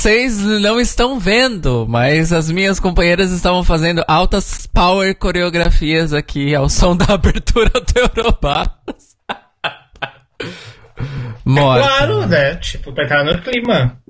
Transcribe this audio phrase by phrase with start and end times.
[0.00, 6.70] Vocês não estão vendo, mas as minhas companheiras estavam fazendo altas power coreografias aqui ao
[6.70, 9.14] som da abertura do Eurobafos.
[11.44, 11.86] Morta.
[11.86, 12.56] Claro, né?
[12.56, 14.00] Tipo, pra estar no clima.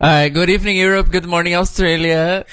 [0.00, 1.10] Uh, good evening, Europe.
[1.10, 2.46] Good morning, Australia.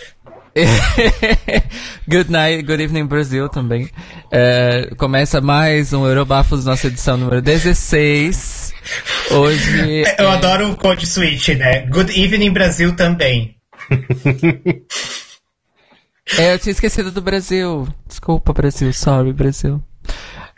[2.08, 3.90] good night, good evening, Brasil também.
[4.26, 8.74] Uh, começa mais um Eurobafos, nossa edição número 16.
[9.32, 10.04] Hoje.
[10.18, 10.34] Eu é...
[10.34, 11.86] adoro o code switch, né?
[11.88, 13.56] Good evening, Brasil também.
[16.38, 17.88] é, eu tinha esquecido do Brasil.
[18.08, 18.92] Desculpa, Brasil.
[18.92, 19.84] Sorry, Brasil.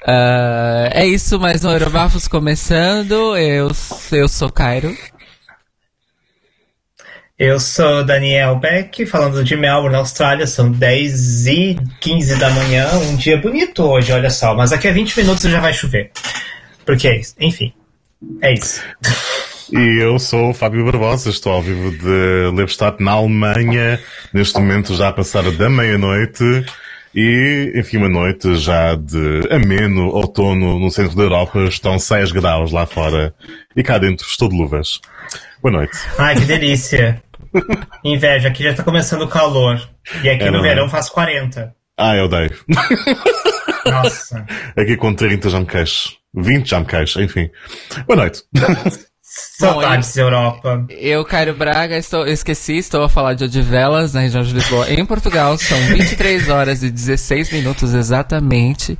[0.03, 3.37] Uh, é isso, mais um Eurobafos começando.
[3.37, 3.69] Eu,
[4.11, 4.95] eu sou Cairo.
[7.43, 10.45] Eu sou Daniel Beck, falando de Melbourne, Austrália.
[10.45, 12.87] São 10 e 15 da manhã.
[12.93, 14.53] Um dia bonito hoje, olha só.
[14.53, 16.11] Mas daqui a 20 minutos já vai chover.
[16.85, 17.33] Porque é isso.
[17.39, 17.73] Enfim,
[18.43, 18.83] é isso.
[19.73, 23.99] E eu sou o Fábio Barbosa, estou ao vivo de Leibstadt, na Alemanha.
[24.31, 26.43] Neste momento já a passar da meia-noite.
[27.15, 31.63] E, enfim, uma noite já de ameno outono no centro da Europa.
[31.63, 33.33] Estão 6 graus lá fora.
[33.75, 35.01] E cá dentro estou de luvas.
[35.59, 35.97] Boa noite.
[36.19, 37.19] Ai, que delícia.
[38.03, 39.81] Inveja, aqui já está começando o calor.
[40.23, 40.89] E aqui é, no verão é?
[40.89, 41.75] faz 40.
[41.97, 42.51] Ah, eu odeio.
[43.85, 44.45] Nossa.
[44.75, 46.17] Aqui com 30 já me queixo.
[46.33, 47.49] 20 já me queixo, enfim.
[48.07, 48.43] Boa noite.
[49.33, 50.85] Saudades Bom, Europa.
[50.89, 55.05] Eu, Cairo Braga, estou, esqueci, estou a falar de Odivelas, na região de Lisboa, em
[55.05, 55.57] Portugal.
[55.57, 58.99] São 23 horas e 16 minutos exatamente.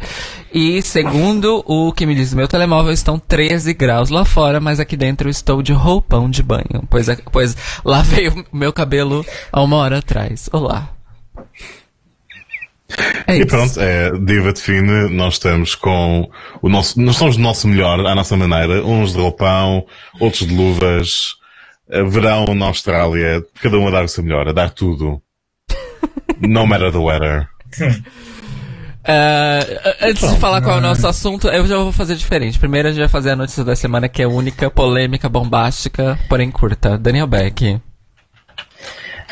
[0.53, 4.79] E segundo o que me diz o meu telemóvel, estão 13 graus lá fora, mas
[4.79, 6.87] aqui dentro eu estou de roupão de banho.
[6.89, 10.49] Pois, pois lavei o meu cabelo há uma hora atrás.
[10.53, 10.93] Olá.
[13.27, 16.29] É e pronto, é Diva de Fine, nós estamos com
[16.61, 19.85] o nosso, nós estamos do nosso melhor, à nossa maneira, uns de roupão,
[20.19, 21.35] outros de luvas,
[22.09, 25.21] verão na Austrália, cada um a dar o seu melhor, a dar tudo.
[26.41, 27.47] No matter the weather.
[29.01, 29.63] Uh,
[30.01, 32.59] antes de falar qual é o nosso assunto, eu já vou fazer diferente.
[32.59, 36.51] Primeiro a gente vai fazer a notícia da semana, que é única, polêmica, bombástica, porém
[36.51, 36.97] curta.
[36.97, 37.79] Daniel Beck.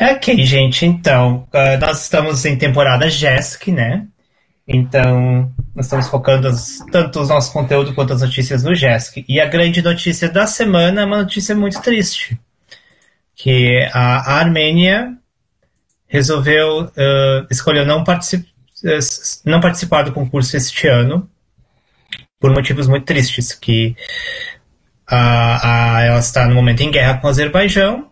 [0.02, 4.06] Ok, gente, então, uh, nós estamos em temporada JESC, né?
[4.66, 9.26] Então, nós estamos focando as, tanto os nossos conteúdos quanto as notícias no JESC.
[9.28, 12.40] E a grande notícia da semana é uma notícia muito triste.
[13.36, 15.14] Que a, Armênia
[16.08, 18.48] resolveu, uh, escolheu não, particip,
[18.82, 18.98] uh,
[19.44, 21.28] não participar do concurso este ano,
[22.40, 23.94] por motivos muito tristes, que
[25.06, 28.09] a, a, ela está no momento em guerra com o Azerbaijão,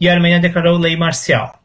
[0.00, 1.60] e a Armênia declarou lei marcial.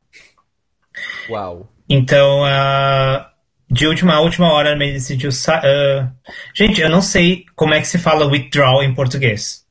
[1.30, 1.72] Uau.
[1.88, 3.26] Então, uh,
[3.70, 5.30] de última a última hora, a Armênia decidiu.
[5.30, 6.12] Uh,
[6.54, 9.64] gente, eu não sei como é que se fala withdraw em português.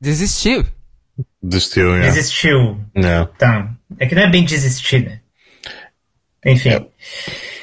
[0.00, 0.66] Desistiu.
[1.42, 2.00] Desistiu, é.
[2.02, 2.80] Desistiu.
[2.94, 3.24] É.
[3.38, 3.70] Tá.
[3.98, 5.20] É que não é bem desistir, né?
[6.44, 6.70] Enfim.
[6.70, 6.86] É.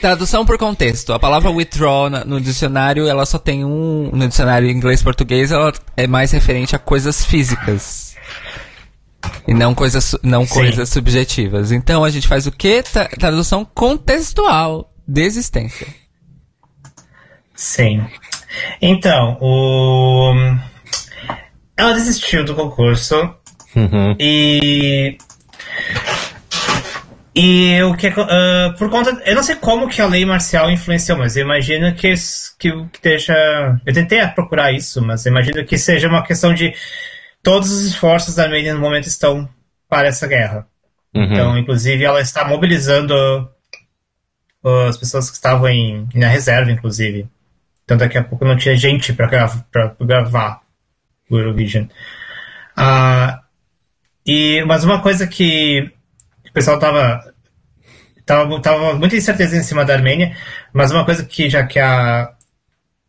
[0.02, 1.14] Tradução por contexto.
[1.14, 4.10] A palavra withdraw no dicionário, ela só tem um.
[4.12, 8.03] No dicionário inglês-português, ela é mais referente a coisas físicas.
[9.48, 11.72] E não coisas, não coisas subjetivas.
[11.72, 12.84] Então a gente faz o quê?
[13.20, 14.92] Tradução contextual.
[15.08, 15.88] Desistência.
[17.56, 18.06] Sim.
[18.82, 20.34] Então, o...
[21.76, 23.16] ela desistiu do concurso.
[23.76, 24.16] Uhum.
[24.20, 25.18] E.
[27.36, 29.22] E o que uh, por conta.
[29.26, 32.14] Eu não sei como que a lei marcial influenciou, mas eu imagino que,
[32.60, 33.34] que, que deixa.
[33.86, 36.74] Eu tentei procurar isso, mas eu imagino que seja uma questão de
[37.44, 39.48] todos os esforços da Armênia no momento estão
[39.90, 40.66] para essa guerra.
[41.14, 41.24] Uhum.
[41.24, 43.14] Então, inclusive, ela está mobilizando
[44.64, 47.28] uh, as pessoas que estavam em, na reserva, inclusive.
[47.84, 49.66] Então, daqui a pouco não tinha gente para gravar,
[50.00, 50.62] gravar
[51.30, 51.86] o Eurovision.
[52.78, 53.38] Uh,
[54.26, 55.92] e, mas uma coisa que
[56.50, 57.34] o pessoal estava
[58.26, 60.36] tava, tava muita incerteza em cima da Armênia,
[60.72, 62.34] mas uma coisa que já que a,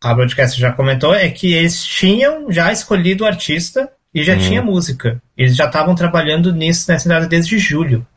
[0.01, 4.39] a broadcast já comentou é que eles tinham já escolhido o artista e já hum.
[4.39, 5.21] tinha música.
[5.37, 8.07] Eles já estavam trabalhando nisso nessa cidade desde julho.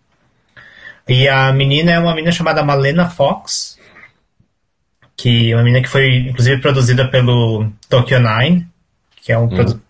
[1.08, 3.76] E a menina é uma menina chamada Malena Fox,
[5.16, 8.68] que é uma menina que foi inclusive produzida pelo Tokyo Nine,
[9.20, 9.48] que é um hum.
[9.48, 9.82] produ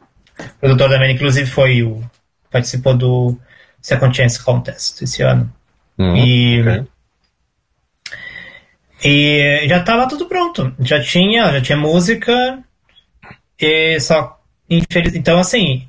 [0.60, 2.02] produtor da menina, inclusive foi o
[2.50, 3.36] participou do
[3.82, 5.52] Second Chance Contest esse ano.
[5.98, 6.84] Hum, e okay.
[9.04, 12.62] e já estava tudo pronto, já tinha, já tinha música
[13.60, 14.40] e só
[14.70, 15.16] infeliz...
[15.16, 15.87] então assim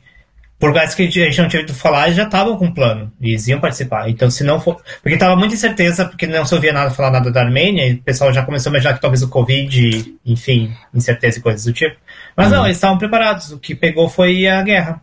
[0.60, 3.10] por causa que a gente não tinha ouvido falar, eles já estavam com um plano.
[3.22, 4.10] Eles iam participar.
[4.10, 4.76] Então, se não for.
[5.02, 8.04] Porque estava muita incerteza, porque não se ouvia nada falar nada da Armênia, e o
[8.04, 11.96] pessoal já começou a imaginar que talvez o Covid, enfim, incerteza e coisas do tipo.
[12.36, 12.58] Mas uhum.
[12.58, 13.54] não, eles estavam preparados.
[13.54, 15.02] O que pegou foi a guerra.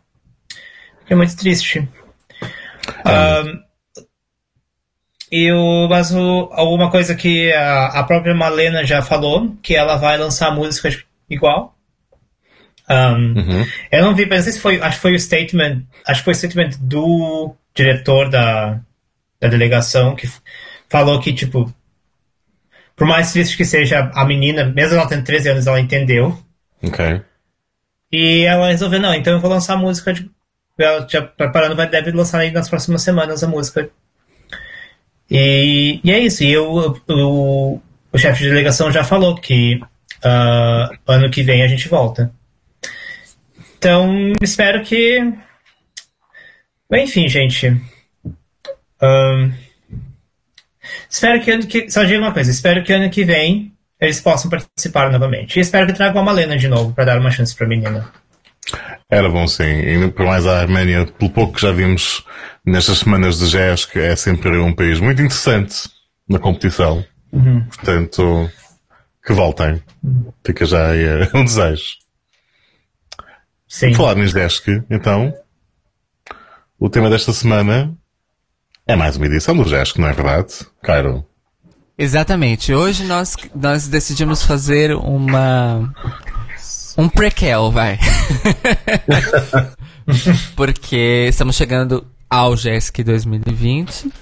[1.08, 1.88] É muito triste.
[3.06, 3.66] Um,
[5.32, 9.96] e o, mas o, alguma coisa que a, a própria Malena já falou, que ela
[9.96, 11.75] vai lançar músicas igual.
[12.88, 13.66] Um, Uhum.
[13.90, 16.24] Eu não vi, mas não sei se foi, acho que foi o statement, acho que
[16.24, 18.80] foi o statement do diretor da,
[19.40, 20.28] da delegação que
[20.88, 21.72] falou que, tipo,
[22.94, 26.38] por mais triste que seja a menina, mesmo ela tendo 13 anos, ela entendeu.
[26.82, 27.20] Ok.
[28.10, 30.30] E ela resolveu, não, então eu vou lançar a música de.
[30.78, 33.90] Ela já preparando, vai, deve lançar aí nas próximas semanas a música.
[35.30, 36.44] E, e é isso.
[36.44, 37.80] E eu, o,
[38.12, 39.80] o chefe de delegação já falou que
[40.22, 42.32] ah, ano que vem a gente volta.
[43.86, 45.32] Então, espero que.
[46.92, 47.80] Enfim, gente.
[49.00, 49.52] Ahn,
[51.08, 51.88] espero que ano que.
[51.88, 55.56] Só digo uma coisa: espero que ano que vem eles possam participar novamente.
[55.56, 58.10] E espero que tragam a Malena de novo para dar uma chance pra menina.
[59.08, 59.62] Era bom sim.
[59.62, 62.24] E por mais a Arménia, pelo pouco que já vimos
[62.64, 65.88] nestas semanas de jazz, que é sempre um país muito interessante
[66.28, 67.04] na competição.
[67.30, 68.50] Portanto,
[69.24, 69.80] que voltem.
[70.44, 72.04] Fica já aí eh, um desejo.
[73.68, 73.94] Sim.
[73.94, 75.34] Falar em Jesk, então,
[76.78, 77.96] o tema desta semana
[78.86, 80.54] é mais uma edição do Jesk, não é verdade?
[80.82, 81.26] Cairo.
[81.98, 82.74] Exatamente.
[82.74, 85.92] Hoje nós, nós decidimos fazer uma.
[86.96, 87.98] Um prequel, vai.
[90.54, 94.12] Porque estamos chegando ao JESC 2020.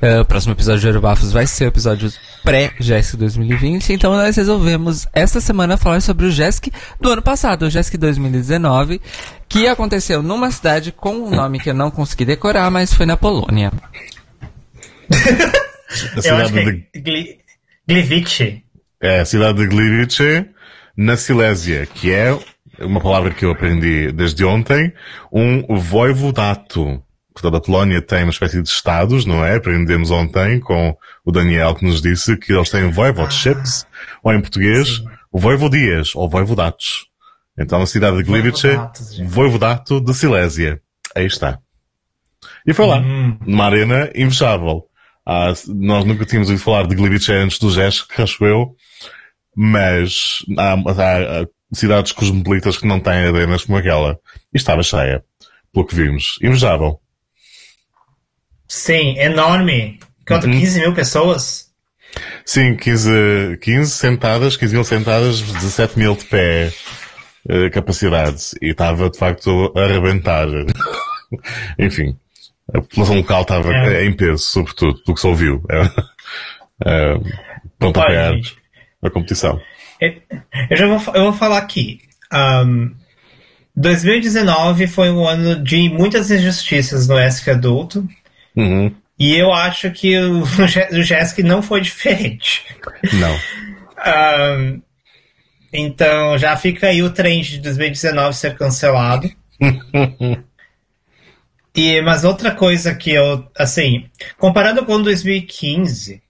[0.00, 2.12] Eh, o próximo episódio de Eurobafos vai ser o episódio
[2.44, 3.92] pré-JESC 2020.
[3.92, 9.00] Então nós resolvemos esta semana falar sobre o JESC do ano passado, o JESC 2019,
[9.48, 13.16] que aconteceu numa cidade com um nome que eu não consegui decorar, mas foi na
[13.16, 13.72] Polônia.
[15.10, 17.38] Acho cidade que de, é Gli-
[17.88, 18.62] Gliwice.
[19.02, 20.46] é a cidade de Gliwice,
[20.96, 22.38] na Silésia, que é
[22.80, 24.92] uma palavra que eu aprendi desde ontem,
[25.32, 27.02] um voivodato.
[27.40, 29.56] Portanto, a Polónia tem uma espécie de estados, não é?
[29.56, 33.86] Aprendemos ontem com o Daniel que nos disse que eles têm voivodships,
[34.24, 35.00] ou em português,
[35.32, 37.06] voivodias, ou voivodatos.
[37.56, 39.24] Então, a cidade de Gliwice, gente.
[39.24, 40.80] voivodato de Silésia.
[41.14, 41.58] Aí está.
[42.66, 43.38] E foi lá, Hum.
[43.46, 44.84] numa arena invejável.
[45.24, 48.74] Ah, nós nunca tínhamos ouvido falar de Gliwice antes do GESC, acho eu,
[49.56, 54.18] mas há- há cidades cosmopolitas que não têm arenas como aquela.
[54.52, 55.22] E estava cheia,
[55.72, 56.38] pelo que vimos.
[56.42, 57.00] Invejável.
[58.68, 59.98] Sim, enorme.
[60.26, 60.46] Quanto?
[60.46, 60.52] Uhum.
[60.60, 61.68] 15 mil pessoas?
[62.44, 66.70] Sim, 15, 15 sentadas, 15 mil sentadas, 17 mil de pé
[67.48, 68.42] eh, capacidade.
[68.60, 70.46] E estava, de facto, a arrebentar.
[71.78, 72.16] Enfim,
[72.74, 74.04] a população local estava É.
[74.04, 75.62] em peso, sobretudo, pelo que se ouviu.
[75.70, 75.80] É,
[76.86, 77.14] é,
[77.78, 78.40] pronto a Olha, apoiar
[79.02, 79.60] a competição.
[80.00, 82.00] Eu já vou, eu vou falar aqui.
[82.30, 82.90] Ahn,
[83.76, 88.06] 2019 foi um ano de muitas injustiças no ESC adulto.
[88.58, 88.94] Uhum.
[89.18, 90.42] E eu acho que o,
[90.92, 92.64] o JESC não foi diferente.
[93.14, 93.38] Não.
[93.98, 94.80] Ahn,
[95.72, 99.30] então já fica aí o trend de 2019 ser cancelado.
[101.74, 106.20] E, mas outra coisa que eu, assim, comparando com 2015,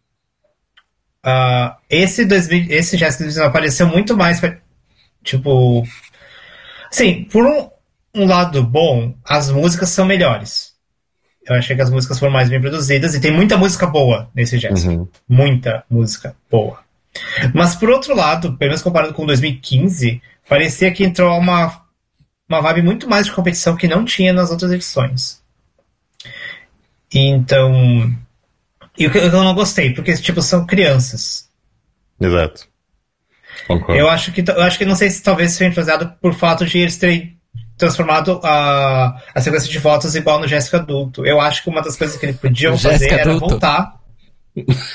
[1.25, 4.59] ah, esse, 2000, esse JESC 2019 apareceu muito mais, pra-
[5.25, 5.83] tipo,
[6.93, 7.71] assim, por um,
[8.15, 10.75] um lado bom, as músicas são melhores.
[11.49, 14.59] Eu achei que as músicas foram mais bem produzidas e tem muita música boa nesse
[14.59, 14.89] JESC.
[14.89, 15.09] Uhum.
[15.29, 16.81] Muita música boa.
[17.55, 21.83] Mas por outro lado, pelo menos comparado com 2015, parecia que entrou uma,
[22.49, 25.43] uma vibe muito mais de competição que não tinha nas outras edições.
[27.13, 28.15] Então.
[28.99, 31.49] E o que eu não gostei, porque tipo, são crianças.
[32.21, 32.69] Exato.
[33.67, 33.95] Concordo.
[33.95, 36.79] Eu acho que eu acho que não sei se talvez seja influenciado por fato de
[36.79, 37.38] eles terem
[37.79, 41.25] transformado a, a sequência de votos igual no Jéssica Adulto.
[41.25, 43.49] Eu acho que uma das coisas que eles podiam No fazer Jéssica era Adulto.
[43.49, 43.95] voltar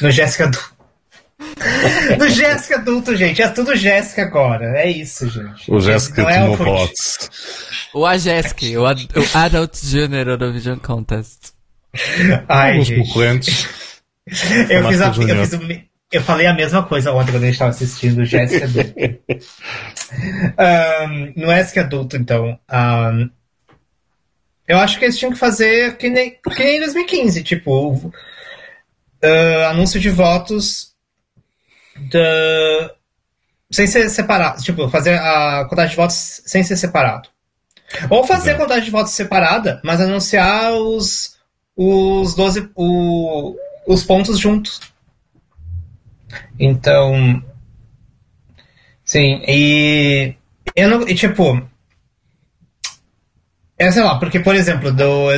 [0.01, 0.73] no Jéssica Adulto.
[2.17, 3.41] No Jéssica Adulto, gente.
[3.41, 4.65] É tudo Jéssica agora.
[4.79, 5.69] É isso, gente.
[5.71, 7.29] O Jéssica é tomou o potes.
[7.93, 11.51] O AGESC, o, Ad- o Adult Junior Eurovision Contest.
[12.47, 13.07] Ai, Os gente.
[13.07, 13.67] concorrentes.
[14.69, 15.59] Eu fiz, a, eu, fiz o-
[16.13, 18.93] eu falei a mesma coisa ontem quando a gente estava assistindo Jéssica Adulto.
[20.55, 22.60] Ahn, no Jéssica Adulto, então.
[22.70, 23.29] ahn,
[24.67, 28.13] eu acho que eles tinham que fazer que nem, que nem em 2015, tipo.
[29.24, 30.93] ah, anúncio de votos
[32.12, 32.93] da,
[33.72, 34.62] sem ser separado.
[34.62, 37.27] Tipo, fazer a contagem de votos sem ser separado.
[38.08, 41.38] Ou fazer a contagem de votos separada, mas anunciar os,
[41.75, 42.70] os 12.
[42.75, 43.55] O,
[43.88, 44.92] os pontos juntos.
[46.59, 47.43] Então.
[49.03, 50.35] Sim, e.
[50.75, 51.07] Eu não.
[51.07, 51.61] E tipo.
[53.77, 55.29] É, sei lá, porque, por exemplo, do.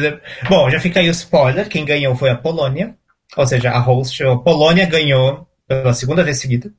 [0.50, 2.96] Bom, já fica aí o spoiler: quem ganhou foi a Polônia.
[3.36, 6.72] Ou seja, a host, a Polônia ganhou pela segunda vez seguida.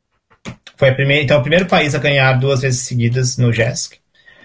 [0.77, 3.99] Foi a primeira, então, o primeiro país a ganhar duas vezes seguidas no JESC.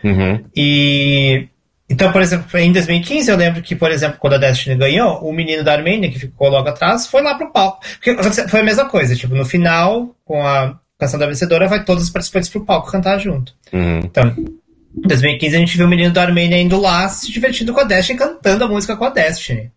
[0.03, 0.43] Uhum.
[0.55, 1.47] E.
[1.91, 5.33] Então, por exemplo, em 2015, eu lembro que, por exemplo, quando a Destiny ganhou, o
[5.33, 7.81] menino da Armênia, que ficou logo atrás, foi lá pro palco.
[7.95, 8.15] Porque
[8.48, 12.10] foi a mesma coisa, tipo, no final, com a canção da vencedora, vai todos os
[12.10, 13.53] participantes pro palco cantar junto.
[13.74, 14.00] Uhum.
[14.00, 17.81] Então, em 2015 a gente viu o menino da Armênia indo lá se divertindo com
[17.81, 19.69] a Destiny, cantando a música com a Destiny.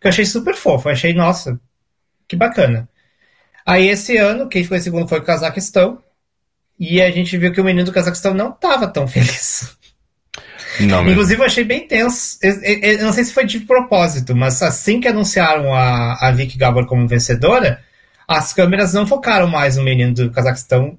[0.00, 1.60] Que eu achei super fofo, eu achei, nossa,
[2.26, 2.88] que bacana.
[3.64, 6.02] Aí esse ano, quem ficou em segundo foi o Cazaquistão.
[6.76, 9.78] E a gente viu que o menino do Cazaquistão não estava tão feliz.
[10.86, 11.10] Não, mesmo.
[11.10, 12.38] Inclusive, eu achei bem tenso.
[12.42, 16.30] Eu, eu- eu não sei se foi de propósito, mas assim que anunciaram a, a
[16.32, 17.82] Vicky Gabor como vencedora,
[18.28, 20.98] as câmeras não focaram mais no menino do Cazaquistão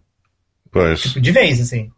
[0.71, 1.01] Pois.
[1.13, 1.91] de vez, assim.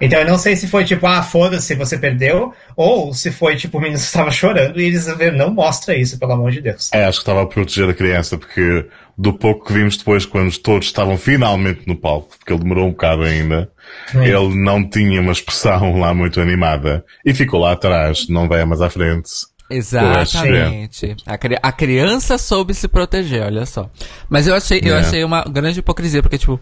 [0.00, 3.78] Então eu não sei se foi tipo, ah, foda-se, você perdeu, ou se foi tipo,
[3.78, 6.90] o menino estava chorando e eles não mostra isso, pelo amor de Deus.
[6.92, 10.54] É, acho que estava a proteger a criança, porque do pouco que vimos depois, quando
[10.58, 13.70] todos estavam finalmente no palco, porque ele demorou um bocado ainda,
[14.14, 17.02] ele não tinha uma expressão lá muito animada.
[17.24, 19.30] E ficou lá atrás, não veio mais à frente.
[19.70, 21.16] Exatamente.
[21.26, 23.90] A, cri- a criança soube se proteger, olha só.
[24.28, 25.00] Mas eu achei, eu É.
[25.00, 26.60] achei uma grande hipocrisia, porque, tipo.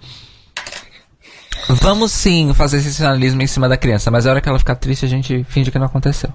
[1.69, 4.75] Vamos sim fazer esse sinalismo em cima da criança, mas a hora que ela ficar
[4.77, 6.31] triste, a gente finge que não aconteceu.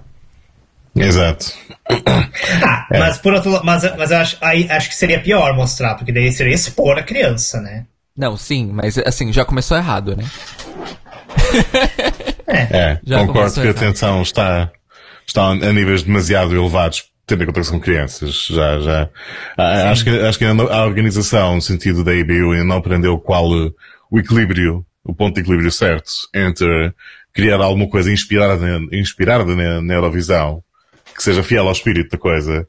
[0.96, 1.54] Exato.
[2.64, 5.96] Ah, mas por outro lado, mas, mas eu acho, aí, acho que seria pior mostrar,
[5.96, 7.86] porque daí seria expor a criança, né?
[8.18, 10.26] Não, sim, mas assim, já começou errado, né?
[12.48, 13.76] É, Já concordo que a errado.
[13.80, 14.72] tensão está,
[15.26, 18.48] está a níveis demasiado elevados, tendo em conta que são crianças.
[18.50, 19.10] Já, já.
[19.58, 23.46] Ah, Acho que, acho que a organização, no sentido da IBU, ainda não aprendeu qual
[24.12, 26.94] o equilíbrio, o ponto de equilíbrio certo entre
[27.34, 30.64] criar alguma coisa inspirada, na- inspirada na, na Eurovisão,
[31.16, 32.68] que seja fiel ao espírito da coisa,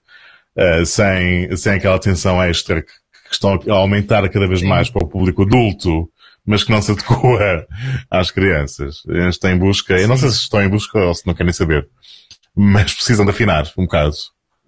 [0.57, 2.89] eh, sem, sem aquela tensão extra que,
[3.29, 6.11] que estão a aumentar cada vez mais para o público adulto,
[6.45, 7.67] mas que não se adequa
[8.11, 9.03] às crianças.
[9.09, 11.53] Eles estão em busca, eu não sei se estão em busca ou se não querem
[11.53, 11.89] saber,
[12.55, 14.15] mas precisam de afinar um bocado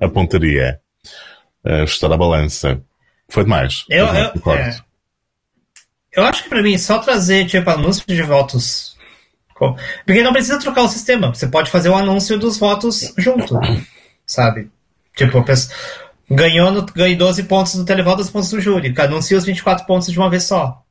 [0.01, 0.79] a pontaria,
[1.65, 2.83] eh, ajustar a balança.
[3.29, 3.85] Foi demais.
[3.89, 4.63] Eu, eu, concordo.
[4.63, 4.92] é.
[6.15, 8.97] Eu acho que pra mim, só trazer, tipo, anúncio de votos.
[10.05, 11.33] Porque não precisa trocar o sistema.
[11.33, 13.59] Você pode fazer o anúncio dos votos junto.
[14.27, 14.71] Sabe?
[15.15, 15.77] Tipo, a pessoa
[16.29, 18.95] ganhou, no, ganhou 12 pontos no televoto, 12 pontos no júri.
[18.99, 20.83] Anuncia os 24 pontos de uma vez só.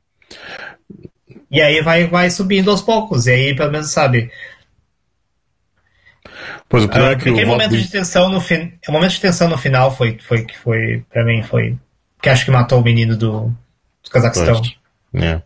[1.50, 3.26] E aí vai, vai subindo aos poucos.
[3.26, 4.30] E aí, pelo menos, sabe?
[6.68, 8.72] Pois o Ah, é que aquele o voto momento de tensão no fin...
[8.88, 11.76] o momento de tensão no final foi foi que foi para mim foi
[12.22, 13.52] que acho que matou o menino do,
[14.02, 14.58] do Cazaquistão.
[14.58, 14.81] Pois.
[15.14, 15.42] É.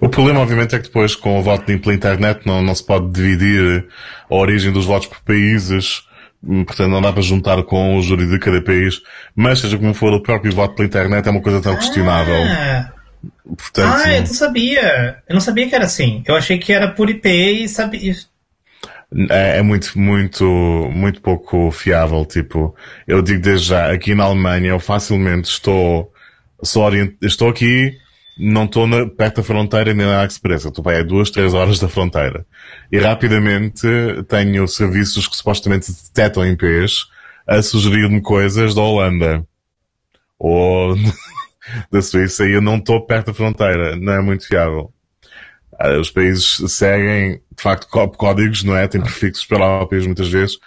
[0.00, 3.10] O problema, obviamente, é que depois, com o voto pela internet, não, não se pode
[3.10, 3.86] dividir
[4.28, 6.02] a origem dos votos por países.
[6.42, 9.00] Hum, Portanto, não dá para juntar com o júri de cada país.
[9.34, 12.34] Mas, seja como for, o próprio voto pela internet é uma coisa tão questionável.
[12.34, 12.92] Ah,
[13.56, 15.22] Portanto, ah, eu não sabia.
[15.28, 16.22] Eu não sabia que era assim.
[16.26, 18.14] Eu achei que era por IP e sabia.
[19.30, 20.44] é, é muito, muito,
[20.92, 22.24] muito pouco fiável.
[22.26, 22.74] Tipo,
[23.06, 26.12] eu digo desde já, aqui na Alemanha, eu facilmente estou,
[26.76, 27.14] orient...
[27.22, 27.96] estou aqui,
[28.38, 30.64] não estou na- perto da fronteira nem na Express.
[30.64, 32.46] Eu estou para aí a duas, três horas da fronteira.
[32.90, 33.86] E rapidamente
[34.28, 37.06] tenho serviços que supostamente detectam IPs
[37.46, 39.46] a sugerir-me coisas da Holanda.
[40.38, 40.96] Ou
[41.90, 43.96] da Suíça e eu não estou perto da fronteira.
[43.96, 44.92] Não é muito fiável.
[45.78, 48.86] Ah, Os países seguem, de facto, có- códigos, não é?
[48.88, 50.58] Tem prefixos próprios muitas vezes,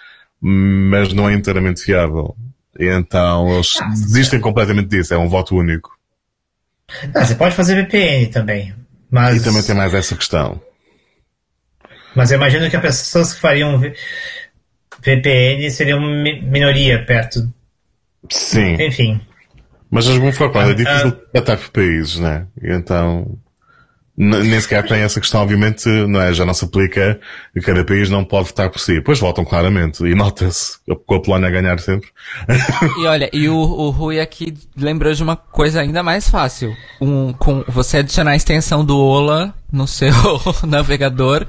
[0.41, 2.35] mas não é inteiramente fiável.
[2.79, 5.13] Então eles desistem completamente disso.
[5.13, 5.91] É um voto único.
[7.13, 8.73] Ah, você pode fazer VPN também.
[9.09, 10.61] Mas, E também tem mais essa questão.
[12.15, 13.79] mas eu imagino que as pessoas que fariam
[15.01, 17.51] VPN seriam mi- minoria perto.
[18.29, 18.75] Sim.
[18.81, 19.21] Enfim.
[19.89, 22.45] Mas de alguma forma, é Ah, difícil tratar por países, né?
[22.61, 23.37] E então,
[24.17, 26.33] nem sequer tem essa questão, obviamente, não é?
[26.33, 27.19] Já não se aplica
[27.63, 28.95] cada país não pode votar por si.
[28.95, 32.09] Depois votam claramente, e nota-se com a Polónia a ganhar sempre.
[32.97, 36.75] E olha, e o, o Rui aqui lembrou de uma coisa ainda mais fácil.
[36.99, 40.11] Um, com você adicionar a extensão do Ola no seu
[40.65, 41.45] navegador,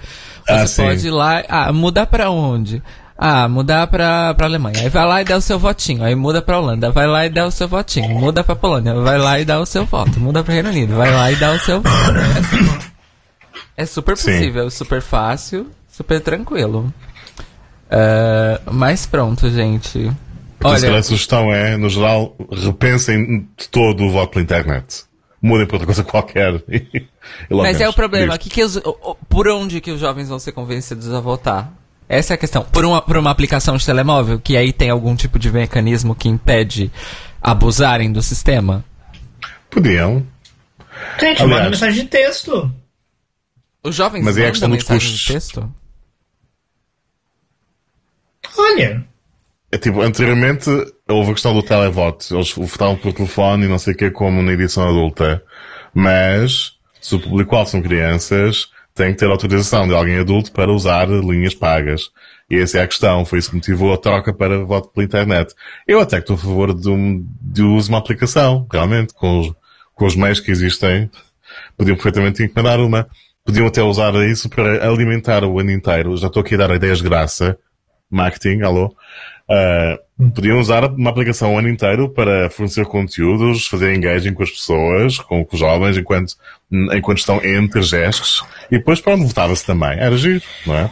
[0.46, 2.82] você Ah, pode ir lá, ah, mudar pra onde?
[3.20, 4.78] Ah, mudar pra, pra Alemanha.
[4.80, 6.04] Aí vai lá e dá o seu votinho.
[6.04, 6.92] Aí muda pra Holanda.
[6.92, 8.08] Vai lá e dá o seu votinho.
[8.10, 8.94] Muda pra Polônia.
[8.94, 10.20] Vai lá e dá o seu voto.
[10.20, 10.94] Muda pra Reino Unido.
[10.94, 11.96] Vai lá e dá o seu voto.
[13.76, 14.30] É, é super Sim.
[14.32, 16.92] possível, super fácil, super tranquilo.
[17.90, 20.10] Ah, mas pronto, gente.
[20.62, 25.04] Olha, a sugestão é, no geral, repensem de todo o voto pela internet.
[25.40, 26.62] Mudem para outra coisa qualquer.
[27.48, 28.36] Mas é o problema.
[28.36, 28.80] Que que os-
[29.28, 31.72] por onde que os jovens vão ser convencidos a votar?
[32.08, 32.64] Essa é a questão.
[32.64, 36.28] Por uma, por uma aplicação de telemóvel, que aí tem algum tipo de mecanismo que
[36.28, 36.90] impede
[37.42, 38.84] abusarem do sistema?
[39.70, 40.26] Podiam.
[41.20, 41.48] Gente, Aliás.
[41.50, 42.72] manda mensagem de texto.
[43.84, 45.20] Os jovens Mas é a mandam dos mensagem custos.
[45.20, 45.74] de texto?
[48.56, 49.04] Olha,
[49.70, 50.68] É tipo, anteriormente
[51.08, 52.34] houve a questão do televoto.
[52.34, 55.42] Eles votavam por telefone e não sei o que, como na edição adulta.
[55.94, 61.08] Mas, se o público-alvo são crianças, tem que ter autorização de alguém adulto para usar
[61.08, 62.10] linhas pagas.
[62.50, 63.24] E essa é a questão.
[63.24, 65.54] Foi isso que motivou a troca para voto pela internet.
[65.86, 69.52] Eu até que estou a favor de, um, de uso uma aplicação, realmente, com os,
[69.94, 71.08] com os meios que existem.
[71.76, 73.08] Podiam perfeitamente encomendar uma.
[73.44, 76.16] Podiam até usar isso para alimentar o ano inteiro.
[76.16, 77.56] Já estou aqui a dar ideias de graça.
[78.10, 78.94] Marketing, alô.
[79.50, 79.98] Ah,
[80.34, 85.18] podiam usar uma aplicação o ano inteiro para fornecer conteúdos, fazer engaging com as pessoas,
[85.18, 86.34] com, com os jovens, enquanto,
[86.70, 88.44] enquanto estão entre gestos.
[88.70, 89.98] E depois, pronto, votava-se também.
[89.98, 90.90] Era giro, não é?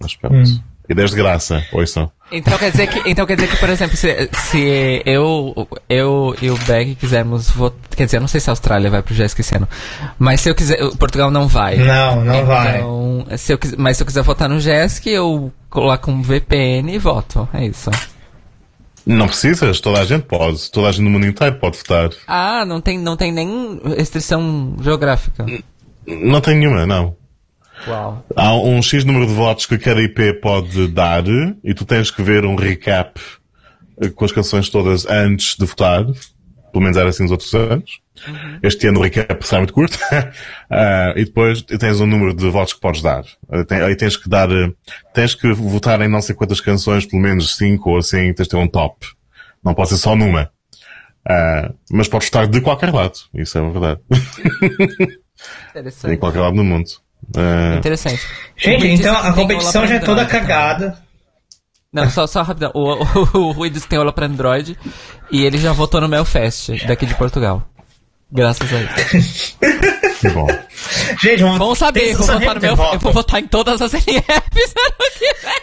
[0.00, 0.62] Mas pronto.
[0.88, 2.10] Ideias de graça, ouçam.
[2.34, 6.50] Então quer dizer que, então quer dizer que por exemplo, se, se eu, eu e
[6.50, 7.78] o Beck quisermos votar.
[7.96, 9.68] Quer dizer, eu não sei se a Austrália vai pro esse ano.
[10.18, 10.78] Mas se eu quiser.
[10.98, 11.76] Portugal não vai.
[11.76, 12.78] não, não vai.
[12.78, 16.98] Então, se eu, mas se eu quiser votar no Jéssica, eu coloco um VPN e
[16.98, 17.48] voto.
[17.54, 17.90] É isso.
[19.06, 20.70] Não precisas, toda a gente pode.
[20.70, 22.10] Toda a gente no mundo inteiro pode votar.
[22.26, 25.46] Ah, não tem, não tem nem restrição geográfica.
[26.06, 27.14] Não tem nenhuma, não.
[27.86, 28.24] Uau.
[28.36, 31.24] Há um X número de votos que cada IP pode dar
[31.62, 33.20] e tu tens que ver um recap
[34.00, 36.04] eh, com as canções todas antes de votar.
[36.72, 38.00] Pelo menos era assim nos outros anos.
[38.62, 39.98] Este ano o recap sai muito curto.
[40.70, 43.22] Ah, e depois tens um número de votos que podes dar.
[43.48, 44.72] Ah, Aí tens que dar, eh,
[45.12, 48.48] tens que votar em não sei quantas canções, pelo menos cinco ou assim, tens de
[48.50, 49.06] ter um top.
[49.62, 50.50] Não pode ser só numa.
[51.28, 53.14] Ah, mas podes votar de qualquer lado.
[53.34, 54.00] Isso é verdade.
[54.10, 56.16] em Interessante.
[56.16, 56.88] qualquer lado do mundo.
[57.36, 58.20] Ah, Interessante.
[58.56, 60.40] Gente, então a competição já é toda então.
[60.40, 60.98] cagada.
[61.92, 62.72] Não, só, só rapidão.
[62.74, 64.76] O, o, o Rui disse que tem aula pra Android
[65.30, 67.62] e ele já votou no Melfest, daqui de Portugal.
[68.32, 69.56] Graças a isso.
[70.20, 70.48] que bom.
[71.22, 73.92] Gente, vamos, Vamos saber, eu vou, votar no meu, eu vou votar em todas as
[73.92, 75.62] NFs ano que vem.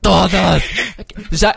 [0.00, 0.62] Todas!
[1.30, 1.54] Já.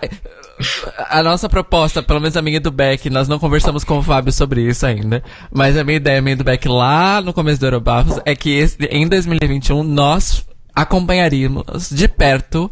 [1.09, 4.03] A nossa proposta, pelo menos a minha e do Beck, nós não conversamos com o
[4.03, 5.23] Fábio sobre isso ainda.
[5.51, 8.35] Mas a minha ideia, a minha e do Beck lá no começo do Eurobafos, é
[8.35, 12.71] que esse- em 2021 nós acompanharíamos de perto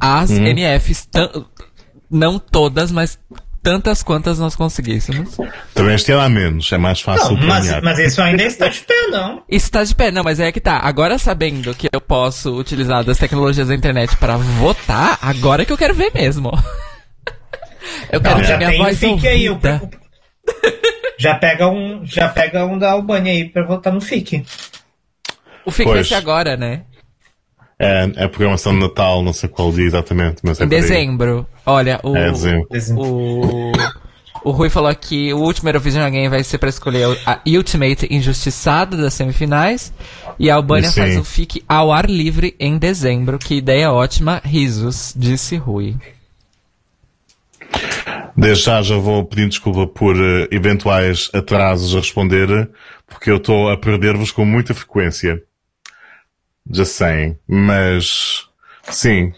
[0.00, 1.44] as NFs, tan-
[2.10, 3.18] não todas, mas
[3.62, 5.36] tantas quantas nós conseguíssemos.
[5.74, 8.80] Também este ano há menos, é mais fácil Não, mas, mas isso ainda está de
[8.80, 9.42] pé, não.
[9.48, 10.78] Isso tá de pé, não, mas é que tá.
[10.82, 15.78] Agora sabendo que eu posso utilizar das tecnologias da internet para votar, agora que eu
[15.78, 16.52] quero ver mesmo.
[18.10, 19.48] Eu quero Não, já minha voz FIC aí.
[19.48, 19.90] ouvida.
[21.18, 24.44] Já pega um, já pega um da Albânia aí pra votar no FIC.
[25.64, 26.08] O FIC Pois.
[26.08, 26.82] ser agora, né?
[27.78, 31.46] É, é a programação de Natal, não sei qual dia exatamente, mas é dezembro.
[31.66, 32.66] Olha, o, É, dezembro.
[33.02, 33.72] o,
[34.44, 38.96] o Rui falou que o último Eurovision Game vai ser pra escolher a Ultimate Injustiçada
[38.96, 39.92] das semifinais.
[40.38, 41.00] E a Albânia Sim.
[41.00, 43.38] faz o FIC ao ar livre em dezembro.
[43.38, 44.40] Que ideia ótima.
[44.44, 45.96] Risos, disse Rui.
[48.36, 52.68] Desde já já vou pedindo desculpa por eh, eventuais atrasos a responder,
[53.06, 55.42] porque eu estou a perder-vos com muita frequência.
[56.70, 58.44] Já sei, mas
[58.90, 59.32] sim,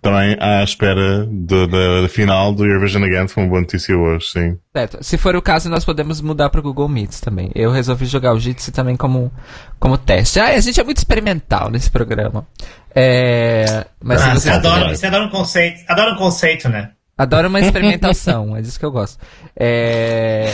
[0.00, 4.58] também à espera da final do Eurovision Again, foi uma boa notícia hoje, sim.
[4.72, 5.02] Certo.
[5.02, 7.50] Se for o caso, nós podemos mudar pro Google Meets também.
[7.54, 9.32] Eu resolvi jogar o Jitsi também como,
[9.80, 10.38] como teste.
[10.38, 12.46] Ah, a gente é muito experimental nesse programa.
[12.94, 15.80] É, mas Ah, você, adora, você adora um conceito.
[15.88, 16.92] Adora um conceito, né?
[17.22, 19.18] Adora uma experimentação, é disso que eu gosto.
[19.56, 20.52] É,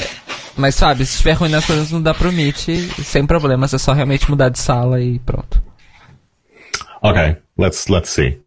[0.56, 2.68] mas, Fábio, se estiver ruim nas coisas, não dá pro Meet,
[3.04, 5.62] sem problemas, é só realmente mudar de sala e pronto.
[7.02, 8.40] Ok, let's, let's see.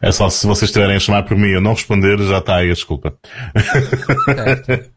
[0.00, 2.56] É só se vocês estiverem a chamar por mim e eu não responder, já está
[2.56, 3.14] aí a desculpa.
[4.24, 4.90] Certo.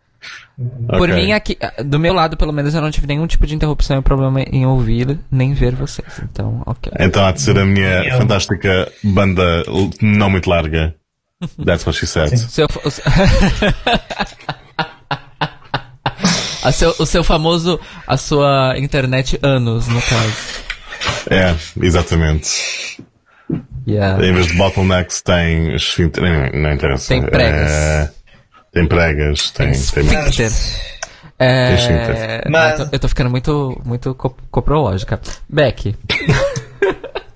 [0.88, 1.16] Por Ok.
[1.16, 4.02] mim, aqui, do meu lado, pelo menos, eu não tive nenhum tipo de interrupção e
[4.04, 6.22] problema em ouvir nem ver vocês.
[6.32, 6.92] Então, ok.
[7.00, 8.18] Então há de ser a minha Eu.
[8.20, 9.64] fantástica banda
[10.02, 10.94] não muito larga.
[11.66, 12.36] That's what she said.
[12.38, 12.92] Seu, o,
[16.72, 20.34] seu- o seu famoso, a sua internet anos, no caso.
[21.30, 23.02] É, exatamente.
[23.88, 24.24] Yeah.
[24.26, 25.76] Em vez de bottlenecks tem.
[26.22, 27.08] Não, não interessa.
[27.08, 27.72] Tem pregas.
[27.72, 28.12] É,
[28.72, 29.72] tem pregas, tem.
[29.72, 30.52] tem, Esfíncter.
[31.40, 32.44] É, Tem esfíncter.
[32.52, 35.20] Mas- eu, tô, eu tô ficando muito, muito co- coprológica.
[35.50, 35.96] Beck,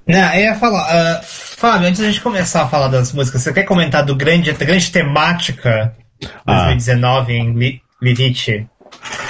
[0.08, 0.86] Não, eu ia falar.
[0.88, 1.22] ah,
[1.58, 4.65] Fábio, antes da gente começar a falar das músicas, você quer comentar do grande, da
[4.65, 5.96] grande temática
[6.46, 6.65] Ah.
[6.65, 8.68] 2019 em Li- Lilith?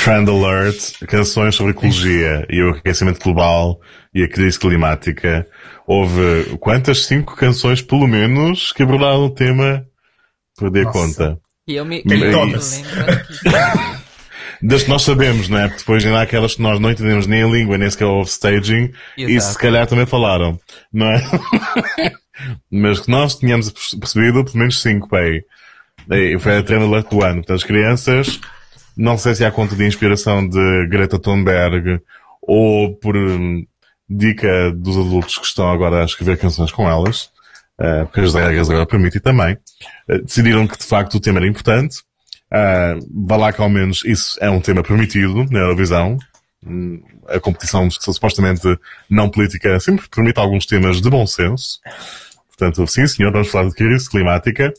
[0.03, 3.79] Trend Alert, canções sobre ecologia e o aquecimento global
[4.13, 5.47] e a crise climática.
[5.87, 7.05] Houve quantas?
[7.05, 9.85] Cinco canções, pelo menos, que abordaram o tema,
[10.59, 10.99] perder Nossa.
[10.99, 11.37] conta.
[11.67, 12.81] E eu me, me todas.
[12.83, 14.04] lembro
[14.61, 15.67] Das que nós sabemos, não é?
[15.67, 18.21] Porque depois ainda há aquelas que nós não entendemos nem a língua, nem sequer o
[18.23, 20.59] staging, e se calhar também falaram,
[20.91, 21.21] não é?
[22.69, 25.41] Mas que nós tínhamos percebido pelo menos cinco, pai.
[26.11, 27.35] E foi a Trend Alert do ano.
[27.35, 28.39] Portanto, as crianças,
[28.95, 31.99] não sei se há conta de inspiração de Greta Thunberg
[32.41, 33.65] ou por hum,
[34.09, 37.31] dica dos adultos que estão agora a escrever canções com elas,
[37.79, 39.57] eh, porque as regras agora permitem também,
[40.07, 41.97] eh, decidiram que de facto o tema era importante.
[42.51, 46.17] Uh, vá lá que ao menos isso é um tema permitido na Eurovisão.
[47.27, 48.63] A competição supostamente
[49.09, 51.79] não política sempre permite alguns temas de bom senso.
[52.47, 54.73] Portanto, sim senhor, vamos falar de crise climática.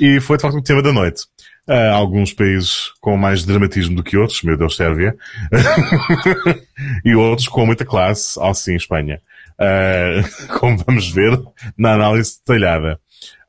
[0.00, 1.24] E foi de facto o tema da noite.
[1.68, 5.16] Uh, alguns países com mais dramatismo do que outros, meu Deus, Sérvia.
[7.04, 9.20] e outros com muita classe, ao sim, Espanha.
[9.58, 11.40] Uh, como vamos ver
[11.76, 13.00] na análise detalhada.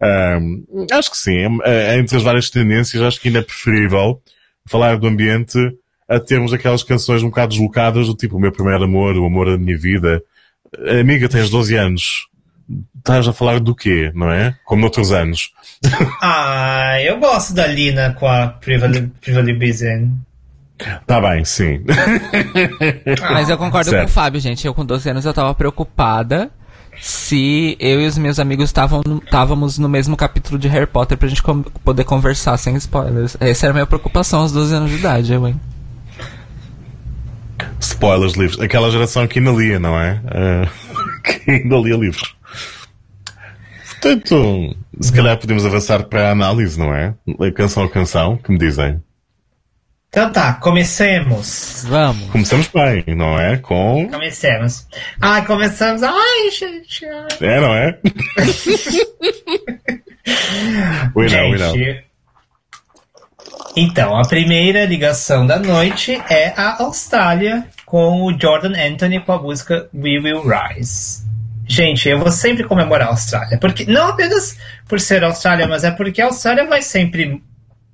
[0.02, 1.60] Um, acho que sim.
[1.64, 4.22] É, entre as várias tendências, acho que ainda é preferível
[4.66, 5.58] falar do ambiente
[6.10, 9.48] a termos aquelas canções um bocado deslocadas do tipo o meu primeiro amor, o amor
[9.48, 10.22] da minha vida.
[11.00, 12.28] Amiga, tens 12 anos.
[12.98, 14.56] Estás a falar do quê, não é?
[14.66, 15.52] Como noutros anos.
[16.22, 20.12] Ah, eu gosto da Lina com a Private Bizen.
[21.06, 21.84] Tá bem, sim.
[23.22, 24.06] Mas eu concordo Certo.
[24.06, 24.66] com o Fábio, gente.
[24.66, 26.50] Eu com 12 anos eu tava preocupada
[27.00, 31.44] se eu e os meus amigos estávamos no mesmo capítulo de Harry Potter pra gente
[31.84, 33.38] poder conversar sem spoilers.
[33.40, 35.60] Essa era a minha preocupação aos 12 anos de idade, eu, hein?
[37.80, 38.60] Spoilers, livros.
[38.60, 40.22] Aquela geração que ainda lia, não é?
[40.28, 40.70] Ah,
[41.24, 42.36] que ainda lia livros.
[44.00, 47.16] Portanto, se calhar podemos avançar para a análise, não é?
[47.56, 49.02] Canção a canção, que me dizem.
[50.18, 51.86] Então tá, comecemos.
[51.88, 52.32] Vamos.
[52.32, 53.58] Começamos bem, não é?
[53.58, 54.10] Com.
[54.10, 54.88] Comecemos.
[55.22, 56.02] Ah, começamos.
[56.02, 57.06] Ai, gente.
[57.06, 57.28] ai.
[57.40, 58.00] É, não é?
[61.16, 61.76] we know, we know.
[63.76, 69.40] Então, a primeira ligação da noite é a Austrália com o Jordan Anthony com a
[69.40, 71.28] música We Will Rise.
[71.68, 75.84] Gente, eu vou sempre comemorar a Austrália, porque não apenas por ser a Austrália, mas
[75.84, 77.40] é porque a Austrália vai sempre.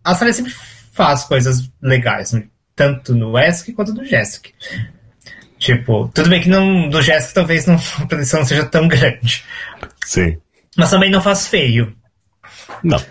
[0.02, 0.54] A Austrália sempre
[0.94, 2.34] faz coisas legais,
[2.76, 4.54] tanto no ESC quanto no JESC.
[5.58, 9.44] Tipo, tudo bem que não, do JESC talvez não, a produção não seja tão grande,
[10.06, 10.38] Sim.
[10.78, 11.96] mas também não faz feio.
[12.84, 13.04] Não.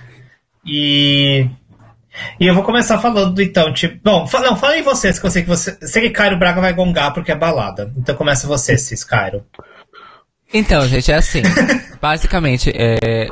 [0.64, 1.46] E.
[2.38, 3.98] E eu vou começar falando, então, tipo.
[4.04, 5.76] Bom, fa não, fala aí vocês, que eu sei que você.
[5.82, 7.92] Sei que Cairo Braga vai gongar porque é balada.
[7.96, 9.44] Então começa você, Cis, Cairo.
[10.54, 11.42] Então, gente, é assim.
[12.00, 13.28] Basicamente, é,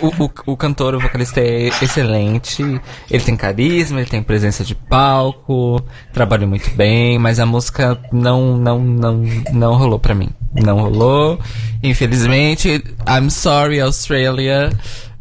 [0.00, 2.62] o, o, o cantor, o vocalista é excelente.
[3.10, 8.56] Ele tem carisma, ele tem presença de palco, trabalha muito bem, mas a música não,
[8.56, 9.22] não, não,
[9.52, 10.30] não rolou pra mim.
[10.54, 11.38] Não rolou.
[11.82, 14.70] Infelizmente, I'm sorry, Australia.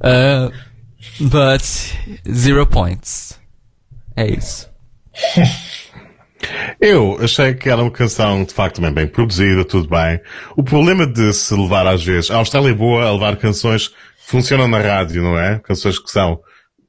[0.03, 0.51] uh,
[1.19, 1.63] but
[2.32, 3.39] zero points.
[4.15, 4.69] É isso.
[6.79, 10.19] Eu achei que era uma canção, de facto, também bem produzida, tudo bem.
[10.56, 13.95] O problema de se levar às vezes, a Austrália é boa a levar canções que
[14.25, 15.60] funcionam na rádio, não é?
[15.60, 16.39] Canções que são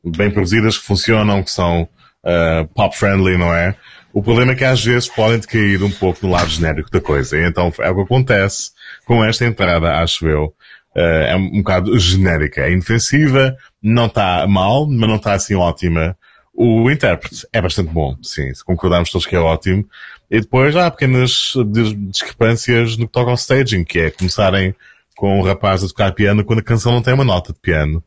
[0.05, 3.75] bem produzidas, que funcionam, que são uh, pop friendly, não é?
[4.13, 7.37] O problema é que às vezes podem cair um pouco no lado genérico da coisa.
[7.41, 8.71] Então é o que acontece
[9.05, 10.55] com esta entrada, acho eu.
[10.97, 12.61] Uh, é um, um bocado genérica.
[12.61, 16.17] É inofensiva, não está mal, mas não está assim ótima.
[16.57, 19.85] O intérprete é bastante bom, sim, se concordarmos todos que é ótimo.
[20.31, 24.75] E depois há pequenas dis- discrepâncias no que toca ao staging, que é começarem
[25.17, 28.03] com o rapaz a tocar piano quando a canção não tem uma nota de piano.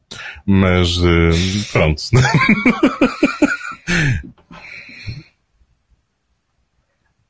[0.45, 2.01] Mas, eh, pronto.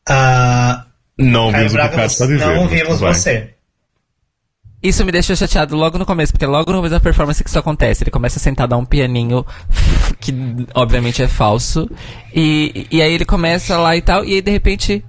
[0.10, 0.86] Ah,
[1.18, 2.46] não ouvimos o que o Carlos está a dizer.
[2.46, 3.54] não ouvimos você.
[4.88, 7.60] Isso me deixou chateado logo no começo, porque logo no começo da performance que isso
[7.60, 8.04] acontece.
[8.04, 9.46] Ele começa a sentar a dar um pianinho
[10.18, 10.34] que
[10.74, 11.90] obviamente é falso.
[12.34, 15.04] E, e aí ele começa lá e tal, e aí de repente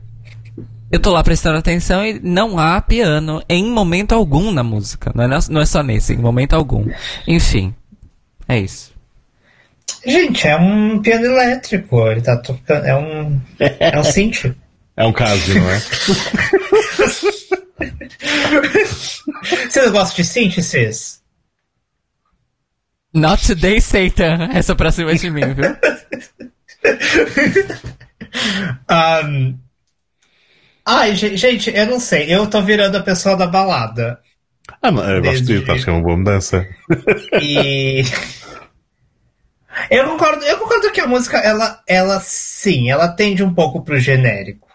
[0.90, 5.12] eu tô lá prestando atenção e não há piano em momento algum na música.
[5.14, 6.84] Não é, não é só nesse, em momento algum.
[7.26, 7.72] Enfim,
[8.48, 8.92] é isso.
[10.04, 12.04] Gente, é um piano elétrico.
[12.08, 12.84] Ele tá tocando.
[12.84, 13.40] É um.
[13.60, 14.54] É um synth.
[14.96, 15.80] É um caso, não é?
[19.68, 21.22] Vocês gostam de synth, Cis?
[23.14, 24.50] Not today, Satan.
[24.52, 25.64] Essa pra cima de mim, viu?
[28.88, 29.54] Ahn,
[30.84, 32.32] Ai, ge- gente, eu não sei.
[32.34, 34.20] Eu tô virando a pessoa da balada.
[34.80, 36.66] Ah, não, eu gosto disso, acho que é uma boa mudança.
[37.42, 38.02] E.
[39.90, 43.98] Eu concordo, eu concordo que a música, ela, ela sim, ela tende um pouco pro
[43.98, 44.66] genérico.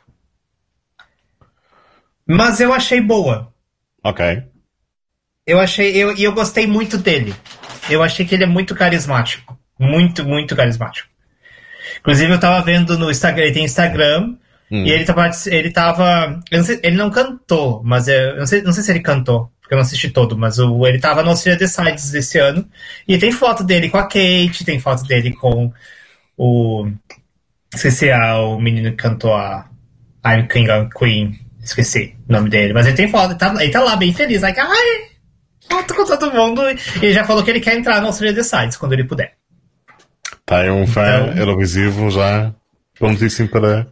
[2.25, 3.53] Mas eu achei boa.
[4.03, 4.43] Ok.
[5.45, 7.35] Eu achei, eu, e eu gostei muito dele.
[7.89, 9.57] Eu achei que ele é muito carismático.
[9.77, 11.09] Muito, muito carismático.
[11.99, 14.35] Inclusive, eu tava vendo no Instagram, ele tem Instagram,
[14.71, 14.85] hum.
[14.85, 15.29] e ele tava.
[15.47, 16.39] Ele tava.
[16.51, 19.73] Não sei, ele não cantou, mas eu não sei, não sei se ele cantou, porque
[19.73, 22.67] eu não assisti todo, mas o, ele tava no Australia Decides desse ano.
[23.07, 25.71] E tem foto dele com a Kate, tem foto dele com
[26.37, 26.89] o.
[27.73, 29.69] Esqueci a, o menino que cantou a
[30.25, 31.39] I'm King of Queen.
[31.61, 32.73] Esqueci o nome dele.
[32.73, 34.41] Mas ele tem foto, ele tá, ele tá lá bem feliz.
[34.41, 35.12] Like, ai,
[35.69, 36.61] foto com todo mundo.
[37.01, 39.35] E já falou que ele quer entrar no Australia Decides quando ele puder.
[40.45, 42.53] Tá aí um fã então, Eurovisivo já
[42.97, 43.87] prontíssimo para.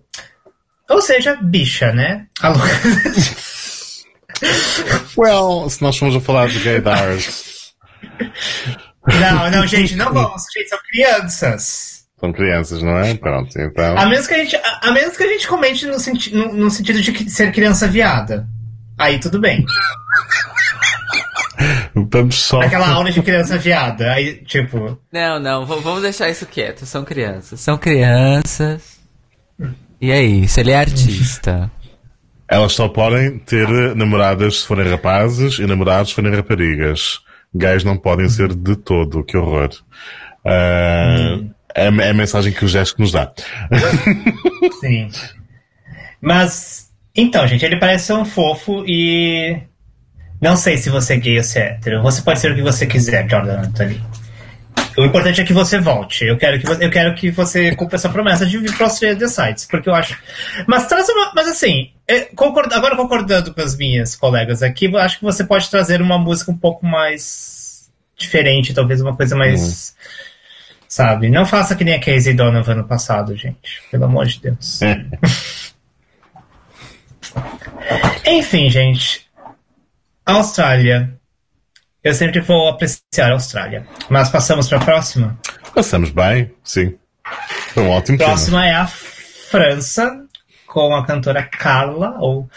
[0.89, 2.27] Ou seja, bicha, né?
[2.41, 2.59] Alô.
[5.17, 7.73] well, se nós formos a falar de gaydars.
[9.07, 10.43] Não, não, gente, não vamos.
[10.53, 12.01] Gente, são crianças.
[12.19, 13.15] São crianças, não é?
[13.15, 13.97] Pronto, então.
[13.97, 16.53] A menos que a gente, a, a menos que a gente comente no, senti no,
[16.53, 18.47] no sentido de ser criança viada.
[18.97, 19.65] Aí tudo bem.
[21.93, 22.61] Vamos só.
[22.61, 24.11] Aquela aula de criança viada.
[24.11, 24.99] Aí, tipo.
[25.11, 26.85] Não, não, vamos deixar isso quieto.
[26.85, 27.59] São crianças.
[27.59, 28.99] São crianças.
[30.01, 31.71] E é isso, ele é artista.
[32.47, 37.19] Elas só podem ter namoradas se forem rapazes e namorados se forem raparigas.
[37.53, 39.69] Gays não podem ser de todo, que horror.
[40.43, 41.51] Uh, hum.
[41.75, 43.31] é, é, a mensagem que o gesto nos dá.
[44.79, 45.09] Sim.
[46.19, 49.61] Mas, então, gente, ele parece ser um fofo e
[50.41, 52.01] não sei se você é gay ou se é hétero.
[52.01, 54.01] Você pode ser o que você quiser, Jordan Anthony.
[54.97, 56.25] O importante é que você volte.
[56.25, 58.99] Eu quero que você, eu quero que você cumpra essa promessa de vir para os
[58.99, 60.17] The Sites, porque eu acho.
[60.67, 61.31] Mas traz uma.
[61.33, 65.69] Mas assim, é, concordo, agora concordando com as minhas colegas aqui, acho que você pode
[65.69, 69.61] trazer uma música um pouco mais diferente, talvez uma coisa mais.
[69.61, 70.01] Uhum.
[70.87, 71.29] Sabe?
[71.29, 73.81] Não faça que nem a Casey Donovan no passado, gente.
[73.89, 74.81] Pelo amor de Deus.
[78.27, 79.30] Enfim, gente.
[80.33, 81.13] Austrália.
[82.03, 83.85] Eu sempre vou apreciar a Austrália.
[84.09, 85.39] Mas passamos para a próxima?
[85.73, 86.95] Passamos bem, sim.
[87.73, 88.67] Foi um ótimo A próxima tema.
[88.71, 90.11] é a França,
[90.65, 92.49] com a cantora Carla, ou,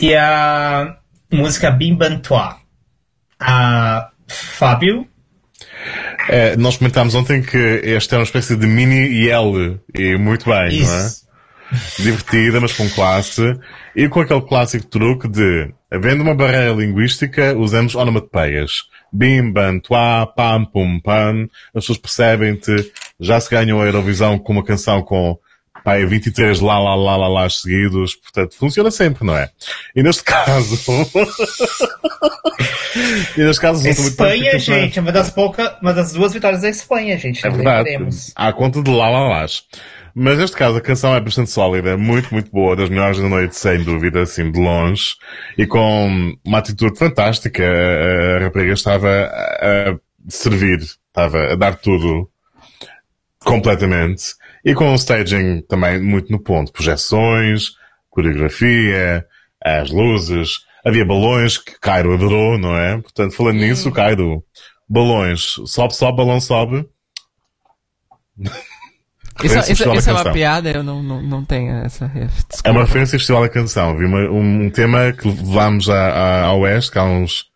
[0.00, 0.96] e a
[1.32, 2.56] música Bimbantois.
[3.40, 5.06] A Fábio.
[6.28, 10.68] É, nós comentámos ontem que esta é uma espécie de mini L, e muito bem,
[10.68, 10.90] Isso.
[10.90, 11.27] não é?
[11.98, 13.58] divertida, mas com classe,
[13.94, 18.84] e com aquele clássico truque de, havendo uma barreira linguística, usamos onomatopeias.
[19.12, 21.48] Bim, bam, tuá, pam, pum, pam.
[21.74, 25.38] As pessoas percebem-te, já se ganham a Eurovisão com uma canção com
[25.82, 28.14] pai, 23 lá, lá, lá, lá, lá seguidos.
[28.14, 29.48] Portanto, funciona sempre, não é?
[29.96, 30.76] E neste caso...
[33.36, 33.88] e neste caso...
[33.88, 37.46] Espanha, muito gente, uma das poucas, uma das duas vitórias da Espanha, gente.
[37.46, 37.96] É verdade.
[38.36, 39.46] À conta de lá, lá, lá.
[40.20, 43.54] Mas neste caso a canção é bastante sólida, muito, muito boa, das melhores da noite,
[43.54, 45.14] sem dúvida, assim, de longe,
[45.56, 47.62] e com uma atitude fantástica.
[47.62, 49.96] A, rapariga estava a,
[50.28, 52.28] servir, estava a dar tudo
[53.44, 57.74] completamente, e com um staging também muito no ponto, projeções,
[58.10, 59.24] coreografia,
[59.64, 63.00] as luzes, havia balões que Cairo adorou, não é?
[63.00, 64.42] Portanto, falando nisso, Cairo,
[64.88, 66.88] balões, sobe, sobe, balão sobe.
[69.42, 72.60] Isso, isso, isso é uma piada, eu não, não, não tenho essa Desculpa.
[72.64, 73.96] É uma referência ao Festival da Canção.
[73.96, 77.46] Vi uma, um, um, tema que levámos a, ao Oeste, há uns.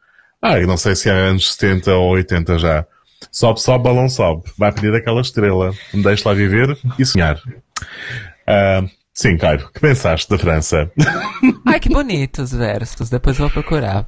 [0.40, 2.87] Ah, eu não sei se é anos 70 ou 80 já.
[3.31, 4.42] Sobe, sobe, balão sobe.
[4.59, 5.73] Vai pedir aquela estrela.
[5.92, 7.37] Me deixe lá viver e sonhar.
[7.37, 10.90] Uh, sim, Cairo, que pensaste da França?
[11.66, 13.09] Ai, que bonitos versos.
[13.09, 14.07] Depois vou procurar.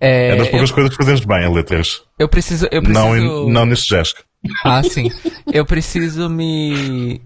[0.00, 2.02] É, é das poucas eu, coisas que fazemos bem, a letras.
[2.18, 2.68] Eu preciso.
[2.70, 3.06] Eu preciso...
[3.06, 4.24] Não, não neste gesto.
[4.64, 5.10] Ah, sim.
[5.52, 7.20] Eu preciso me.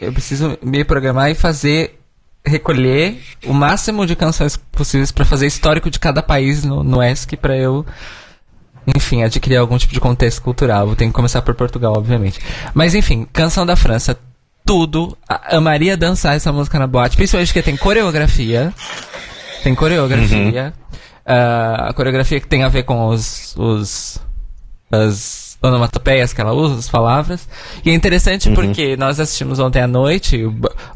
[0.00, 1.98] Eu preciso me programar e fazer.
[2.48, 7.36] Recolher o máximo de canções possíveis para fazer histórico de cada país no, no ESC
[7.36, 7.84] para eu.
[8.94, 10.86] Enfim, adquirir algum tipo de contexto cultural.
[10.86, 12.38] Vou ter que começar por Portugal, obviamente.
[12.72, 14.16] Mas enfim, canção da França.
[14.64, 15.18] Tudo.
[15.28, 17.16] Amaria dançar essa música na boate.
[17.16, 18.72] Principalmente porque tem coreografia.
[19.64, 20.72] Tem coreografia.
[20.76, 20.96] Uhum.
[21.26, 23.56] Uh, a coreografia que tem a ver com os.
[23.56, 24.20] os
[24.88, 27.48] as onomatopeias que ela usa, as palavras.
[27.84, 28.54] E é interessante uhum.
[28.54, 30.38] porque nós assistimos ontem à noite,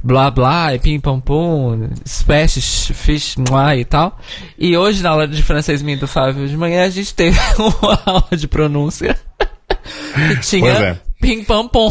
[0.03, 4.19] blá blá, e pim pam pum, splash, fish, moi e tal.
[4.59, 8.01] E hoje, na aula de francês minha do Fábio de manhã, a gente teve uma
[8.07, 9.19] aula de pronúncia.
[10.17, 10.99] e tinha é.
[11.21, 11.91] pim pam pum.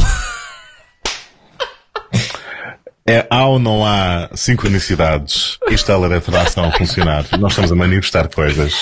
[3.10, 5.58] É, há ou não há sincronicidades?
[5.72, 7.26] Isto é a lei da atração funcionar.
[7.40, 8.76] Nós estamos a manifestar coisas.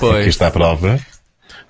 [0.00, 0.20] Pois.
[0.20, 0.98] Aqui está a prova.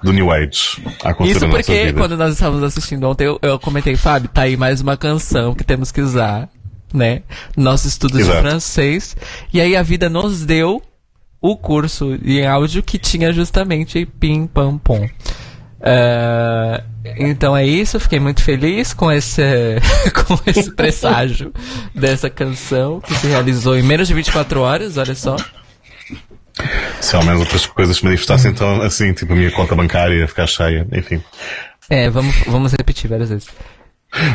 [0.02, 3.96] Do New Age a acontecer Isso porque quando nós estávamos assistindo ontem, eu, eu comentei,
[3.96, 6.48] Fábio, tá aí mais uma canção que temos que usar,
[6.92, 7.22] né?
[7.56, 8.37] Nosso estudo Exato.
[8.37, 9.16] de francês.
[9.52, 10.82] E aí a vida nos deu
[11.40, 15.09] o curso em áudio que tinha justamente Pim Pam Pom.
[15.80, 16.82] É,
[17.18, 19.42] então é isso, fiquei muito feliz com esse,
[20.26, 21.52] com esse presságio
[21.94, 25.37] dessa canção que se realizou em menos de 24 horas, olha só.
[27.01, 30.47] Se ao menos outras coisas se manifestassem então assim, tipo a minha conta bancária ficar
[30.47, 31.23] cheia, enfim.
[31.90, 33.49] É, vamos, vamos repetir várias vezes.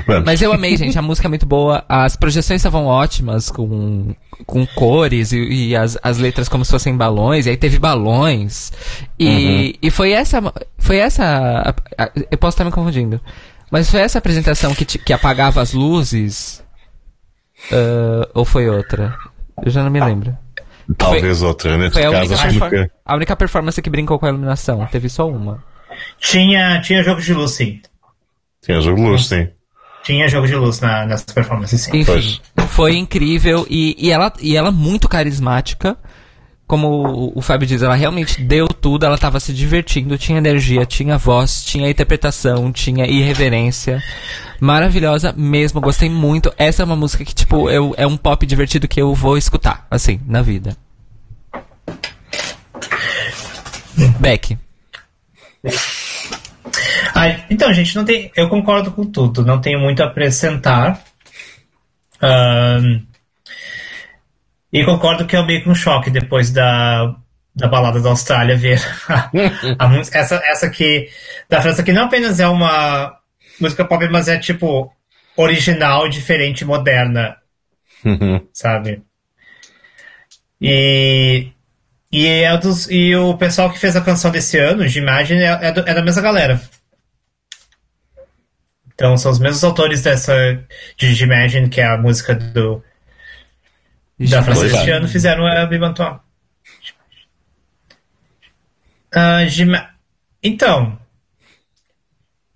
[0.06, 0.26] Vamos.
[0.26, 0.98] Mas eu amei, gente.
[1.00, 1.84] A música é muito boa.
[1.90, 4.14] As projeções estavam ótimas, com,
[4.46, 7.46] com cores e, e as, as letras como se fossem balões.
[7.48, 8.72] E aí teve balões.
[9.20, 10.40] E, e foi essa.
[10.78, 11.74] Foi essa.
[12.30, 13.20] eu posso estar me confundindo.
[13.72, 16.64] Mas foi essa apresentação que, ti- que apagava as luzes?
[17.72, 19.16] Ah, ou foi outra?
[19.64, 20.38] Eu já não me lembro.
[20.98, 23.89] Talvez outra, neste Foi a caso única, acho que perfor- nunca a única performance que
[23.89, 24.86] brincou com a iluminação.
[24.91, 25.63] Teve só uma.
[26.20, 27.82] Tinha, tinha jogo de luz, sim.
[28.63, 29.48] tinha jogo de luz, sim.
[30.04, 31.91] Tinha jogo de luz na, nessa performance, sim.
[31.96, 35.96] Enfim, foi incrível e, e, ela, e ela muito carismática.
[36.72, 41.18] Como o, Fábio diz, ela realmente deu tudo, ela tava se divertindo, tinha energia, tinha
[41.18, 44.02] voz, tinha interpretação, tinha irreverência.
[44.58, 46.50] Maravilhosa mesmo, gostei muito.
[46.58, 49.86] Essa é uma música que, tipo, eu, é um pop divertido que eu vou escutar,
[49.92, 50.78] assim, na vida.
[54.22, 54.58] Beck.
[57.50, 61.04] Então, gente, não tem, eu concordo com tudo, não tenho muito a acrescentar.
[62.22, 63.02] Ahn,
[64.72, 67.16] e concordo que é meio que um choque depois da,
[67.56, 68.80] da balada da Austrália ver
[69.10, 69.30] a,
[69.80, 70.20] a música.
[70.20, 71.10] Essa, essa aqui
[71.50, 73.18] da França, que não apenas é uma
[73.60, 74.92] música pop, mas é tipo
[75.38, 77.38] original, diferente, moderna,
[78.04, 78.48] Uhum.
[78.54, 79.04] sabe?
[80.60, 81.52] E,
[82.12, 85.60] e, é dos, e o pessoal que fez a canção desse ano, de Imagine, é,
[85.70, 86.62] é, do- é da mesma galera.
[88.94, 90.34] Então são os mesmos autores dessa
[90.98, 92.84] de Imagine, que é a música do,
[94.28, 94.68] Pois é.
[94.76, 96.18] deste ano, fizeram a Bibantois.
[99.14, 99.90] Ah, Gima-
[100.44, 100.98] Então.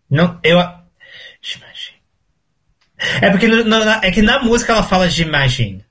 [0.09, 0.57] Não, eu.
[1.41, 1.97] J'imagine.
[3.21, 5.83] É porque no- no- é que na música ela fala J'imagine.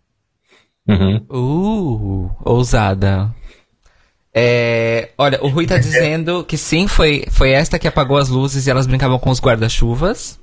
[0.89, 1.27] Uhum.
[1.31, 3.35] Uh, ousada.
[4.35, 8.67] É, olha, o Rui tá dizendo que sim, foi, foi esta que apagou as luzes
[8.67, 10.41] e elas brincavam com os guarda-chuvas.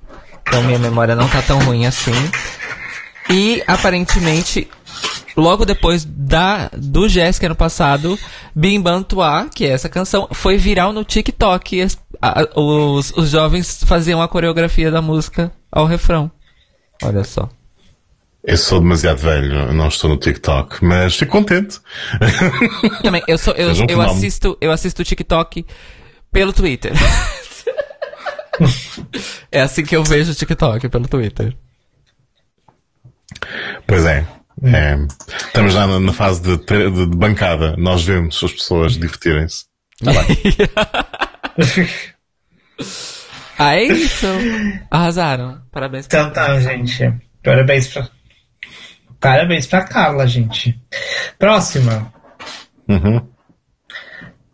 [0.48, 2.14] Então minha memória não tá tão ruim assim.
[3.30, 4.70] E aparentemente,
[5.36, 8.18] logo depois da do Jéssica ano passado,
[8.56, 11.76] Bim Bam Tua, que é essa canção, foi viral no TikTok.
[11.78, 16.32] E as- a- os, os jovens faziam a coreografia da música ao refrão.
[17.04, 17.50] Olha só.
[18.44, 21.80] Eu sou demasiado velho, não estou no TikTok, mas fico contente.
[23.04, 25.64] Também, eu sou, eu, um eu assisto, eu assisto o TikTok
[26.32, 26.92] pelo Twitter.
[29.52, 31.56] é assim que eu vejo o TikTok, pelo Twitter.
[33.86, 34.26] Pois é.
[34.64, 34.98] É.
[35.48, 37.76] Estamos já na, fase de, de- de bancada.
[37.78, 39.66] Nós vemos as pessoas divertirem-se.
[40.04, 40.38] Tá bem.
[43.58, 44.26] ah, é isso.
[44.90, 45.62] Arrasaram.
[45.72, 46.08] Parabéns.
[46.08, 47.14] pra- Então tá, gente.
[47.44, 48.08] Parabéns pra.
[49.20, 50.80] Parabéns pra Carla, gente.
[51.38, 52.12] Próxima.
[52.88, 53.28] Uhum.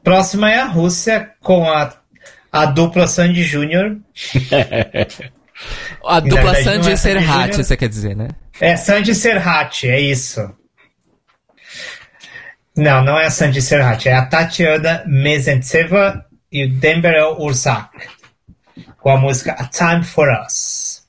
[0.04, 1.94] Próxima é a Rússia com a,
[2.52, 3.98] a dupla Sandy Júnior.
[6.06, 8.28] A dupla verdade, Sandy é e Serhat, você quer dizer, né?
[8.60, 10.50] É Sandy Serhat, é isso.
[12.76, 18.18] Não, não é a Sandy Serhat, é a Tatiana Mezentseva e o Dembel Ursak
[19.00, 21.04] com a música A Time for Us.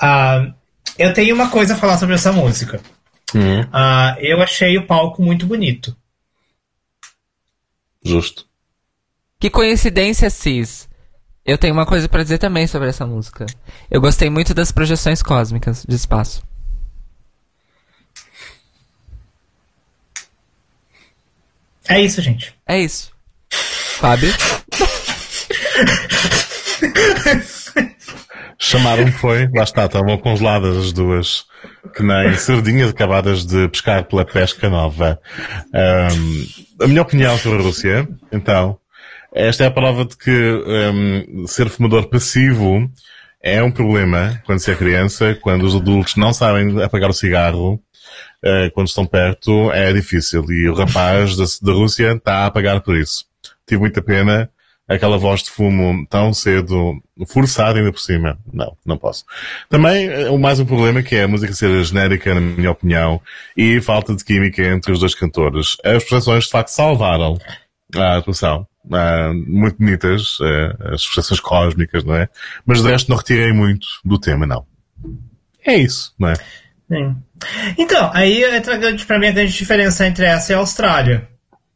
[0.00, 0.52] Ah,
[0.98, 2.80] eu tenho uma coisa a falar sobre essa música.
[3.34, 3.66] Uhum.
[3.72, 5.96] Ah, eu achei o palco muito bonito.
[8.04, 8.46] Justo.
[9.40, 10.88] Que coincidência, Cis.
[11.44, 13.46] Eu tenho uma coisa pra dizer também sobre essa música.
[13.90, 16.42] Eu gostei muito das projeções cósmicas de espaço.
[21.88, 22.54] É isso, gente.
[22.66, 23.10] É isso.
[23.98, 24.32] Fábio?
[28.58, 31.44] Chamaram foi, lá está, estavam congeladas as duas,
[31.96, 35.18] que nem sardinhas acabadas de pescar pela pesca nova.
[35.72, 36.46] Ahm,
[36.82, 38.78] a minha opinião sobre a Rússia, então,
[39.34, 42.90] esta é a prova de que ahm, ser fumador passivo
[43.42, 47.80] é um problema quando se é criança, quando os adultos não sabem apagar o cigarro,
[48.42, 50.44] eh, quando estão perto, é difícil.
[50.50, 53.24] E o rapaz da, da Rússia está a pagar por isso.
[53.66, 54.50] Tive muita pena
[54.88, 58.38] aquela voz de fumo tão cedo, forçada ainda por cima.
[58.50, 59.24] Não, não posso.
[59.68, 63.20] Também, eh, o mais um problema que é a música ser genérica, na minha opinião,
[63.56, 65.76] e falta de química entre os dois cantores.
[65.84, 67.38] As prestações de facto salvaram
[67.94, 68.66] a atuação.
[68.86, 72.26] Uh, muito bonitas, uh, as expressões cósmicas, não é?
[72.64, 74.64] Mas de resto não retirei muito do tema, não.
[75.66, 76.34] É isso, não é?
[76.88, 77.16] Sim.
[77.76, 81.28] Então, aí entra para mim a grande diferença entre essa e a Austrália.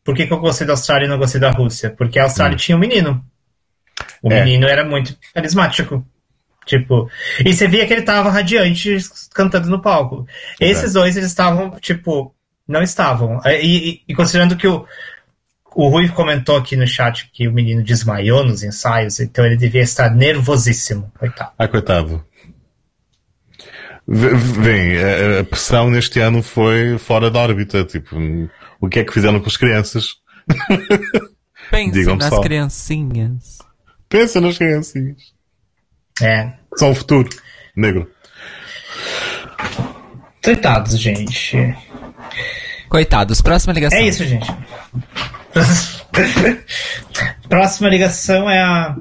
[0.04, 1.90] Por que, que eu gostei da Austrália e não gostei da Rússia?
[1.90, 2.58] Porque a Austrália hum.
[2.58, 3.24] tinha um menino.
[4.22, 4.44] O é.
[4.44, 6.04] menino era muito carismático.
[6.64, 7.10] Tipo,
[7.44, 8.96] e você via que ele tava radiante
[9.34, 10.26] cantando no palco.
[10.60, 12.34] Esses dois, eles estavam, tipo,
[12.68, 13.40] não estavam.
[13.44, 14.86] E, e, e, considerando que o,
[15.74, 19.82] o Rui comentou aqui no chat que o menino desmaiou nos ensaios, então ele devia
[19.82, 21.12] estar nervosíssimo.
[21.18, 21.50] Coitado.
[21.58, 22.24] Ah, coitado.
[24.07, 24.96] Bem,
[25.40, 27.84] a pressão neste ano foi fora da órbita.
[27.84, 28.16] Tipo,
[28.80, 30.14] o que é que fizeram com as crianças?
[31.70, 32.40] Pense nas só.
[32.40, 33.59] criancinhas.
[34.09, 35.32] Pensa nas criancinhas.
[36.20, 36.53] É.
[36.76, 37.28] São o futuro.
[37.76, 38.11] Negro.
[40.42, 41.74] Coitados, gente.
[42.88, 43.40] Coitados.
[43.40, 43.98] Próxima ligação.
[43.98, 44.46] É isso, gente.
[47.48, 48.96] Próxima ligação é a,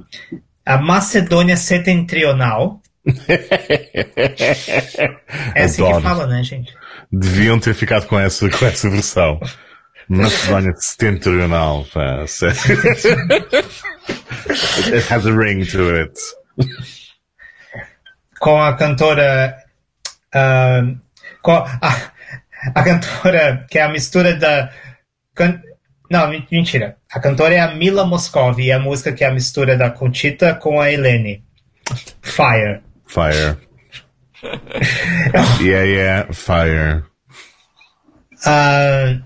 [0.66, 2.81] a Macedônia Setentrional.
[5.56, 5.98] é assim Adoro.
[5.98, 6.74] que fala, né, gente?
[7.12, 9.40] Deviam ter ficado com essa, com essa versão.
[10.08, 11.86] Macedônia Setentrional.
[14.92, 16.14] it has a ring to it
[18.42, 19.56] com a cantora.
[20.36, 21.00] Uh,
[21.42, 22.12] com a,
[22.76, 24.72] a cantora que é a mistura da.
[25.36, 25.62] Can,
[26.10, 26.98] não, mentira.
[27.14, 30.56] A cantora é a Mila Moscovi e a música que é a mistura da Conchita
[30.56, 31.44] com a Helene.
[32.22, 32.82] Fire.
[33.12, 33.58] Fire.
[35.60, 37.04] yeah, yeah, fire.
[38.46, 39.20] Uh,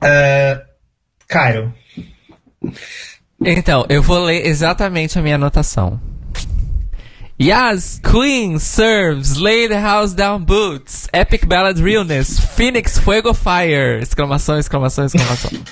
[0.00, 0.54] uh,
[1.28, 1.74] Cairo.
[3.44, 6.00] Então, eu vou ler exatamente a minha anotação.
[7.38, 14.00] Yas, Queen, Serves, Lay the House Down Boots, Epic Ballad Realness, Phoenix Fuego Fire!
[14.00, 15.50] Exclamação, exclamação, exclamação.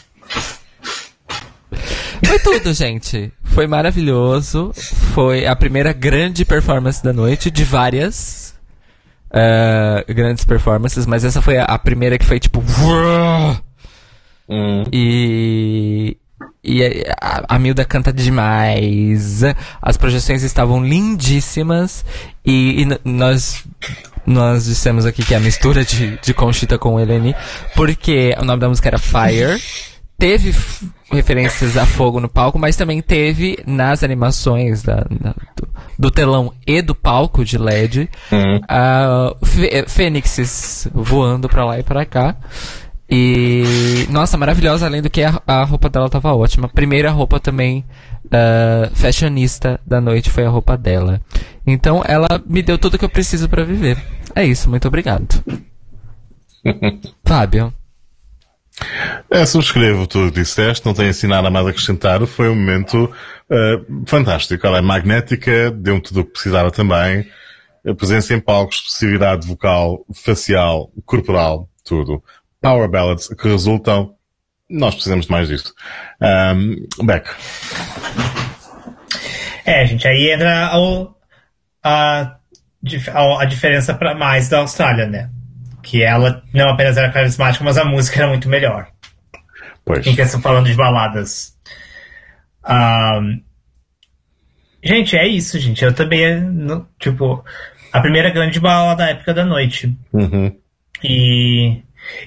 [2.25, 3.33] Foi tudo, gente.
[3.45, 4.73] Foi maravilhoso.
[5.15, 8.55] Foi a primeira grande performance da noite, de várias
[9.31, 12.63] uh, grandes performances, mas essa foi a, a primeira que foi tipo.
[14.49, 14.85] Hum.
[14.93, 16.17] E,
[16.63, 19.43] e a, a Milda canta demais.
[19.81, 22.05] As projeções estavam lindíssimas.
[22.45, 23.65] E, e nós
[24.25, 27.35] nós dissemos aqui que é a mistura de, de Conchita com Eleni,
[27.75, 29.61] porque o nome da música era Fire.
[30.23, 30.55] Teve
[31.11, 35.69] referências a fogo no palco, mas também teve nas animações da, da, do,
[35.99, 38.59] do, telão e do palco de LED uhum.
[38.59, 42.37] uh, fênixes voando pra lá e pra cá.
[43.11, 46.69] E, nossa, maravilhosa, além do que a, a roupa dela tava ótima.
[46.69, 47.85] Primeira roupa também
[48.27, 51.21] uh, fashionista da noite foi a roupa dela.
[51.67, 54.01] Então ela me deu tudo que eu preciso para viver.
[54.37, 55.43] É isso, muito obrigado.
[57.27, 57.75] Fábio.
[59.31, 62.25] É, subscrevo tudo que disseste, não tenho assim nada mais a acrescentar.
[62.27, 64.67] Foi um momento uh, fantástico.
[64.67, 67.27] Ela é magnética, deu-me tudo o que precisava também.
[67.87, 72.23] A presença em palco, expressividade vocal, facial, corporal, tudo
[72.63, 74.15] power ballads que resultam.
[74.71, 75.75] Nós precisamos de mais disto.
[76.21, 77.29] Um, Beck.
[79.67, 82.37] É, gente, aí entra a,
[83.13, 85.29] a, a diferença para mais da Austrália, né?
[85.83, 88.87] Que ela não apenas era carismática, mas a música era muito melhor.
[89.85, 90.07] Pois.
[90.07, 91.57] Em questão falando de baladas.
[92.69, 93.43] Um,
[94.83, 95.85] gente, é isso, gente.
[95.85, 97.45] Eu também, no, tipo,
[97.93, 99.97] a primeira grande balada da época da noite.
[100.13, 100.57] Uhum.
[101.03, 101.83] E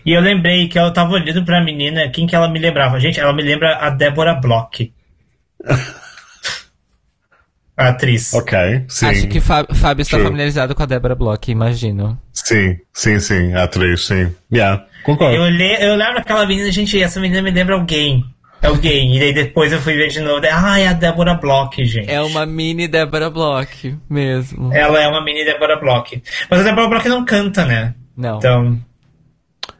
[0.06, 3.00] e eu lembrei que eu tava olhando pra menina, quem que ela me lembrava?
[3.00, 4.94] Gente, ela me lembra a Débora Bloch.
[7.76, 8.34] a atriz.
[8.34, 9.08] Ok, sim.
[9.08, 12.20] Acho que Fábio está familiarizado com a Débora Bloch, imagino.
[12.46, 14.32] Sim, sim, sim, a atriz, sim.
[14.54, 15.36] Yeah, concordo.
[15.36, 18.24] Eu, olhei, eu lembro aquela menina, gente, essa menina me lembra alguém.
[18.62, 19.16] Alguém.
[19.16, 20.46] E daí depois eu fui ver de novo.
[20.52, 22.10] Ah, é a Débora Bloch, gente.
[22.10, 24.72] É uma mini Débora Bloch, mesmo.
[24.72, 26.22] Ela é uma mini Débora Bloch.
[26.48, 27.96] Mas a Débora Bloch não canta, né?
[28.16, 28.38] Não.
[28.38, 28.80] Então.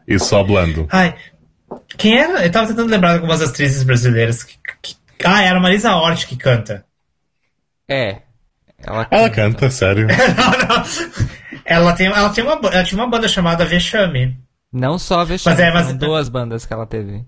[0.08, 0.88] E só blando.
[0.92, 1.16] Ai,
[1.98, 2.44] quem era?
[2.44, 4.44] Eu tava tentando lembrar de algumas atrizes brasileiras.
[4.44, 6.84] Que, que, ah, era a Marisa Hort que canta.
[7.88, 8.22] É.
[8.84, 10.08] Ela canta, ela canta sério.
[10.36, 10.86] não, não.
[11.66, 14.38] Ela, tem, ela, tem uma, ela tinha uma banda chamada Vexame.
[14.72, 15.94] Não só a Vexame, mas é, mas...
[15.94, 17.26] duas bandas que ela teve.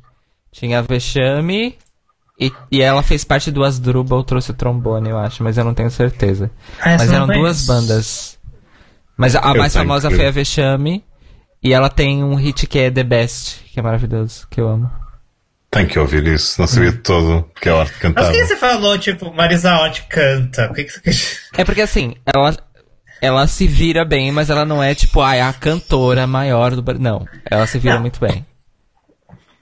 [0.51, 1.77] Tinha a Vexame
[2.39, 5.73] e, e ela fez parte do Asdrubal, trouxe o trombone, eu acho, mas eu não
[5.73, 6.51] tenho certeza.
[6.79, 8.37] Ah, mas eram duas bandas.
[9.17, 11.03] Mas a, a mais famosa foi a Vexame
[11.63, 14.91] e ela tem um hit que é The Best, que é maravilhoso, que eu amo.
[15.71, 18.21] Tem que ouvir isso, não sabia de todo que é a arte cantar.
[18.21, 20.67] Mas por que você falou, tipo, Marisa Hort canta?
[20.67, 21.37] Por que você...
[21.57, 22.55] É porque assim, ela,
[23.21, 26.99] ela se vira bem, mas ela não é tipo, ah, é a cantora maior do
[26.99, 28.01] Não, ela se vira não.
[28.01, 28.45] muito bem.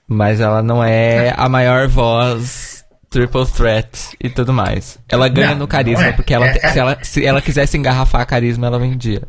[0.08, 4.98] Mas ela não é a maior voz triple threat e tudo mais.
[5.08, 6.12] Ela ganha Não, no carisma, é.
[6.12, 9.22] porque ela, É- é- se, ela, se ela quisesse engarrafar carisma, ela vendia.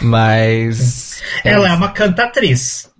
[0.00, 1.20] Mas.
[1.44, 2.90] Ela é uma cantatriz.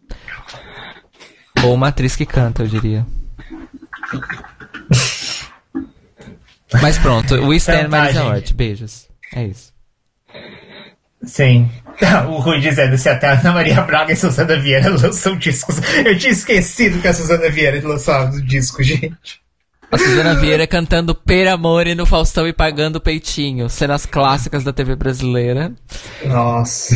[1.64, 3.06] Ou uma atriz que canta, eu diria.
[6.82, 8.30] Mas pronto, o Stan Marisa gente.
[8.32, 8.52] Hort.
[8.54, 9.08] Beijos.
[9.34, 9.72] É isso.
[11.26, 11.68] Sim.
[12.28, 15.76] O Rui dizendo se até a Ana Maria Braga e Suzana Vieira lançam discos.
[16.04, 19.40] Eu tinha esquecido que a Suzana Vieira lançava um disco, gente.
[19.90, 23.70] A Suzana Vieira cantando Per Amore no Faustão e pagando o peitinho.
[23.70, 25.72] Cenas clássicas da TV brasileira.
[26.24, 26.94] Nossa.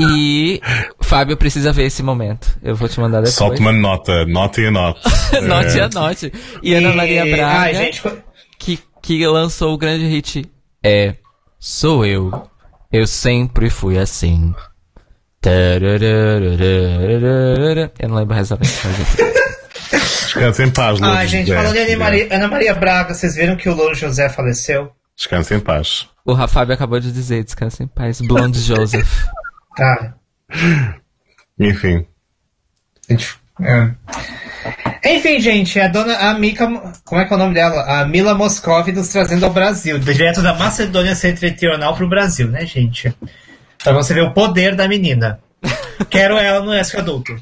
[0.00, 0.60] E
[1.00, 2.58] Fábio precisa ver esse momento.
[2.62, 3.34] Eu vou te mandar depois.
[3.34, 5.00] Solta uma nota, nota e nota.
[5.42, 6.32] Note É, a note.
[6.62, 8.02] E Ana Maria Braga, Ai, gente.
[8.58, 10.44] que, que lançou o grande hit
[10.82, 11.14] É,
[11.60, 12.50] sou eu.
[12.92, 14.54] Eu sempre fui assim.
[15.44, 15.80] Eu
[18.08, 19.22] não lembro o resto da letra, mas enfim.
[20.22, 21.60] Descansa em paz, Lourdes Ai, gente, José.
[21.60, 24.92] falando em Ana Maria, Ana Maria Braga, vocês viram que o Louro José faleceu?
[25.16, 26.08] Descansa em paz.
[26.24, 28.20] O Rafábio acabou de dizer, descansa em paz.
[28.20, 29.24] Blonde Joseph.
[29.76, 30.14] Tá.
[31.58, 32.06] Enfim.
[33.08, 33.90] Gente, é.
[35.04, 36.66] Enfim, gente, a dona a Mika.
[37.04, 37.82] Como é que é o nome dela?
[38.00, 43.12] A Mila Moscovi nos trazendo ao Brasil, direto da Macedônia Setentrional pro Brasil, né, gente?
[43.82, 45.40] Pra você ver o poder da menina.
[46.08, 47.34] Quero ela no ESC adulto.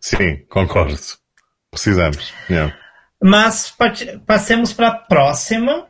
[0.00, 0.96] Sim, concordo.
[1.70, 2.32] Precisamos.
[2.48, 2.72] Yeah.
[3.22, 5.86] Mas parte- passemos para a próxima,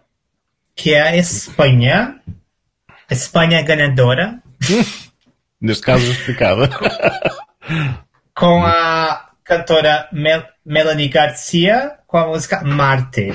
[0.75, 2.19] que é a Espanha.
[3.11, 4.41] Espanha ganhadora,
[5.61, 6.69] Neste caso, justificada.
[8.35, 13.33] com a cantora Mel Melanie Garcia, com a música Marte.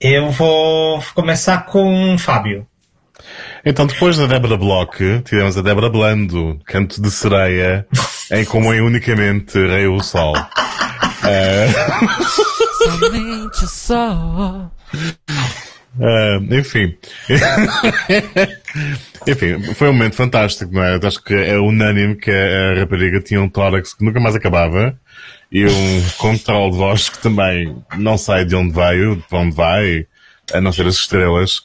[0.00, 2.66] Eu vou começar com o Fábio.
[3.64, 7.86] Então, depois da Débora Bloch, tivemos a Débora Blando, canto de sereia,
[8.32, 10.34] em comum e unicamente Rei o Sol.
[12.84, 14.70] Somente só.
[15.98, 16.96] Ah, enfim.
[19.26, 20.98] enfim, foi um momento fantástico, não é?
[21.02, 24.98] Acho que é unânime que a rapariga tinha um tórax que nunca mais acabava
[25.50, 30.06] e um controle de voz que também não sei de onde veio, de onde vai,
[30.52, 31.62] a não ser as estrelas.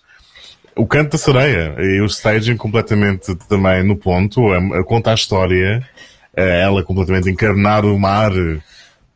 [0.75, 5.13] O canto da sereia e o staging completamente também no ponto, a, a conta a
[5.13, 5.87] história,
[6.35, 8.33] eh, ela completamente encarnar o mar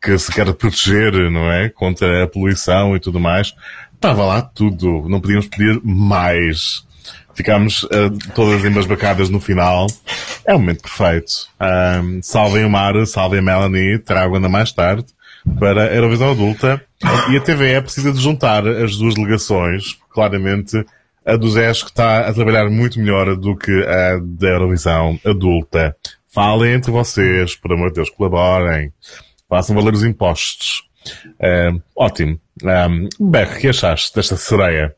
[0.00, 1.68] que se quer proteger, não é?
[1.68, 3.54] Contra a poluição e tudo mais.
[3.94, 5.08] Estava lá tudo.
[5.08, 6.84] Não podíamos pedir mais.
[7.34, 9.86] Ficámos eh, todas embasbacadas no final.
[10.46, 11.48] É o momento perfeito.
[11.58, 15.06] Ahm, salvem o mar, salvem a Melanie, trago ainda mais tarde
[15.58, 16.82] para a Eurovisão Adulta.
[17.30, 19.98] E a TVE precisa de juntar as duas delegações.
[20.10, 20.84] Claramente,
[21.24, 25.94] a do ZES que está a trabalhar muito melhor do que a da Eurovisão Adulta.
[26.32, 28.92] Falem entre vocês, por amor de Deus, colaborem.
[29.50, 30.88] Façam valer os impostos.
[31.40, 32.40] Ah, ótimo.
[32.62, 34.94] Um, Beck, o que achaste desta sereia?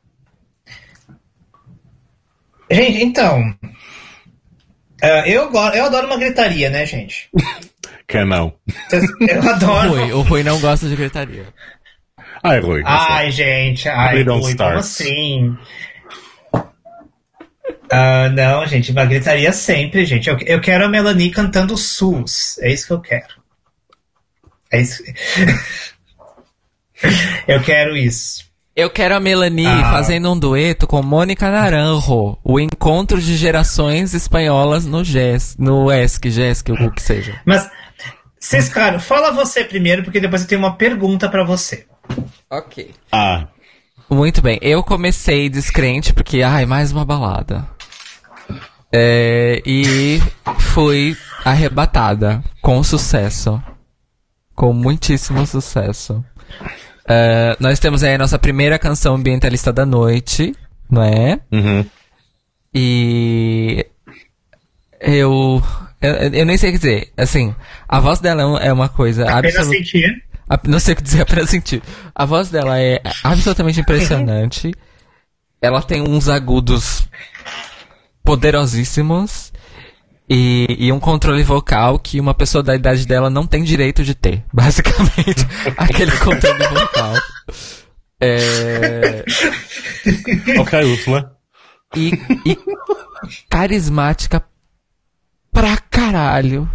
[2.70, 3.54] Gente, então.
[5.02, 7.30] ah, eu, eu adoro uma gritaria, né, gente?
[8.06, 8.52] Quem não?
[9.20, 9.88] Eu adoro.
[9.88, 11.46] Rui, o Rui não gosta de gritaria.
[12.42, 12.82] Ai, Rui.
[12.84, 15.56] Ai, gente, ai, Rui, como assim?
[17.90, 20.28] Ah, não, gente, uma gritaria sempre, gente.
[20.28, 22.58] Eu, eu quero a Melanie cantando SUS.
[22.60, 23.41] É isso que eu quero.
[24.72, 25.02] É isso.
[27.46, 28.44] eu quero isso.
[28.74, 29.90] Eu quero a Melanie Ah.
[29.92, 32.38] fazendo um dueto com Mônica Naranjo.
[32.42, 37.38] O encontro de gerações espanholas no GES, no ESC, GESC, o que seja.
[37.44, 37.68] Mas,
[38.40, 41.86] Ciscaro, fala você primeiro, porque depois eu tenho uma pergunta pra você.
[42.50, 42.90] Ok.
[43.10, 43.46] Ah,
[44.10, 44.58] Muito bem.
[44.60, 47.66] Eu comecei descrente porque, ai, mais uma balada.
[48.92, 50.20] É, e
[50.58, 53.62] fui arrebatada com sucesso.
[54.54, 56.24] Com muitíssimo sucesso.
[57.08, 60.54] É, nós temos aí a nossa primeira canção ambientalista da noite,
[60.90, 61.40] não é?
[61.50, 61.84] uhum.
[62.74, 63.84] E
[65.00, 65.62] eu,
[66.00, 67.12] eu eu nem sei o que dizer.
[67.16, 67.54] Assim,
[67.88, 70.24] a voz dela é um- é uma coisa Apenas absolutamente sentir.
[70.48, 71.82] a- Não sei o que dizer apenas sentir.
[72.14, 74.72] A voz dela é absolutamente impressionante.
[75.60, 77.06] Ela tem uns agudos
[78.24, 79.51] poderosíssimos.
[80.28, 84.14] E, e um controle vocal que uma pessoa da idade dela não tem direito de
[84.14, 84.44] ter.
[84.52, 85.46] Basicamente,
[85.76, 87.14] aquele controle vocal.
[88.20, 89.24] É,
[90.58, 91.36] Ok, Úrsula.
[91.96, 92.12] e,
[92.46, 92.56] e
[93.50, 94.42] carismática
[95.50, 96.70] pra caralho.